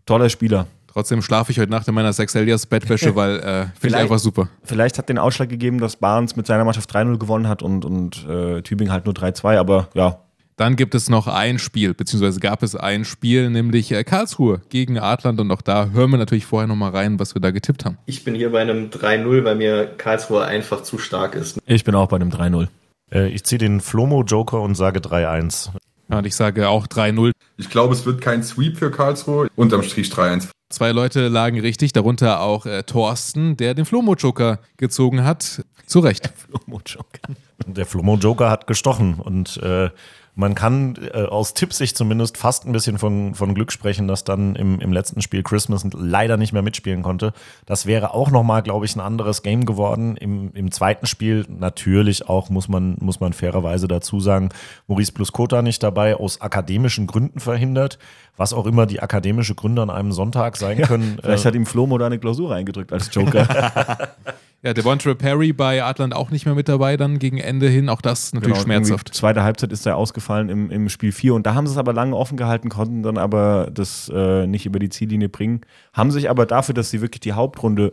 toller 0.07 0.29
Spieler. 0.29 0.67
Trotzdem 0.93 1.23
schlafe 1.23 1.53
ich 1.53 1.59
heute 1.59 1.71
Nacht 1.71 1.89
in 1.89 1.95
meiner 1.95 2.13
Sex 2.13 2.35
Elias 2.35 2.67
Bettwäsche, 2.67 3.17
weil 3.17 3.39
äh, 3.41 3.67
finde 3.81 3.97
ich 3.97 4.03
einfach 4.03 4.19
super. 4.19 4.49
Vielleicht 4.63 4.99
hat 4.99 5.09
den 5.09 5.19
Ausschlag 5.19 5.49
gegeben, 5.49 5.79
dass 5.79 5.97
Barnes 5.97 6.37
mit 6.37 6.47
seiner 6.47 6.65
Mannschaft 6.65 6.95
3-0 6.95 7.19
gewonnen 7.19 7.49
hat 7.49 7.63
und, 7.63 7.85
und 7.85 8.27
äh, 8.29 8.61
Tübingen 8.63 8.93
halt 8.93 9.07
nur 9.07 9.15
3-2, 9.15 9.57
aber 9.57 9.89
ja, 9.95 10.19
Dann 10.57 10.77
gibt 10.77 10.95
es 10.95 11.09
noch 11.09 11.29
ein 11.29 11.59
Spiel, 11.59 11.95
beziehungsweise 11.95 12.41
gab 12.41 12.63
es 12.63 12.77
ein 12.77 13.07
Spiel, 13.07 13.49
nämlich 13.49 13.91
äh, 13.91 14.05
Karlsruhe 14.05 14.61
gegen 14.69 14.99
Adland. 14.99 15.41
Und 15.41 15.51
auch 15.51 15.63
da 15.63 15.89
hören 15.91 16.11
wir 16.11 16.19
natürlich 16.19 16.45
vorher 16.45 16.69
nochmal 16.69 16.91
rein, 16.91 17.19
was 17.19 17.35
wir 17.35 17.41
da 17.41 17.53
getippt 17.53 17.87
haben. 17.87 17.97
Ich 18.05 18.23
bin 18.23 18.35
hier 18.35 18.53
bei 18.53 18.61
einem 18.61 18.91
3-0, 18.91 19.45
weil 19.45 19.55
mir 19.57 19.87
Karlsruhe 19.97 20.45
einfach 20.45 20.83
zu 20.83 20.99
stark 20.99 21.35
ist. 21.35 21.59
ich 21.65 21.85
bin 21.85 21.95
auch 21.95 22.09
bei 22.09 22.17
einem 22.17 22.29
3-0. 22.29 22.69
Äh, 23.13 23.29
ich 23.29 23.45
ziehe 23.45 23.59
den 23.59 23.81
Flomo-Joker 23.81 24.61
und 24.61 24.75
sage 24.75 25.01
3-1. 25.01 25.71
Ja, 26.09 26.19
und 26.19 26.27
ich 26.27 26.35
sage 26.35 26.69
auch 26.69 26.87
3-0. 26.87 27.33
Ich 27.57 27.71
glaube, 27.71 27.95
es 27.95 28.05
wird 28.05 28.21
kein 28.21 28.43
Sweep 28.43 28.79
für 28.79 28.91
Karlsruhe. 28.91 29.49
Unterm 29.57 29.83
Strich 29.83 30.09
3-1. 30.09 30.49
Zwei 30.71 30.91
Leute 30.93 31.29
lagen 31.29 31.61
richtig, 31.61 31.93
darunter 31.93 32.41
auch 32.41 32.65
äh, 32.65 32.83
Thorsten, 32.83 33.57
der 33.57 33.75
den 33.75 33.85
Flomo-Joker 33.85 34.59
gezogen 34.79 35.25
hat. 35.25 35.65
Zu 35.87 36.01
Recht. 36.01 36.33
Der 37.67 37.87
Flomo-Joker 37.87 38.51
hat 38.51 38.67
gestochen 38.67 39.21
und 39.21 39.57
äh, 39.59 39.91
man 40.35 40.55
kann 40.55 40.95
äh, 41.13 41.25
aus 41.25 41.53
Tippsicht 41.53 41.97
zumindest 41.97 42.39
fast 42.39 42.67
ein 42.67 42.73
bisschen 42.73 42.99
von, 42.99 43.35
von 43.35 43.55
Glück 43.55 43.71
sprechen, 43.71 44.09
dass 44.09 44.25
dann 44.25 44.57
im, 44.57 44.81
im 44.81 44.93
letzten 44.93 45.21
Spiel 45.21 45.43
Christmas 45.43 45.87
leider 45.93 46.39
nicht 46.39 46.55
mehr 46.55 46.63
mitspielen 46.63 47.03
konnte. 47.03 47.35
Das 47.67 47.85
wäre 47.85 48.15
auch 48.15 48.31
nochmal, 48.31 48.63
glaube 48.63 48.87
ich, 48.87 48.97
ein 48.97 49.01
anderes 49.01 49.43
Game 49.43 49.67
geworden. 49.67 50.17
Im, 50.17 50.53
Im 50.55 50.71
zweiten 50.71 51.07
Spiel 51.07 51.45
natürlich 51.49 52.29
auch, 52.31 52.49
muss 52.49 52.69
man, 52.69 52.97
muss 53.01 53.21
man 53.21 53.35
fairerweise 53.35 53.89
dazu 53.89 54.21
sagen, 54.21 54.49
Maurice 54.87 55.13
Pluskota 55.13 55.61
nicht 55.61 55.83
dabei, 55.83 56.17
aus 56.17 56.41
akademischen 56.41 57.07
Gründen 57.07 57.41
verhindert. 57.41 57.99
Was 58.39 58.55
auch 58.55 58.65
immer 58.65 58.87
die 58.87 59.01
akademische 59.01 59.55
Gründe 59.55 59.83
an 59.83 59.91
einem 59.91 60.13
Sonntag 60.13 60.57
sein 60.57 60.81
können. 60.81 61.19
Vielleicht 61.23 61.45
äh, 61.45 61.49
hat 61.49 61.55
ihm 61.55 61.67
Flomo 61.67 61.99
da 61.99 62.07
eine 62.07 62.19
Klausur 62.19 62.51
reingedrückt 62.53 62.91
als 62.91 63.15
Joker. 63.15 64.15
Ja, 64.65 64.73
Devontre 64.75 65.17
Perry 65.17 65.53
bei 65.53 65.83
Adland 65.83 66.15
auch 66.15 66.31
nicht 66.31 66.47
mehr 66.47 66.55
mit 66.55 66.69
dabei, 66.69 66.97
dann 66.97 67.19
gegen 67.19 67.39
Ende 67.39 67.69
hin. 67.69 67.89
Auch 67.89 68.01
das 68.01 68.33
natürlich 68.33 68.55
Genau, 68.55 68.65
schmerzhaft. 68.65 69.13
Zweite 69.13 69.43
Halbzeit 69.43 69.73
ist 69.73 69.87
er 69.87 69.97
ausgefallen 69.97 70.49
im, 70.49 70.71
im 70.71 70.89
Spiel 70.89 71.11
4 71.11 71.35
und 71.35 71.47
da 71.47 71.55
haben 71.55 71.67
sie 71.67 71.73
es 71.73 71.79
aber 71.79 71.93
lange 71.93 72.15
offen 72.17 72.37
gehalten, 72.37 72.69
konnten 72.69 73.03
dann 73.03 73.19
aber 73.19 73.71
das 73.73 74.09
äh, 74.15 74.47
nicht 74.47 74.65
über 74.65 74.79
die 74.79 74.89
Ziellinie 74.89 75.29
bringen. 75.29 75.63
Haben 75.93 76.13
sich 76.13 76.31
aber 76.31 76.47
dafür, 76.47 76.75
dass 76.75 76.91
sie 76.91 77.01
wirklich 77.01 77.21
die 77.21 77.33
Hauptrunde 77.33 77.93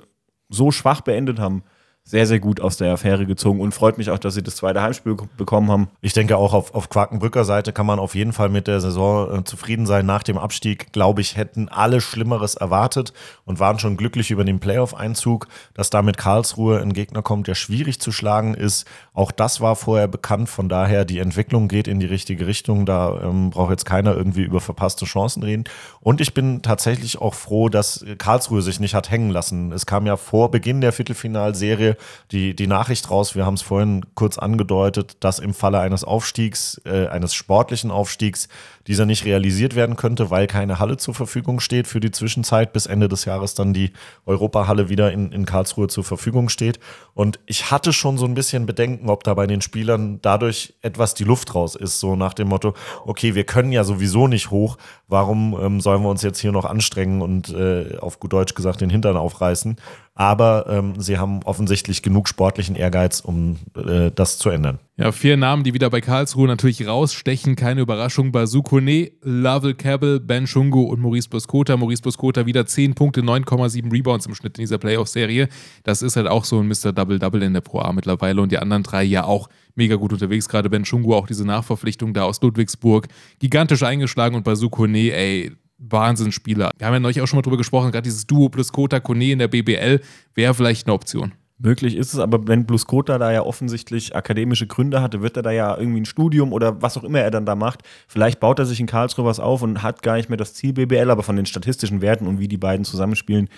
so 0.49 0.69
schwach 0.69 1.01
beendet 1.01 1.39
haben, 1.39 1.63
sehr, 2.03 2.25
sehr 2.25 2.39
gut 2.39 2.59
aus 2.59 2.77
der 2.77 2.91
Affäre 2.91 3.27
gezogen 3.27 3.61
und 3.61 3.71
freut 3.71 3.99
mich 3.99 4.09
auch, 4.09 4.17
dass 4.17 4.33
sie 4.33 4.41
das 4.41 4.55
zweite 4.55 4.81
Heimspiel 4.81 5.15
bekommen 5.37 5.69
haben. 5.69 5.89
Ich 6.01 6.13
denke 6.13 6.37
auch 6.37 6.53
auf, 6.53 6.73
auf 6.73 6.89
Quakenbrücker 6.89 7.45
Seite 7.45 7.71
kann 7.71 7.85
man 7.85 7.99
auf 7.99 8.15
jeden 8.15 8.33
Fall 8.33 8.49
mit 8.49 8.65
der 8.65 8.81
Saison 8.81 9.39
äh, 9.39 9.43
zufrieden 9.43 9.85
sein. 9.85 10.07
Nach 10.07 10.23
dem 10.23 10.39
Abstieg, 10.39 10.91
glaube 10.91 11.21
ich, 11.21 11.37
hätten 11.37 11.69
alle 11.69 12.01
Schlimmeres 12.01 12.55
erwartet 12.55 13.13
und 13.45 13.59
waren 13.59 13.77
schon 13.77 13.95
glücklich 13.95 14.31
über 14.31 14.43
den 14.43 14.59
Playoff-Einzug. 14.59 15.47
Dass 15.75 15.91
damit 15.91 16.17
Karlsruhe 16.17 16.81
ein 16.81 16.93
Gegner 16.93 17.21
kommt, 17.21 17.47
der 17.47 17.53
schwierig 17.53 18.01
zu 18.01 18.11
schlagen 18.11 18.55
ist, 18.55 18.87
auch 19.13 19.31
das 19.31 19.61
war 19.61 19.75
vorher 19.75 20.07
bekannt. 20.07 20.49
Von 20.49 20.67
daher, 20.67 21.05
die 21.05 21.19
Entwicklung 21.19 21.67
geht 21.67 21.87
in 21.87 21.99
die 21.99 22.07
richtige 22.07 22.47
Richtung. 22.47 22.87
Da 22.87 23.21
ähm, 23.21 23.51
braucht 23.51 23.69
jetzt 23.69 23.85
keiner 23.85 24.15
irgendwie 24.15 24.43
über 24.43 24.61
verpasste 24.61 25.05
Chancen 25.05 25.43
reden. 25.43 25.65
Und 26.01 26.21
ich 26.21 26.33
bin 26.33 26.61
tatsächlich 26.61 27.19
auch 27.19 27.33
froh, 27.33 27.67
dass 27.69 28.05
Karlsruhe 28.17 28.61
sich 28.61 28.79
nicht 28.79 28.93
hat 28.93 29.11
hängen 29.11 29.31
lassen. 29.31 29.71
Es 29.71 29.85
kam 29.85 30.05
ja 30.05 30.15
vor 30.15 30.49
Beginn 30.49 30.81
der 30.81 30.93
Viertelfinalserie 30.93 31.97
die, 32.31 32.55
die 32.55 32.67
Nachricht 32.67 33.09
raus, 33.11 33.35
wir 33.35 33.45
haben 33.45 33.55
es 33.55 33.61
vorhin 33.61 34.05
kurz 34.15 34.37
angedeutet, 34.37 35.17
dass 35.19 35.39
im 35.39 35.53
Falle 35.53 35.79
eines 35.79 36.03
Aufstiegs, 36.03 36.81
äh, 36.85 37.07
eines 37.07 37.33
sportlichen 37.33 37.91
Aufstiegs, 37.91 38.47
dieser 38.89 39.05
nicht 39.05 39.23
realisiert 39.23 39.75
werden 39.75 39.95
könnte, 39.97 40.31
weil 40.31 40.47
keine 40.47 40.79
Halle 40.79 40.97
zur 40.97 41.13
Verfügung 41.13 41.59
steht 41.59 41.87
für 41.87 41.99
die 41.99 42.09
Zwischenzeit, 42.09 42.73
bis 42.73 42.87
Ende 42.87 43.07
des 43.07 43.23
Jahres 43.25 43.53
dann 43.53 43.71
die 43.71 43.91
Europahalle 44.25 44.89
wieder 44.89 45.11
in, 45.11 45.31
in 45.31 45.45
Karlsruhe 45.45 45.87
zur 45.87 46.03
Verfügung 46.03 46.49
steht. 46.49 46.79
Und 47.13 47.39
ich 47.45 47.69
hatte 47.69 47.93
schon 47.93 48.17
so 48.17 48.25
ein 48.25 48.33
bisschen 48.33 48.65
Bedenken, 48.65 49.09
ob 49.09 49.23
da 49.23 49.35
bei 49.35 49.45
den 49.45 49.61
Spielern 49.61 50.19
dadurch 50.23 50.73
etwas 50.81 51.13
die 51.13 51.23
Luft 51.23 51.53
raus 51.53 51.75
ist, 51.75 51.99
so 51.99 52.15
nach 52.15 52.33
dem 52.33 52.47
Motto, 52.47 52.73
okay, 53.05 53.35
wir 53.35 53.43
können 53.43 53.71
ja 53.71 53.83
sowieso 53.83 54.27
nicht 54.27 54.49
hoch, 54.49 54.77
warum 55.07 55.55
ähm, 55.61 55.81
sollen 55.89 56.03
wir 56.03 56.09
uns 56.09 56.21
jetzt 56.21 56.39
hier 56.39 56.51
noch 56.51 56.65
anstrengen 56.65 57.23
und 57.23 57.49
äh, 57.49 57.97
auf 57.99 58.19
gut 58.19 58.31
Deutsch 58.31 58.53
gesagt 58.53 58.81
den 58.81 58.91
Hintern 58.91 59.17
aufreißen? 59.17 59.77
Aber 60.13 60.65
ähm, 60.69 60.99
sie 60.99 61.17
haben 61.17 61.39
offensichtlich 61.45 62.03
genug 62.03 62.27
sportlichen 62.27 62.75
Ehrgeiz, 62.75 63.21
um 63.21 63.57
äh, 63.75 64.11
das 64.13 64.37
zu 64.37 64.49
ändern. 64.49 64.77
Ja, 64.97 65.11
vier 65.11 65.37
Namen, 65.37 65.63
die 65.63 65.73
wieder 65.73 65.89
bei 65.89 66.01
Karlsruhe 66.01 66.47
natürlich 66.47 66.85
rausstechen. 66.85 67.55
Keine 67.55 67.81
Überraschung. 67.81 68.31
Basu 68.31 68.61
Kone, 68.61 69.11
Lovell 69.21 69.73
Cabell, 69.73 70.19
Ben 70.19 70.45
Shungo 70.45 70.81
und 70.81 70.99
Maurice 70.99 71.29
Boskota. 71.29 71.77
Maurice 71.77 72.01
Boskota 72.01 72.45
wieder 72.45 72.65
10 72.65 72.95
Punkte, 72.95 73.21
9,7 73.21 73.91
Rebounds 73.91 74.25
im 74.25 74.35
Schnitt 74.35 74.57
in 74.57 74.63
dieser 74.63 74.77
Playoff-Serie. 74.77 75.47
Das 75.83 76.01
ist 76.01 76.17
halt 76.17 76.27
auch 76.27 76.43
so 76.43 76.59
ein 76.59 76.67
Mr. 76.67 76.91
Double-Double 76.91 77.41
in 77.41 77.53
der 77.53 77.61
Pro 77.61 77.79
A 77.79 77.93
mittlerweile. 77.93 78.41
Und 78.41 78.51
die 78.51 78.59
anderen 78.59 78.83
drei 78.83 79.03
ja 79.03 79.23
auch 79.23 79.47
mega 79.75 79.95
gut 79.95 80.11
unterwegs. 80.11 80.49
Gerade 80.49 80.69
Ben 80.69 80.83
Shungo, 80.83 81.15
auch 81.15 81.27
diese 81.27 81.45
Nachverpflichtung 81.45 82.13
da 82.13 82.23
aus 82.23 82.41
Ludwigsburg. 82.41 83.07
Gigantisch 83.39 83.83
eingeschlagen 83.83 84.35
und 84.35 84.43
Basu 84.43 84.69
Kone, 84.69 85.13
ey, 85.13 85.53
Wahnsinnsspieler. 85.79 86.71
Wir 86.77 86.87
haben 86.87 86.93
ja 86.93 86.99
neulich 86.99 87.21
auch 87.21 87.27
schon 87.27 87.37
mal 87.37 87.41
drüber 87.41 87.57
gesprochen, 87.57 87.91
gerade 87.91 88.03
dieses 88.03 88.27
Duo 88.27 88.49
plus 88.49 88.71
Kota 88.71 88.99
Kone 88.99 89.31
in 89.31 89.39
der 89.39 89.47
BBL 89.47 90.01
wäre 90.35 90.53
vielleicht 90.53 90.87
eine 90.87 90.93
Option. 90.93 91.33
Möglich 91.61 91.97
ist 91.97 92.13
es, 92.13 92.19
aber 92.19 92.47
wenn 92.47 92.65
Bluskota 92.65 93.17
da 93.17 93.33
ja 93.33 93.41
offensichtlich 93.41 94.15
akademische 94.15 94.65
Gründe 94.65 95.01
hatte, 95.01 95.21
wird 95.21 95.35
er 95.35 95.43
da 95.43 95.51
ja 95.51 95.77
irgendwie 95.77 95.99
ein 95.99 96.05
Studium 96.05 96.53
oder 96.53 96.81
was 96.81 96.97
auch 96.97 97.03
immer 97.03 97.19
er 97.19 97.31
dann 97.31 97.45
da 97.45 97.55
macht. 97.55 97.83
Vielleicht 98.07 98.39
baut 98.39 98.59
er 98.59 98.65
sich 98.65 98.79
in 98.79 98.87
Karlsruhe 98.87 99.25
was 99.25 99.41
auf 99.41 99.61
und 99.61 99.83
hat 99.83 100.01
gar 100.01 100.15
nicht 100.15 100.29
mehr 100.29 100.37
das 100.37 100.53
Ziel 100.53 100.71
BBL, 100.71 101.11
aber 101.11 101.21
von 101.21 101.35
den 101.35 101.45
statistischen 101.45 102.01
Werten 102.01 102.27
und 102.27 102.39
wie 102.39 102.47
die 102.47 102.57
beiden 102.57 102.85
zusammenspielen, 102.85 103.49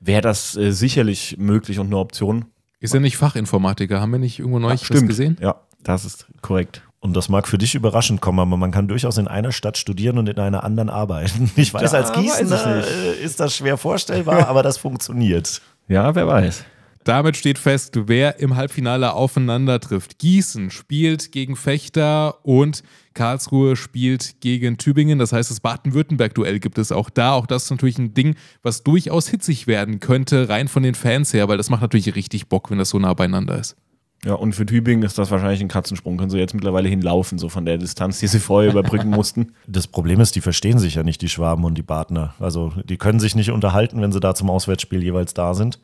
wäre 0.00 0.22
das 0.22 0.56
äh, 0.56 0.72
sicherlich 0.72 1.36
möglich 1.38 1.78
und 1.78 1.88
eine 1.88 1.98
Option. 1.98 2.46
Ist 2.78 2.94
er 2.94 3.00
nicht 3.00 3.18
Fachinformatiker? 3.18 4.00
Haben 4.00 4.12
wir 4.12 4.18
nicht 4.18 4.38
irgendwo 4.38 4.58
neulich 4.58 4.88
ja, 4.88 4.96
was 4.96 5.06
gesehen? 5.06 5.36
Ja, 5.38 5.60
das 5.82 6.06
ist 6.06 6.28
korrekt. 6.40 6.82
Und 7.00 7.16
das 7.16 7.30
mag 7.30 7.48
für 7.48 7.56
dich 7.56 7.74
überraschend 7.74 8.20
kommen, 8.20 8.40
aber 8.40 8.58
man 8.58 8.72
kann 8.72 8.86
durchaus 8.86 9.16
in 9.16 9.26
einer 9.26 9.52
Stadt 9.52 9.78
studieren 9.78 10.18
und 10.18 10.28
in 10.28 10.38
einer 10.38 10.64
anderen 10.64 10.90
arbeiten. 10.90 11.50
Ich 11.56 11.72
weiß, 11.72 11.90
da 11.90 11.96
als 11.98 12.12
Gießener 12.12 12.84
ist 13.22 13.40
das 13.40 13.56
schwer 13.56 13.76
vorstellbar, 13.78 14.48
aber 14.48 14.62
das 14.62 14.78
funktioniert. 14.78 15.60
Ja, 15.88 16.14
wer 16.14 16.28
weiß. 16.28 16.64
Damit 17.02 17.36
steht 17.36 17.58
fest, 17.58 17.94
wer 18.06 18.38
im 18.38 18.54
Halbfinale 18.54 19.12
aufeinander 19.12 19.80
trifft. 19.80 20.20
Gießen 20.20 20.70
spielt 20.70 21.32
gegen 21.32 21.56
Fechter 21.56 22.44
und 22.44 22.84
Karlsruhe 23.14 23.74
spielt 23.74 24.40
gegen 24.40 24.78
Tübingen. 24.78 25.18
Das 25.18 25.32
heißt, 25.32 25.50
das 25.50 25.58
Baden-Württemberg-Duell 25.58 26.60
gibt 26.60 26.78
es 26.78 26.92
auch 26.92 27.10
da. 27.10 27.32
Auch 27.32 27.46
das 27.46 27.64
ist 27.64 27.70
natürlich 27.70 27.98
ein 27.98 28.14
Ding, 28.14 28.36
was 28.62 28.84
durchaus 28.84 29.28
hitzig 29.28 29.66
werden 29.66 29.98
könnte, 29.98 30.48
rein 30.48 30.68
von 30.68 30.84
den 30.84 30.94
Fans 30.94 31.32
her, 31.32 31.48
weil 31.48 31.56
das 31.56 31.70
macht 31.70 31.82
natürlich 31.82 32.14
richtig 32.14 32.48
Bock, 32.48 32.70
wenn 32.70 32.78
das 32.78 32.90
so 32.90 33.00
nah 33.00 33.14
beieinander 33.14 33.58
ist. 33.58 33.76
Ja, 34.24 34.34
und 34.34 34.54
für 34.54 34.66
Tübingen 34.66 35.02
ist 35.02 35.16
das 35.16 35.30
wahrscheinlich 35.30 35.60
ein 35.60 35.68
Katzensprung. 35.68 36.18
Können 36.18 36.30
sie 36.30 36.38
jetzt 36.38 36.54
mittlerweile 36.54 36.88
hinlaufen, 36.88 37.38
so 37.38 37.48
von 37.48 37.64
der 37.64 37.78
Distanz, 37.78 38.20
die 38.20 38.26
sie 38.26 38.38
vorher 38.38 38.70
überbrücken 38.72 39.08
mussten. 39.08 39.52
Das 39.66 39.86
Problem 39.86 40.20
ist, 40.20 40.36
die 40.36 40.42
verstehen 40.42 40.78
sich 40.78 40.96
ja 40.96 41.02
nicht, 41.02 41.22
die 41.22 41.28
Schwaben 41.28 41.64
und 41.64 41.74
die 41.76 41.82
Badner. 41.82 42.34
Also 42.38 42.72
die 42.84 42.98
können 42.98 43.20
sich 43.20 43.34
nicht 43.34 43.50
unterhalten, 43.50 44.02
wenn 44.02 44.12
sie 44.12 44.20
da 44.20 44.34
zum 44.34 44.50
Auswärtsspiel 44.50 45.02
jeweils 45.02 45.32
da 45.32 45.54
sind. 45.54 45.78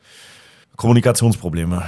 Kommunikationsprobleme. 0.75 1.83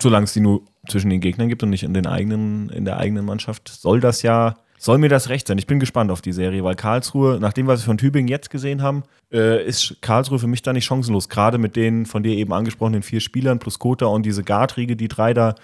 Solange 0.00 0.24
es 0.24 0.32
die 0.32 0.40
nur 0.40 0.62
zwischen 0.88 1.10
den 1.10 1.20
Gegnern 1.20 1.48
gibt 1.48 1.62
und 1.62 1.70
nicht 1.70 1.82
in, 1.82 1.92
den 1.92 2.06
eigenen, 2.06 2.70
in 2.70 2.86
der 2.86 2.96
eigenen 2.96 3.26
Mannschaft, 3.26 3.68
soll 3.68 4.00
das 4.00 4.22
ja, 4.22 4.56
soll 4.84 4.98
mir 4.98 5.08
das 5.08 5.30
recht 5.30 5.48
sein. 5.48 5.56
Ich 5.56 5.66
bin 5.66 5.80
gespannt 5.80 6.10
auf 6.10 6.20
die 6.20 6.34
Serie, 6.34 6.62
weil 6.62 6.74
Karlsruhe, 6.74 7.38
nach 7.40 7.54
dem, 7.54 7.66
was 7.66 7.80
wir 7.80 7.86
von 7.86 7.96
Tübingen 7.96 8.28
jetzt 8.28 8.50
gesehen 8.50 8.82
haben, 8.82 9.04
äh, 9.32 9.64
ist 9.66 9.96
Karlsruhe 10.02 10.38
für 10.38 10.46
mich 10.46 10.60
da 10.60 10.74
nicht 10.74 10.84
chancenlos. 10.84 11.30
Gerade 11.30 11.56
mit 11.56 11.74
den 11.74 12.04
von 12.04 12.22
dir 12.22 12.36
eben 12.36 12.52
angesprochenen 12.52 13.02
vier 13.02 13.20
Spielern 13.20 13.58
plus 13.58 13.78
Kota 13.78 14.04
und 14.04 14.26
diese 14.26 14.44
Gartriege, 14.44 14.94
die 14.94 15.08
drei 15.08 15.32
da, 15.32 15.54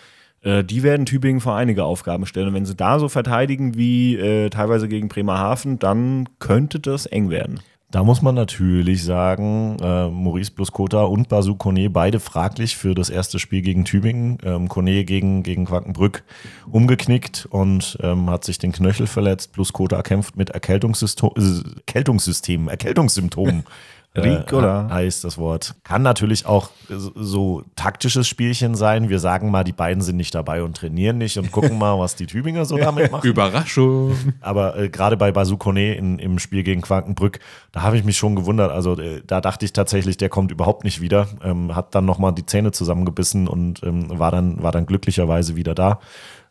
äh, 0.41 0.65
die 0.65 0.83
werden 0.83 1.05
Tübingen 1.05 1.43
vor 1.43 1.55
einige 1.55 1.85
Aufgaben 1.85 2.25
stellen. 2.25 2.49
Und 2.49 2.55
wenn 2.55 2.65
sie 2.65 2.75
da 2.75 2.99
so 2.99 3.11
verteidigen 3.11 3.77
wie 3.77 4.17
äh, 4.17 4.49
teilweise 4.49 4.89
gegen 4.89 5.09
Bremerhaven, 5.09 5.79
dann 5.79 6.27
könnte 6.39 6.81
das 6.81 7.05
eng 7.05 7.29
werden. 7.29 7.61
Da 7.91 8.05
muss 8.05 8.23
man 8.23 8.37
natürlich 8.37 9.03
sagen, 9.03 9.77
äh, 9.83 10.09
Maurice 10.09 10.53
plus 10.53 10.71
Kota 10.71 11.03
und 11.03 11.29
Basu 11.29 11.57
Kone 11.57 11.91
beide 11.91 12.21
fraglich 12.21 12.77
für 12.77 12.95
das 12.95 13.11
erste 13.11 13.41
Spiel 13.41 13.63
gegen 13.63 13.85
Tübingen. 13.85 14.39
Ähm, 14.45 14.69
Kone 14.69 15.05
gegen, 15.05 15.43
gegen 15.43 15.65
Quakenbrück 15.65 16.23
umgeknickt 16.71 17.49
und 17.51 17.99
ähm, 18.01 18.31
hat 18.31 18.45
sich 18.45 18.59
den 18.59 18.71
Knöchel 18.71 19.09
verletzt. 19.09 19.53
Plus 19.53 19.73
Kota 19.73 20.03
kämpft 20.03 20.37
mit 20.37 20.51
Erkältungssystem, 20.51 21.31
äh, 21.37 21.79
Erkältungssystemen, 21.79 22.69
Erkältungssymptomen. 22.69 23.65
Ricola. 24.17 24.89
Äh, 24.89 24.93
heißt 24.93 25.25
das 25.25 25.39
Wort. 25.39 25.77
Kann 25.85 26.03
natürlich 26.03 26.47
auch 26.47 26.71
so 26.89 27.63
taktisches 27.77 28.27
Spielchen 28.27 28.75
sein. 28.75 29.09
Wir 29.09 29.21
sagen 29.21 29.51
mal, 29.51 29.63
die 29.63 29.73
beiden 29.73 30.03
sind 30.03 30.17
nicht 30.17 30.35
dabei 30.35 30.63
und 30.63 30.77
trainieren 30.77 31.19
nicht 31.19 31.39
und 31.39 31.53
gucken 31.53 31.79
mal, 31.79 31.99
was 31.99 32.17
die 32.17 32.27
Tübinger 32.27 32.65
so 32.65 32.77
damit 32.79 33.13
machen. 33.13 33.29
Überraschung. 33.29 34.17
Aber 34.41 34.77
äh, 34.77 34.89
gerade 34.89 35.17
bei 35.17 35.31
Basu 35.31 35.57
Kone 35.57 35.95
im 35.95 36.39
Spiel 36.39 36.65
gegen 36.65 36.81
Quakenbrück, 36.81 37.39
da 37.71 37.83
habe 37.83 37.97
ich 37.97 38.05
mich 38.05 38.17
schon 38.17 38.35
gewundert. 38.35 38.73
Also 38.73 38.99
äh, 38.99 39.23
da 39.25 39.41
dachte 39.41 39.65
ich 39.65 39.73
tatsächlich, 39.73 40.17
der 40.17 40.29
kommt 40.29 40.51
überhaupt 40.51 40.85
nicht 40.85 41.01
wieder. 41.01 41.29
Ähm, 41.45 41.77
hat 41.77 41.95
dann 41.95 42.05
nochmal 42.05 42.33
die 42.33 42.47
Zähne 42.47 42.73
zusammengebissen 42.73 43.47
und 43.47 43.83
ähm, 43.85 44.19
war, 44.19 44.33
dann, 44.33 44.63
war 44.63 44.73
dann 44.73 44.87
glücklicherweise 44.87 45.55
wieder 45.55 45.75
da 45.75 46.01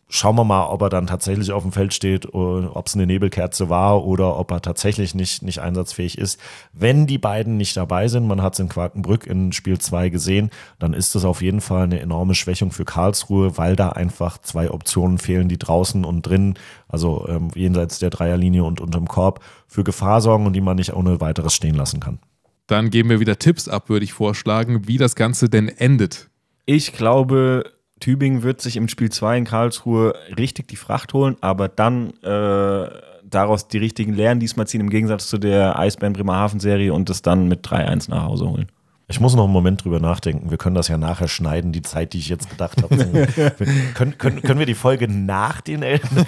schauen 0.09 0.35
wir 0.35 0.43
mal, 0.43 0.65
ob 0.67 0.81
er 0.81 0.89
dann 0.89 1.07
tatsächlich 1.07 1.51
auf 1.51 1.61
dem 1.61 1.71
Feld 1.71 1.93
steht, 1.93 2.25
äh, 2.25 2.29
ob 2.37 2.87
es 2.87 2.95
eine 2.95 3.05
Nebelkerze 3.05 3.69
war 3.69 4.03
oder 4.03 4.37
ob 4.37 4.51
er 4.51 4.61
tatsächlich 4.61 5.13
nicht, 5.13 5.43
nicht 5.43 5.59
einsatzfähig 5.59 6.17
ist. 6.17 6.39
Wenn 6.73 7.05
die 7.05 7.19
beiden 7.19 7.57
nicht 7.57 7.77
dabei 7.77 8.07
sind, 8.07 8.27
man 8.27 8.41
hat 8.41 8.53
es 8.53 8.59
in 8.59 8.69
Quakenbrück 8.69 9.27
in 9.27 9.53
Spiel 9.53 9.77
2 9.77 10.09
gesehen, 10.09 10.49
dann 10.79 10.93
ist 10.93 11.13
das 11.13 11.25
auf 11.25 11.41
jeden 11.41 11.61
Fall 11.61 11.83
eine 11.83 11.99
enorme 11.99 12.33
Schwächung 12.33 12.71
für 12.71 12.85
Karlsruhe, 12.85 13.57
weil 13.57 13.75
da 13.75 13.89
einfach 13.89 14.39
zwei 14.39 14.71
Optionen 14.71 15.19
fehlen, 15.19 15.47
die 15.47 15.59
draußen 15.59 16.03
und 16.03 16.23
drinnen, 16.23 16.55
also 16.87 17.27
ähm, 17.29 17.49
jenseits 17.53 17.99
der 17.99 18.09
Dreierlinie 18.09 18.63
und 18.63 18.81
unterm 18.81 19.07
Korb, 19.07 19.41
für 19.67 19.83
Gefahr 19.83 20.21
sorgen 20.21 20.47
und 20.47 20.53
die 20.53 20.61
man 20.61 20.77
nicht 20.77 20.93
ohne 20.93 21.21
weiteres 21.21 21.53
stehen 21.53 21.75
lassen 21.75 21.99
kann. 21.99 22.17
Dann 22.65 22.89
geben 22.89 23.09
wir 23.09 23.19
wieder 23.19 23.37
Tipps 23.37 23.67
ab, 23.67 23.89
würde 23.89 24.05
ich 24.05 24.13
vorschlagen, 24.13 24.87
wie 24.87 24.97
das 24.97 25.15
Ganze 25.15 25.49
denn 25.49 25.69
endet. 25.69 26.29
Ich 26.65 26.93
glaube, 26.93 27.63
Tübingen 27.99 28.43
wird 28.43 28.61
sich 28.61 28.77
im 28.77 28.87
Spiel 28.87 29.09
2 29.09 29.39
in 29.39 29.45
Karlsruhe 29.45 30.13
richtig 30.37 30.67
die 30.67 30.75
Fracht 30.75 31.13
holen, 31.13 31.35
aber 31.41 31.67
dann 31.67 32.13
äh, 32.23 32.89
daraus 33.23 33.67
die 33.67 33.77
richtigen 33.77 34.13
Lehren 34.13 34.39
diesmal 34.39 34.67
ziehen, 34.67 34.81
im 34.81 34.89
Gegensatz 34.89 35.27
zu 35.27 35.37
der 35.37 35.77
Eisbären 35.77 36.13
Bremerhaven-Serie 36.13 36.93
und 36.93 37.09
es 37.09 37.21
dann 37.21 37.47
mit 37.47 37.65
3-1 37.65 38.09
nach 38.09 38.23
Hause 38.23 38.49
holen. 38.49 38.67
Ich 39.07 39.19
muss 39.19 39.35
noch 39.35 39.45
einen 39.45 39.53
Moment 39.53 39.83
drüber 39.83 39.99
nachdenken. 39.99 40.51
Wir 40.51 40.59
können 40.59 40.75
das 40.75 40.87
ja 40.87 40.97
nachher 40.97 41.27
schneiden, 41.27 41.71
die 41.71 41.81
Zeit, 41.81 42.13
die 42.13 42.19
ich 42.19 42.29
jetzt 42.29 42.47
gedacht 42.47 42.83
habe. 42.83 42.95
können, 43.95 44.17
können, 44.19 44.41
können 44.43 44.59
wir 44.59 44.67
die 44.67 44.75
Folge 44.75 45.07
nach 45.07 45.61
den 45.61 45.81
Eltern? 45.81 46.27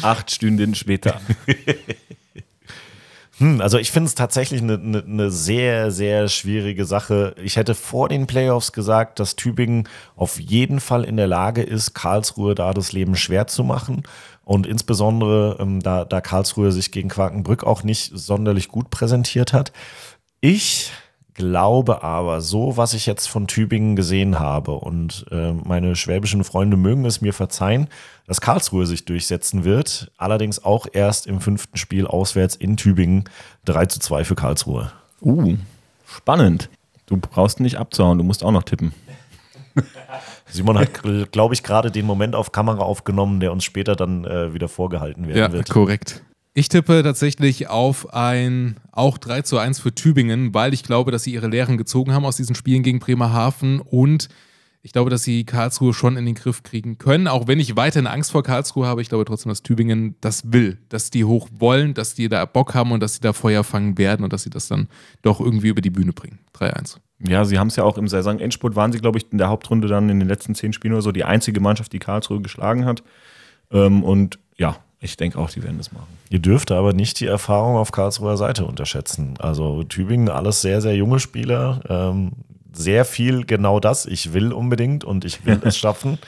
Acht 0.00 0.30
Stunden 0.30 0.74
später. 0.74 1.20
Hm, 3.40 3.62
also 3.62 3.78
ich 3.78 3.90
finde 3.90 4.08
es 4.08 4.14
tatsächlich 4.14 4.60
eine, 4.60 4.74
eine, 4.74 5.02
eine, 5.02 5.30
sehr, 5.30 5.90
sehr 5.90 6.28
schwierige 6.28 6.84
Sache. 6.84 7.34
Ich 7.42 7.56
hätte 7.56 7.74
vor 7.74 8.10
den 8.10 8.26
Playoffs 8.26 8.72
gesagt, 8.72 9.18
dass 9.18 9.34
Tübingen 9.34 9.88
auf 10.14 10.38
jeden 10.38 10.78
Fall 10.78 11.04
in 11.04 11.16
der 11.16 11.26
Lage 11.26 11.62
ist, 11.62 11.94
Karlsruhe 11.94 12.54
da 12.54 12.74
das 12.74 12.92
Leben 12.92 13.16
schwer 13.16 13.46
zu 13.46 13.64
machen. 13.64 14.02
Und 14.44 14.66
insbesondere, 14.66 15.56
ähm, 15.58 15.80
da, 15.80 16.04
da 16.04 16.20
Karlsruhe 16.20 16.70
sich 16.70 16.92
gegen 16.92 17.08
Quakenbrück 17.08 17.64
auch 17.64 17.82
nicht 17.82 18.10
sonderlich 18.14 18.68
gut 18.68 18.90
präsentiert 18.90 19.54
hat. 19.54 19.72
Ich 20.42 20.92
glaube 21.34 22.02
aber, 22.02 22.40
so 22.40 22.76
was 22.76 22.94
ich 22.94 23.06
jetzt 23.06 23.28
von 23.28 23.46
Tübingen 23.46 23.96
gesehen 23.96 24.38
habe 24.38 24.72
und 24.72 25.26
äh, 25.30 25.52
meine 25.52 25.96
schwäbischen 25.96 26.44
Freunde 26.44 26.76
mögen 26.76 27.04
es 27.04 27.20
mir 27.20 27.32
verzeihen, 27.32 27.88
dass 28.26 28.40
Karlsruhe 28.40 28.86
sich 28.86 29.04
durchsetzen 29.04 29.64
wird. 29.64 30.10
Allerdings 30.16 30.64
auch 30.64 30.86
erst 30.92 31.26
im 31.26 31.40
fünften 31.40 31.76
Spiel 31.76 32.06
auswärts 32.06 32.56
in 32.56 32.76
Tübingen 32.76 33.24
3 33.64 33.86
zu 33.86 34.00
2 34.00 34.24
für 34.24 34.34
Karlsruhe. 34.34 34.92
Uh, 35.20 35.56
spannend. 36.06 36.68
Du 37.06 37.16
brauchst 37.16 37.60
nicht 37.60 37.76
abzuhauen, 37.76 38.18
du 38.18 38.24
musst 38.24 38.44
auch 38.44 38.52
noch 38.52 38.62
tippen. 38.62 38.92
Simon 40.46 40.78
hat, 40.78 41.02
glaube 41.32 41.54
ich, 41.54 41.62
gerade 41.62 41.90
den 41.90 42.06
Moment 42.06 42.34
auf 42.34 42.52
Kamera 42.52 42.82
aufgenommen, 42.82 43.40
der 43.40 43.52
uns 43.52 43.64
später 43.64 43.96
dann 43.96 44.24
äh, 44.24 44.52
wieder 44.52 44.68
vorgehalten 44.68 45.28
werden 45.28 45.38
Ja, 45.38 45.52
wird. 45.52 45.70
korrekt. 45.70 46.22
Ich 46.52 46.68
tippe 46.68 47.02
tatsächlich 47.04 47.68
auf 47.68 48.12
ein 48.12 48.76
auch 48.90 49.18
3 49.18 49.42
zu 49.42 49.58
1 49.58 49.78
für 49.78 49.94
Tübingen, 49.94 50.52
weil 50.52 50.74
ich 50.74 50.82
glaube, 50.82 51.12
dass 51.12 51.22
sie 51.22 51.32
ihre 51.32 51.46
Lehren 51.46 51.78
gezogen 51.78 52.12
haben 52.12 52.24
aus 52.24 52.36
diesen 52.36 52.56
Spielen 52.56 52.82
gegen 52.82 52.98
Bremerhaven 52.98 53.80
und 53.80 54.28
ich 54.82 54.92
glaube, 54.92 55.10
dass 55.10 55.22
sie 55.22 55.44
Karlsruhe 55.44 55.92
schon 55.92 56.16
in 56.16 56.24
den 56.24 56.34
Griff 56.34 56.62
kriegen 56.62 56.96
können, 56.96 57.28
auch 57.28 57.46
wenn 57.46 57.60
ich 57.60 57.76
weiterhin 57.76 58.06
Angst 58.06 58.32
vor 58.32 58.42
Karlsruhe 58.42 58.86
habe. 58.86 59.02
Ich 59.02 59.10
glaube 59.10 59.26
trotzdem, 59.26 59.50
dass 59.50 59.62
Tübingen 59.62 60.16
das 60.22 60.52
will, 60.52 60.78
dass 60.88 61.10
die 61.10 61.24
hoch 61.24 61.48
wollen, 61.52 61.92
dass 61.92 62.14
die 62.14 62.28
da 62.28 62.46
Bock 62.46 62.74
haben 62.74 62.90
und 62.90 63.00
dass 63.00 63.14
sie 63.14 63.20
da 63.20 63.34
Feuer 63.34 63.62
fangen 63.62 63.98
werden 63.98 64.24
und 64.24 64.32
dass 64.32 64.42
sie 64.42 64.50
das 64.50 64.68
dann 64.68 64.88
doch 65.22 65.38
irgendwie 65.38 65.68
über 65.68 65.82
die 65.82 65.90
Bühne 65.90 66.12
bringen. 66.14 66.38
3-1. 66.54 66.96
Ja, 67.28 67.44
sie 67.44 67.58
haben 67.58 67.66
es 67.68 67.76
ja 67.76 67.84
auch 67.84 67.98
im 67.98 68.08
Saisonendspurt, 68.08 68.74
waren 68.74 68.92
sie, 68.92 69.00
glaube 69.00 69.18
ich, 69.18 69.30
in 69.30 69.36
der 69.36 69.48
Hauptrunde 69.48 69.86
dann 69.86 70.08
in 70.08 70.18
den 70.18 70.28
letzten 70.28 70.54
zehn 70.54 70.72
Spielen 70.72 70.94
oder 70.94 71.02
so 71.02 71.12
die 71.12 71.24
einzige 71.24 71.60
Mannschaft, 71.60 71.92
die 71.92 71.98
Karlsruhe 71.98 72.40
geschlagen 72.40 72.86
hat. 72.86 73.02
Ähm, 73.70 74.02
und 74.02 74.38
ja, 74.56 74.78
ich 75.00 75.16
denke 75.16 75.38
auch, 75.38 75.50
die 75.50 75.62
werden 75.62 75.78
das 75.78 75.92
machen. 75.92 76.06
Ihr 76.28 76.40
dürft 76.40 76.70
aber 76.70 76.92
nicht 76.92 77.20
die 77.20 77.26
Erfahrung 77.26 77.76
auf 77.76 77.90
Karlsruher 77.90 78.36
Seite 78.36 78.66
unterschätzen. 78.66 79.34
Also 79.38 79.82
Tübingen, 79.82 80.28
alles 80.28 80.60
sehr, 80.60 80.82
sehr 80.82 80.94
junge 80.94 81.20
Spieler. 81.20 81.80
Ähm, 81.88 82.32
sehr 82.72 83.04
viel 83.04 83.44
genau 83.46 83.80
das. 83.80 84.04
Ich 84.04 84.34
will 84.34 84.52
unbedingt 84.52 85.02
und 85.04 85.24
ich 85.24 85.46
will 85.46 85.60
es 85.64 85.78
schaffen. 85.78 86.18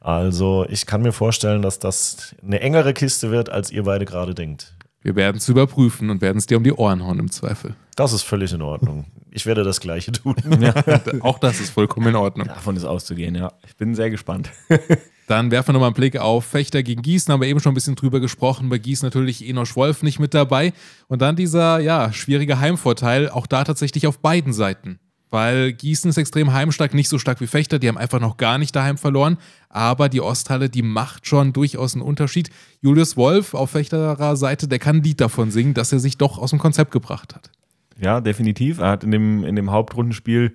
Also 0.00 0.66
ich 0.68 0.86
kann 0.86 1.02
mir 1.02 1.12
vorstellen, 1.12 1.62
dass 1.62 1.78
das 1.78 2.34
eine 2.42 2.60
engere 2.60 2.94
Kiste 2.94 3.30
wird, 3.30 3.48
als 3.48 3.70
ihr 3.70 3.84
beide 3.84 4.04
gerade 4.04 4.34
denkt. 4.34 4.74
Wir 5.02 5.14
werden 5.14 5.36
es 5.36 5.48
überprüfen 5.48 6.10
und 6.10 6.20
werden 6.20 6.38
es 6.38 6.46
dir 6.46 6.56
um 6.56 6.64
die 6.64 6.72
Ohren 6.72 7.04
hauen 7.04 7.20
im 7.20 7.30
Zweifel. 7.30 7.76
Das 7.94 8.12
ist 8.12 8.22
völlig 8.22 8.52
in 8.52 8.60
Ordnung. 8.60 9.04
Ich 9.30 9.46
werde 9.46 9.62
das 9.62 9.80
Gleiche 9.80 10.10
tun. 10.10 10.34
Auch 11.20 11.38
das 11.38 11.60
ist 11.60 11.70
vollkommen 11.70 12.08
in 12.08 12.16
Ordnung. 12.16 12.48
Davon 12.48 12.76
ist 12.76 12.84
auszugehen, 12.84 13.36
ja. 13.36 13.52
Ich 13.66 13.76
bin 13.76 13.94
sehr 13.94 14.10
gespannt. 14.10 14.50
Dann 15.26 15.50
werfen 15.50 15.68
wir 15.68 15.72
nochmal 15.74 15.88
einen 15.88 15.94
Blick 15.94 16.16
auf 16.16 16.44
Fechter 16.44 16.82
gegen 16.82 17.02
Gießen, 17.02 17.32
haben 17.32 17.40
wir 17.40 17.48
eben 17.48 17.60
schon 17.60 17.72
ein 17.72 17.74
bisschen 17.74 17.96
drüber 17.96 18.20
gesprochen. 18.20 18.68
Bei 18.68 18.78
Gießen 18.78 19.06
natürlich 19.06 19.46
Enosch 19.46 19.74
Wolf 19.74 20.02
nicht 20.02 20.20
mit 20.20 20.34
dabei. 20.34 20.72
Und 21.08 21.20
dann 21.20 21.34
dieser, 21.34 21.80
ja, 21.80 22.12
schwierige 22.12 22.60
Heimvorteil, 22.60 23.28
auch 23.28 23.46
da 23.46 23.64
tatsächlich 23.64 24.06
auf 24.06 24.20
beiden 24.20 24.52
Seiten. 24.52 25.00
Weil 25.30 25.72
Gießen 25.72 26.08
ist 26.08 26.18
extrem 26.18 26.52
heimstark, 26.52 26.94
nicht 26.94 27.08
so 27.08 27.18
stark 27.18 27.40
wie 27.40 27.48
Fechter, 27.48 27.80
die 27.80 27.88
haben 27.88 27.98
einfach 27.98 28.20
noch 28.20 28.36
gar 28.36 28.58
nicht 28.58 28.76
daheim 28.76 28.96
verloren. 28.96 29.38
Aber 29.68 30.08
die 30.08 30.20
Osthalle, 30.20 30.70
die 30.70 30.82
macht 30.82 31.26
schon 31.26 31.52
durchaus 31.52 31.94
einen 31.94 32.02
Unterschied. 32.02 32.50
Julius 32.80 33.16
Wolf 33.16 33.54
auf 33.54 33.70
Fechterer 33.70 34.36
Seite, 34.36 34.68
der 34.68 34.78
kann 34.78 34.96
ein 34.96 35.02
Lied 35.02 35.20
davon 35.20 35.50
singen, 35.50 35.74
dass 35.74 35.92
er 35.92 35.98
sich 35.98 36.16
doch 36.16 36.38
aus 36.38 36.50
dem 36.50 36.60
Konzept 36.60 36.92
gebracht 36.92 37.34
hat. 37.34 37.50
Ja, 37.98 38.20
definitiv. 38.20 38.78
Er 38.78 38.90
hat 38.90 39.04
in 39.04 39.10
dem, 39.10 39.44
in 39.44 39.56
dem 39.56 39.72
Hauptrundenspiel 39.72 40.54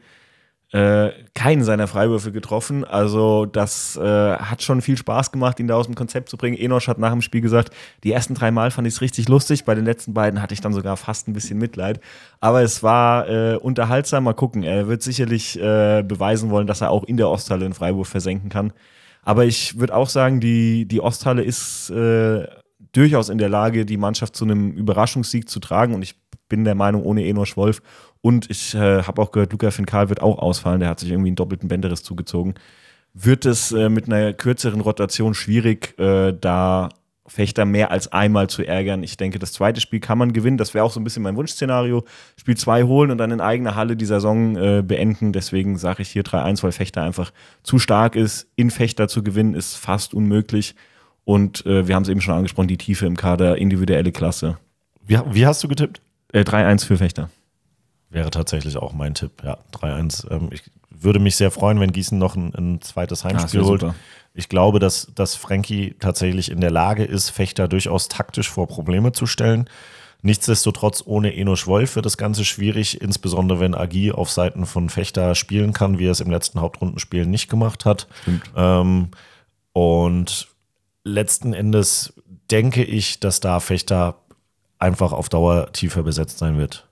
äh, 0.71 1.11
keinen 1.33 1.63
seiner 1.63 1.87
Freiwürfe 1.87 2.31
getroffen. 2.31 2.85
Also 2.85 3.45
das 3.45 3.97
äh, 3.97 4.01
hat 4.37 4.63
schon 4.63 4.81
viel 4.81 4.95
Spaß 4.95 5.31
gemacht, 5.31 5.59
ihn 5.59 5.67
da 5.67 5.75
aus 5.75 5.85
dem 5.85 5.95
Konzept 5.95 6.29
zu 6.29 6.37
bringen. 6.37 6.57
Enosch 6.57 6.87
hat 6.87 6.97
nach 6.97 7.11
dem 7.11 7.21
Spiel 7.21 7.41
gesagt, 7.41 7.73
die 8.03 8.11
ersten 8.13 8.35
drei 8.35 8.51
Mal 8.51 8.71
fand 8.71 8.87
ich 8.87 8.93
es 8.93 9.01
richtig 9.01 9.27
lustig. 9.27 9.65
Bei 9.65 9.75
den 9.75 9.83
letzten 9.83 10.13
beiden 10.13 10.41
hatte 10.41 10.53
ich 10.53 10.61
dann 10.61 10.73
sogar 10.73 10.95
fast 10.95 11.27
ein 11.27 11.33
bisschen 11.33 11.57
Mitleid. 11.57 11.99
Aber 12.39 12.61
es 12.61 12.83
war 12.83 13.27
äh, 13.27 13.55
unterhaltsam. 13.57 14.23
Mal 14.23 14.33
gucken. 14.33 14.63
Er 14.63 14.87
wird 14.87 15.01
sicherlich 15.01 15.59
äh, 15.59 16.03
beweisen 16.03 16.49
wollen, 16.51 16.67
dass 16.67 16.79
er 16.79 16.91
auch 16.91 17.03
in 17.03 17.17
der 17.17 17.29
Osthalle 17.29 17.65
einen 17.65 17.73
Freiwurf 17.73 18.07
versenken 18.07 18.49
kann. 18.49 18.71
Aber 19.23 19.45
ich 19.45 19.77
würde 19.77 19.93
auch 19.93 20.09
sagen, 20.09 20.39
die, 20.39 20.85
die 20.85 21.01
Osthalle 21.01 21.43
ist 21.43 21.89
äh, 21.89 22.47
durchaus 22.93 23.29
in 23.29 23.37
der 23.37 23.49
Lage, 23.49 23.85
die 23.85 23.97
Mannschaft 23.97 24.35
zu 24.37 24.45
einem 24.45 24.71
Überraschungssieg 24.71 25.49
zu 25.49 25.59
tragen. 25.59 25.93
Und 25.93 26.01
ich 26.01 26.15
bin 26.47 26.63
der 26.63 26.75
Meinung, 26.75 27.03
ohne 27.03 27.25
Enosch 27.25 27.57
Wolf 27.57 27.81
und 28.21 28.49
ich 28.49 28.75
äh, 28.75 29.03
habe 29.03 29.21
auch 29.21 29.31
gehört, 29.31 29.51
Luca 29.51 29.71
Finkal 29.71 30.09
wird 30.09 30.21
auch 30.21 30.37
ausfallen. 30.37 30.79
Der 30.79 30.89
hat 30.89 30.99
sich 30.99 31.09
irgendwie 31.09 31.29
einen 31.29 31.35
doppelten 31.35 31.67
Bänderriss 31.67 32.03
zugezogen. 32.03 32.55
Wird 33.13 33.45
es 33.45 33.71
äh, 33.71 33.89
mit 33.89 34.05
einer 34.05 34.33
kürzeren 34.33 34.81
Rotation 34.81 35.33
schwierig, 35.33 35.97
äh, 35.99 36.33
da 36.39 36.89
Fechter 37.31 37.65
mehr 37.65 37.91
als 37.91 38.11
einmal 38.11 38.49
zu 38.49 38.63
ärgern. 38.63 39.03
Ich 39.03 39.15
denke, 39.15 39.39
das 39.39 39.53
zweite 39.53 39.79
Spiel 39.79 40.01
kann 40.01 40.17
man 40.17 40.33
gewinnen. 40.33 40.57
Das 40.57 40.73
wäre 40.73 40.83
auch 40.83 40.91
so 40.91 40.99
ein 40.99 41.03
bisschen 41.03 41.23
mein 41.23 41.35
Wunschszenario. 41.35 42.03
Spiel 42.35 42.57
2 42.57 42.83
holen 42.83 43.09
und 43.09 43.17
dann 43.17 43.31
in 43.31 43.41
eigener 43.41 43.75
Halle 43.75 43.95
die 43.95 44.05
Saison 44.05 44.55
äh, 44.57 44.83
beenden. 44.85 45.31
Deswegen 45.31 45.77
sage 45.77 46.01
ich 46.01 46.09
hier 46.09 46.23
3-1, 46.23 46.61
weil 46.63 46.73
Fechter 46.73 47.01
einfach 47.03 47.31
zu 47.63 47.79
stark 47.79 48.15
ist. 48.15 48.47
In 48.55 48.69
Fechter 48.69 49.07
zu 49.07 49.23
gewinnen 49.23 49.55
ist 49.55 49.75
fast 49.75 50.13
unmöglich. 50.13 50.75
Und 51.23 51.65
äh, 51.65 51.87
wir 51.87 51.95
haben 51.95 52.03
es 52.03 52.09
eben 52.09 52.21
schon 52.21 52.35
angesprochen, 52.35 52.67
die 52.67 52.77
Tiefe 52.77 53.05
im 53.05 53.15
Kader, 53.15 53.57
individuelle 53.57 54.11
Klasse. 54.11 54.57
Wie, 55.05 55.17
wie 55.31 55.45
hast 55.45 55.63
du 55.63 55.67
getippt? 55.67 56.01
Äh, 56.33 56.41
3-1 56.41 56.85
für 56.85 56.97
Fechter. 56.97 57.29
Wäre 58.11 58.29
tatsächlich 58.29 58.77
auch 58.77 58.93
mein 58.93 59.13
Tipp. 59.13 59.41
Ja, 59.43 59.57
3-1. 59.73 60.29
Ähm, 60.29 60.49
ich 60.51 60.63
würde 60.89 61.19
mich 61.19 61.37
sehr 61.37 61.49
freuen, 61.49 61.79
wenn 61.79 61.93
Gießen 61.93 62.17
noch 62.17 62.35
ein, 62.35 62.53
ein 62.53 62.81
zweites 62.81 63.23
Heimspiel 63.23 63.61
wär 63.61 63.67
holt. 63.67 63.81
super. 63.81 63.95
Ich 64.33 64.49
glaube, 64.49 64.79
dass, 64.79 65.11
dass 65.15 65.35
Frankie 65.35 65.95
tatsächlich 65.99 66.51
in 66.51 66.61
der 66.61 66.71
Lage 66.71 67.03
ist, 67.03 67.29
Fechter 67.29 67.67
durchaus 67.67 68.07
taktisch 68.07 68.49
vor 68.49 68.67
Probleme 68.67 69.11
zu 69.11 69.25
stellen. 69.25 69.69
Nichtsdestotrotz 70.21 71.03
ohne 71.05 71.35
Enosch 71.35 71.67
Wolf 71.67 71.95
wird 71.95 72.05
das 72.05 72.17
Ganze 72.17 72.45
schwierig, 72.45 73.01
insbesondere 73.01 73.59
wenn 73.59 73.73
Agi 73.73 74.11
auf 74.11 74.29
Seiten 74.29 74.65
von 74.65 74.89
Fechter 74.89 75.33
spielen 75.33 75.73
kann, 75.73 75.97
wie 75.97 76.05
er 76.05 76.11
es 76.11 76.19
im 76.19 76.29
letzten 76.29 76.61
Hauptrundenspiel 76.61 77.25
nicht 77.25 77.49
gemacht 77.49 77.85
hat. 77.85 78.07
Ähm, 78.55 79.09
und 79.73 80.47
letzten 81.03 81.53
Endes 81.53 82.13
denke 82.51 82.83
ich, 82.83 83.19
dass 83.19 83.39
da 83.39 83.59
Fechter 83.59 84.19
einfach 84.77 85.11
auf 85.11 85.29
Dauer 85.29 85.71
tiefer 85.71 86.03
besetzt 86.03 86.37
sein 86.37 86.57
wird. 86.57 86.87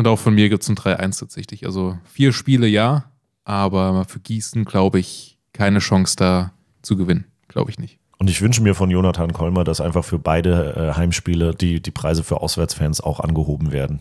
Und 0.00 0.08
auch 0.08 0.18
von 0.18 0.34
mir 0.34 0.48
gibt 0.48 0.62
es 0.62 0.68
ein 0.70 0.76
3-1 0.76 1.20
tatsächlich. 1.20 1.66
Also 1.66 1.98
vier 2.04 2.32
Spiele 2.32 2.66
ja, 2.66 3.04
aber 3.44 4.06
für 4.06 4.18
Gießen 4.18 4.64
glaube 4.64 4.98
ich 4.98 5.36
keine 5.52 5.78
Chance 5.78 6.16
da 6.16 6.52
zu 6.80 6.96
gewinnen. 6.96 7.26
Glaube 7.48 7.70
ich 7.70 7.78
nicht. 7.78 7.98
Und 8.16 8.30
ich 8.30 8.40
wünsche 8.40 8.62
mir 8.62 8.74
von 8.74 8.90
Jonathan 8.90 9.34
Kolmer, 9.34 9.62
dass 9.62 9.82
einfach 9.82 10.02
für 10.02 10.18
beide 10.18 10.92
äh, 10.94 10.96
Heimspiele 10.96 11.54
die, 11.54 11.82
die 11.82 11.90
Preise 11.90 12.24
für 12.24 12.40
Auswärtsfans 12.40 13.02
auch 13.02 13.20
angehoben 13.20 13.72
werden. 13.72 14.00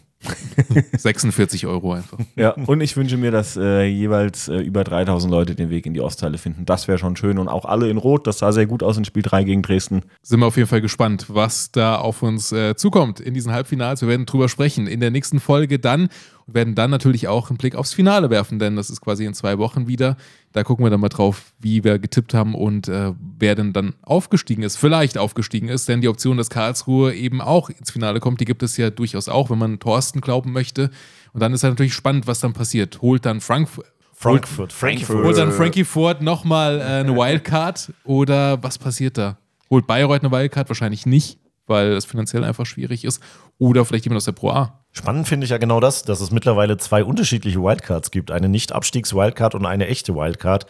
46 0.97 1.65
Euro 1.65 1.93
einfach. 1.93 2.17
Ja, 2.35 2.51
und 2.51 2.81
ich 2.81 2.97
wünsche 2.97 3.15
mir, 3.15 3.31
dass 3.31 3.55
äh, 3.55 3.83
jeweils 3.83 4.49
äh, 4.49 4.57
über 4.57 4.83
3000 4.83 5.31
Leute 5.31 5.55
den 5.55 5.69
Weg 5.69 5.85
in 5.85 5.93
die 5.93 6.01
Ostteile 6.01 6.37
finden. 6.37 6.65
Das 6.65 6.87
wäre 6.87 6.97
schon 6.97 7.15
schön. 7.15 7.37
Und 7.37 7.47
auch 7.47 7.65
alle 7.65 7.89
in 7.89 7.97
Rot, 7.97 8.27
das 8.27 8.39
sah 8.39 8.51
sehr 8.51 8.65
gut 8.65 8.83
aus 8.83 8.97
in 8.97 9.05
Spiel 9.05 9.23
3 9.23 9.45
gegen 9.45 9.61
Dresden. 9.61 10.01
Sind 10.21 10.39
wir 10.41 10.47
auf 10.47 10.57
jeden 10.57 10.67
Fall 10.67 10.81
gespannt, 10.81 11.25
was 11.29 11.71
da 11.71 11.95
auf 11.95 12.21
uns 12.21 12.51
äh, 12.51 12.75
zukommt 12.75 13.19
in 13.19 13.33
diesen 13.33 13.53
Halbfinals. 13.53 14.01
Wir 14.01 14.09
werden 14.09 14.25
drüber 14.25 14.49
sprechen 14.49 14.87
in 14.87 14.99
der 14.99 15.11
nächsten 15.11 15.39
Folge 15.39 15.79
dann 15.79 16.09
und 16.49 16.55
werden 16.55 16.75
dann 16.75 16.89
natürlich 16.89 17.27
auch 17.27 17.49
einen 17.49 17.57
Blick 17.57 17.75
aufs 17.75 17.93
Finale 17.93 18.29
werfen, 18.29 18.59
denn 18.59 18.75
das 18.75 18.89
ist 18.89 19.01
quasi 19.01 19.25
in 19.25 19.33
zwei 19.33 19.57
Wochen 19.59 19.87
wieder. 19.87 20.17
Da 20.51 20.63
gucken 20.63 20.83
wir 20.83 20.89
dann 20.89 20.99
mal 20.99 21.09
drauf, 21.09 21.53
wie 21.59 21.83
wir 21.83 21.99
getippt 21.99 22.33
haben 22.33 22.55
und 22.55 22.87
äh, 22.87 23.13
wer 23.37 23.53
denn 23.53 23.71
dann 23.71 23.93
aufgestiegen 24.01 24.63
ist, 24.63 24.77
vielleicht 24.77 25.19
aufgestiegen 25.19 25.69
ist, 25.69 25.87
denn 25.87 26.01
die 26.01 26.07
Option, 26.07 26.37
dass 26.37 26.49
Karlsruhe 26.49 27.13
eben 27.13 27.39
auch 27.39 27.69
ins 27.69 27.91
Finale 27.91 28.19
kommt, 28.19 28.41
die 28.41 28.45
gibt 28.45 28.63
es 28.63 28.75
ja 28.77 28.89
durchaus 28.89 29.29
auch, 29.29 29.51
wenn 29.51 29.59
man 29.59 29.79
Thorsten 29.79 30.08
glauben 30.13 30.51
möchte. 30.51 30.89
Und 31.33 31.41
dann 31.41 31.53
ist 31.53 31.63
halt 31.63 31.73
natürlich 31.73 31.93
spannend, 31.93 32.27
was 32.27 32.39
dann 32.39 32.53
passiert. 32.53 33.01
Holt 33.01 33.25
dann 33.25 33.41
Frankfurt. 33.41 33.85
Frankfurt, 34.13 34.73
Frankfurt. 34.73 35.23
Holt 35.23 35.37
dann 35.37 35.53
Frankie 35.53 35.85
Ford 35.85 36.21
nochmal 36.21 36.79
äh, 36.79 36.83
eine 36.83 37.15
Wildcard 37.15 37.93
oder 38.03 38.61
was 38.61 38.77
passiert 38.77 39.17
da? 39.17 39.37
Holt 39.69 39.87
Bayreuth 39.87 40.23
eine 40.23 40.31
Wildcard? 40.31 40.67
Wahrscheinlich 40.67 41.05
nicht, 41.05 41.39
weil 41.67 41.93
es 41.93 42.03
finanziell 42.03 42.43
einfach 42.43 42.65
schwierig 42.65 43.05
ist. 43.05 43.23
Oder 43.59 43.85
vielleicht 43.85 44.03
jemand 44.03 44.17
aus 44.17 44.25
der 44.25 44.33
Pro 44.33 44.49
A. 44.49 44.83
Spannend 44.91 45.27
finde 45.27 45.45
ich 45.45 45.51
ja 45.51 45.57
genau 45.57 45.79
das, 45.79 46.03
dass 46.03 46.19
es 46.19 46.31
mittlerweile 46.31 46.77
zwei 46.77 47.03
unterschiedliche 47.03 47.61
Wildcards 47.61 48.11
gibt. 48.11 48.31
Eine 48.31 48.49
Nicht-Abstiegs-Wildcard 48.49 49.55
und 49.55 49.65
eine 49.65 49.87
echte 49.87 50.15
Wildcard. 50.15 50.65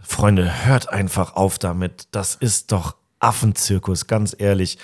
Freunde, 0.00 0.64
hört 0.64 0.88
einfach 0.88 1.34
auf 1.34 1.58
damit. 1.58 2.08
Das 2.12 2.36
ist 2.36 2.72
doch 2.72 2.96
Affenzirkus, 3.18 4.06
ganz 4.06 4.34
ehrlich. 4.38 4.78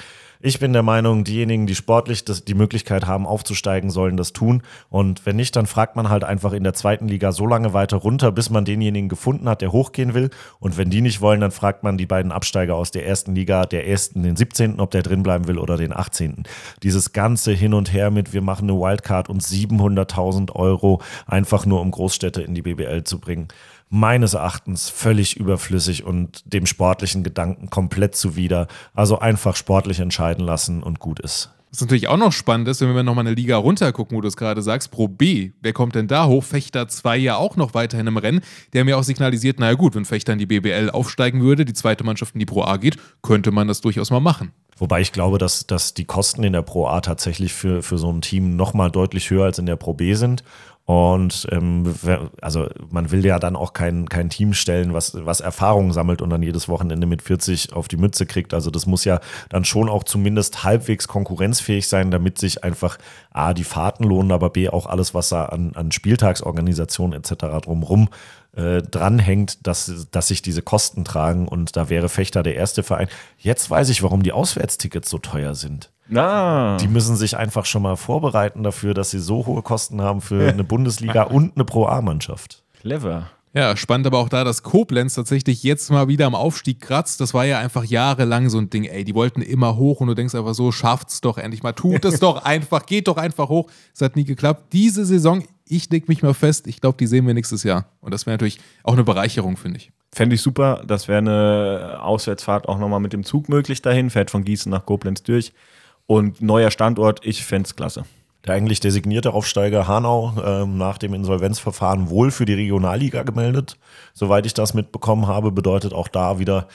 Ich 0.46 0.58
bin 0.58 0.74
der 0.74 0.82
Meinung, 0.82 1.24
diejenigen, 1.24 1.66
die 1.66 1.74
sportlich 1.74 2.22
das, 2.22 2.44
die 2.44 2.52
Möglichkeit 2.52 3.06
haben, 3.06 3.26
aufzusteigen, 3.26 3.88
sollen 3.88 4.18
das 4.18 4.34
tun. 4.34 4.62
Und 4.90 5.24
wenn 5.24 5.36
nicht, 5.36 5.56
dann 5.56 5.64
fragt 5.64 5.96
man 5.96 6.10
halt 6.10 6.22
einfach 6.22 6.52
in 6.52 6.64
der 6.64 6.74
zweiten 6.74 7.08
Liga 7.08 7.32
so 7.32 7.46
lange 7.46 7.72
weiter 7.72 7.96
runter, 7.96 8.30
bis 8.30 8.50
man 8.50 8.66
denjenigen 8.66 9.08
gefunden 9.08 9.48
hat, 9.48 9.62
der 9.62 9.72
hochgehen 9.72 10.12
will. 10.12 10.28
Und 10.60 10.76
wenn 10.76 10.90
die 10.90 11.00
nicht 11.00 11.22
wollen, 11.22 11.40
dann 11.40 11.50
fragt 11.50 11.82
man 11.82 11.96
die 11.96 12.04
beiden 12.04 12.30
Absteiger 12.30 12.74
aus 12.74 12.90
der 12.90 13.06
ersten 13.06 13.34
Liga, 13.34 13.64
der 13.64 13.88
ersten, 13.88 14.22
den 14.22 14.36
17., 14.36 14.80
ob 14.80 14.90
der 14.90 15.02
drin 15.02 15.22
bleiben 15.22 15.48
will 15.48 15.56
oder 15.56 15.78
den 15.78 15.96
18. 15.96 16.42
Dieses 16.82 17.14
ganze 17.14 17.52
Hin 17.52 17.72
und 17.72 17.94
Her 17.94 18.10
mit, 18.10 18.34
wir 18.34 18.42
machen 18.42 18.68
eine 18.68 18.78
Wildcard 18.78 19.30
und 19.30 19.42
700.000 19.42 20.52
Euro 20.54 21.00
einfach 21.26 21.64
nur, 21.64 21.80
um 21.80 21.90
Großstädte 21.90 22.42
in 22.42 22.54
die 22.54 22.60
BBL 22.60 23.04
zu 23.04 23.18
bringen 23.18 23.48
meines 23.94 24.34
Erachtens 24.34 24.90
völlig 24.90 25.36
überflüssig 25.36 26.04
und 26.04 26.42
dem 26.52 26.66
sportlichen 26.66 27.22
Gedanken 27.22 27.70
komplett 27.70 28.16
zuwider. 28.16 28.66
Also 28.92 29.20
einfach 29.20 29.54
sportlich 29.54 30.00
entscheiden 30.00 30.44
lassen 30.44 30.82
und 30.82 30.98
gut 30.98 31.20
ist. 31.20 31.50
Was 31.70 31.80
natürlich 31.80 32.08
auch 32.08 32.16
noch 32.16 32.32
spannend 32.32 32.68
ist, 32.68 32.80
wenn 32.80 32.94
wir 32.94 33.02
nochmal 33.02 33.26
eine 33.26 33.34
Liga 33.34 33.56
runtergucken, 33.56 34.16
wo 34.16 34.20
du 34.20 34.28
es 34.28 34.36
gerade 34.36 34.62
sagst, 34.62 34.90
Pro 34.90 35.08
B, 35.08 35.52
wer 35.60 35.72
kommt 35.72 35.94
denn 35.94 36.08
da 36.08 36.26
hoch? 36.26 36.42
Fechter 36.44 36.88
2 36.88 37.16
ja 37.16 37.36
auch 37.36 37.56
noch 37.56 37.74
weiterhin 37.74 38.06
im 38.06 38.16
Rennen. 38.16 38.40
Der 38.72 38.84
mir 38.84 38.98
auch 38.98 39.02
signalisiert, 39.02 39.60
naja 39.60 39.74
gut, 39.74 39.94
wenn 39.94 40.04
Fechter 40.04 40.32
in 40.32 40.38
die 40.40 40.46
BBL 40.46 40.90
aufsteigen 40.90 41.42
würde, 41.42 41.64
die 41.64 41.72
zweite 41.72 42.04
Mannschaft 42.04 42.34
in 42.34 42.40
die 42.40 42.46
Pro 42.46 42.62
A 42.62 42.76
geht, 42.76 42.96
könnte 43.22 43.52
man 43.52 43.68
das 43.68 43.80
durchaus 43.80 44.10
mal 44.10 44.20
machen. 44.20 44.52
Wobei 44.76 45.00
ich 45.00 45.12
glaube, 45.12 45.38
dass, 45.38 45.66
dass 45.66 45.94
die 45.94 46.04
Kosten 46.04 46.42
in 46.42 46.52
der 46.52 46.62
Pro 46.62 46.86
A 46.86 47.00
tatsächlich 47.00 47.52
für, 47.52 47.82
für 47.82 47.98
so 47.98 48.10
ein 48.10 48.20
Team 48.20 48.56
nochmal 48.56 48.90
deutlich 48.90 49.30
höher 49.30 49.44
als 49.44 49.58
in 49.58 49.66
der 49.66 49.76
Pro 49.76 49.94
B 49.94 50.14
sind. 50.14 50.42
Und 50.86 51.46
ähm, 51.50 51.94
also 52.42 52.68
man 52.90 53.10
will 53.10 53.24
ja 53.24 53.38
dann 53.38 53.56
auch 53.56 53.72
kein, 53.72 54.06
kein 54.06 54.28
Team 54.28 54.52
stellen, 54.52 54.92
was, 54.92 55.14
was 55.24 55.40
Erfahrung 55.40 55.94
sammelt 55.94 56.20
und 56.20 56.28
dann 56.28 56.42
jedes 56.42 56.68
Wochenende 56.68 57.06
mit 57.06 57.22
40 57.22 57.72
auf 57.72 57.88
die 57.88 57.96
Mütze 57.96 58.26
kriegt. 58.26 58.52
Also 58.52 58.70
das 58.70 58.84
muss 58.84 59.06
ja 59.06 59.20
dann 59.48 59.64
schon 59.64 59.88
auch 59.88 60.04
zumindest 60.04 60.62
halbwegs 60.62 61.08
konkurrenzfähig 61.08 61.88
sein, 61.88 62.10
damit 62.10 62.36
sich 62.36 62.64
einfach 62.64 62.98
A, 63.30 63.54
die 63.54 63.64
Fahrten 63.64 64.04
lohnen, 64.04 64.30
aber 64.30 64.50
B, 64.50 64.68
auch 64.68 64.84
alles, 64.84 65.14
was 65.14 65.30
da 65.30 65.46
an, 65.46 65.72
an 65.74 65.90
Spieltagsorganisation 65.90 67.14
etc. 67.14 67.32
drumrum 67.62 68.10
äh, 68.54 68.82
dranhängt, 68.82 69.66
dass, 69.66 70.06
dass 70.10 70.28
sich 70.28 70.42
diese 70.42 70.60
Kosten 70.60 71.06
tragen. 71.06 71.48
Und 71.48 71.76
da 71.76 71.88
wäre 71.88 72.10
Fechter 72.10 72.42
der 72.42 72.56
erste 72.56 72.82
Verein. 72.82 73.08
Jetzt 73.38 73.70
weiß 73.70 73.88
ich, 73.88 74.02
warum 74.02 74.22
die 74.22 74.32
Auswärtstickets 74.32 75.08
so 75.08 75.16
teuer 75.16 75.54
sind. 75.54 75.93
Na, 76.08 76.76
Die 76.78 76.88
müssen 76.88 77.16
sich 77.16 77.36
einfach 77.36 77.64
schon 77.64 77.82
mal 77.82 77.96
vorbereiten 77.96 78.62
dafür, 78.62 78.94
dass 78.94 79.10
sie 79.10 79.20
so 79.20 79.46
hohe 79.46 79.62
Kosten 79.62 80.02
haben 80.02 80.20
für 80.20 80.48
eine 80.52 80.64
Bundesliga 80.64 81.22
und 81.24 81.56
eine 81.56 81.64
Pro-A-Mannschaft. 81.64 82.62
clever. 82.80 83.30
Ja, 83.56 83.76
spannend 83.76 84.04
aber 84.08 84.18
auch 84.18 84.28
da, 84.28 84.42
dass 84.42 84.64
Koblenz 84.64 85.14
tatsächlich 85.14 85.62
jetzt 85.62 85.88
mal 85.92 86.08
wieder 86.08 86.26
am 86.26 86.34
Aufstieg 86.34 86.80
kratzt. 86.80 87.20
Das 87.20 87.34
war 87.34 87.44
ja 87.44 87.60
einfach 87.60 87.84
jahrelang 87.84 88.48
so 88.50 88.58
ein 88.58 88.68
Ding, 88.68 88.82
ey, 88.82 89.04
die 89.04 89.14
wollten 89.14 89.42
immer 89.42 89.76
hoch 89.76 90.00
und 90.00 90.08
du 90.08 90.14
denkst 90.14 90.34
einfach 90.34 90.54
so, 90.54 90.72
schafft's 90.72 91.20
doch 91.20 91.38
endlich 91.38 91.62
mal, 91.62 91.72
tut 91.72 92.04
es 92.04 92.18
doch 92.20 92.44
einfach, 92.44 92.84
geht 92.84 93.06
doch 93.06 93.16
einfach 93.16 93.48
hoch. 93.48 93.70
Es 93.94 94.00
hat 94.00 94.16
nie 94.16 94.24
geklappt. 94.24 94.72
Diese 94.72 95.04
Saison, 95.04 95.44
ich 95.68 95.88
leg 95.88 96.08
mich 96.08 96.20
mal 96.24 96.34
fest, 96.34 96.66
ich 96.66 96.80
glaube, 96.80 96.96
die 96.98 97.06
sehen 97.06 97.28
wir 97.28 97.34
nächstes 97.34 97.62
Jahr. 97.62 97.86
Und 98.00 98.12
das 98.12 98.26
wäre 98.26 98.34
natürlich 98.34 98.58
auch 98.82 98.94
eine 98.94 99.04
Bereicherung, 99.04 99.56
finde 99.56 99.78
ich. 99.78 99.92
Fände 100.12 100.34
ich 100.34 100.42
super. 100.42 100.82
Das 100.84 101.06
wäre 101.06 101.18
eine 101.18 101.98
Auswärtsfahrt 102.02 102.68
auch 102.68 102.78
nochmal 102.78 102.98
mit 103.00 103.12
dem 103.12 103.22
Zug 103.22 103.48
möglich 103.48 103.82
dahin. 103.82 104.10
Fährt 104.10 104.32
von 104.32 104.44
Gießen 104.44 104.68
nach 104.68 104.84
Koblenz 104.84 105.22
durch. 105.22 105.52
Und 106.06 106.42
neuer 106.42 106.70
Standort, 106.70 107.20
ich 107.24 107.44
fände 107.44 107.66
es 107.66 107.76
klasse. 107.76 108.04
Der 108.44 108.54
eigentlich 108.54 108.80
designierte 108.80 109.32
Aufsteiger 109.32 109.88
Hanau 109.88 110.34
ähm, 110.44 110.76
nach 110.76 110.98
dem 110.98 111.14
Insolvenzverfahren 111.14 112.10
wohl 112.10 112.30
für 112.30 112.44
die 112.44 112.52
Regionalliga 112.52 113.22
gemeldet. 113.22 113.78
Soweit 114.12 114.44
ich 114.44 114.52
das 114.52 114.74
mitbekommen 114.74 115.26
habe, 115.26 115.50
bedeutet 115.50 115.94
auch 115.94 116.08
da 116.08 116.38
wieder 116.38 116.68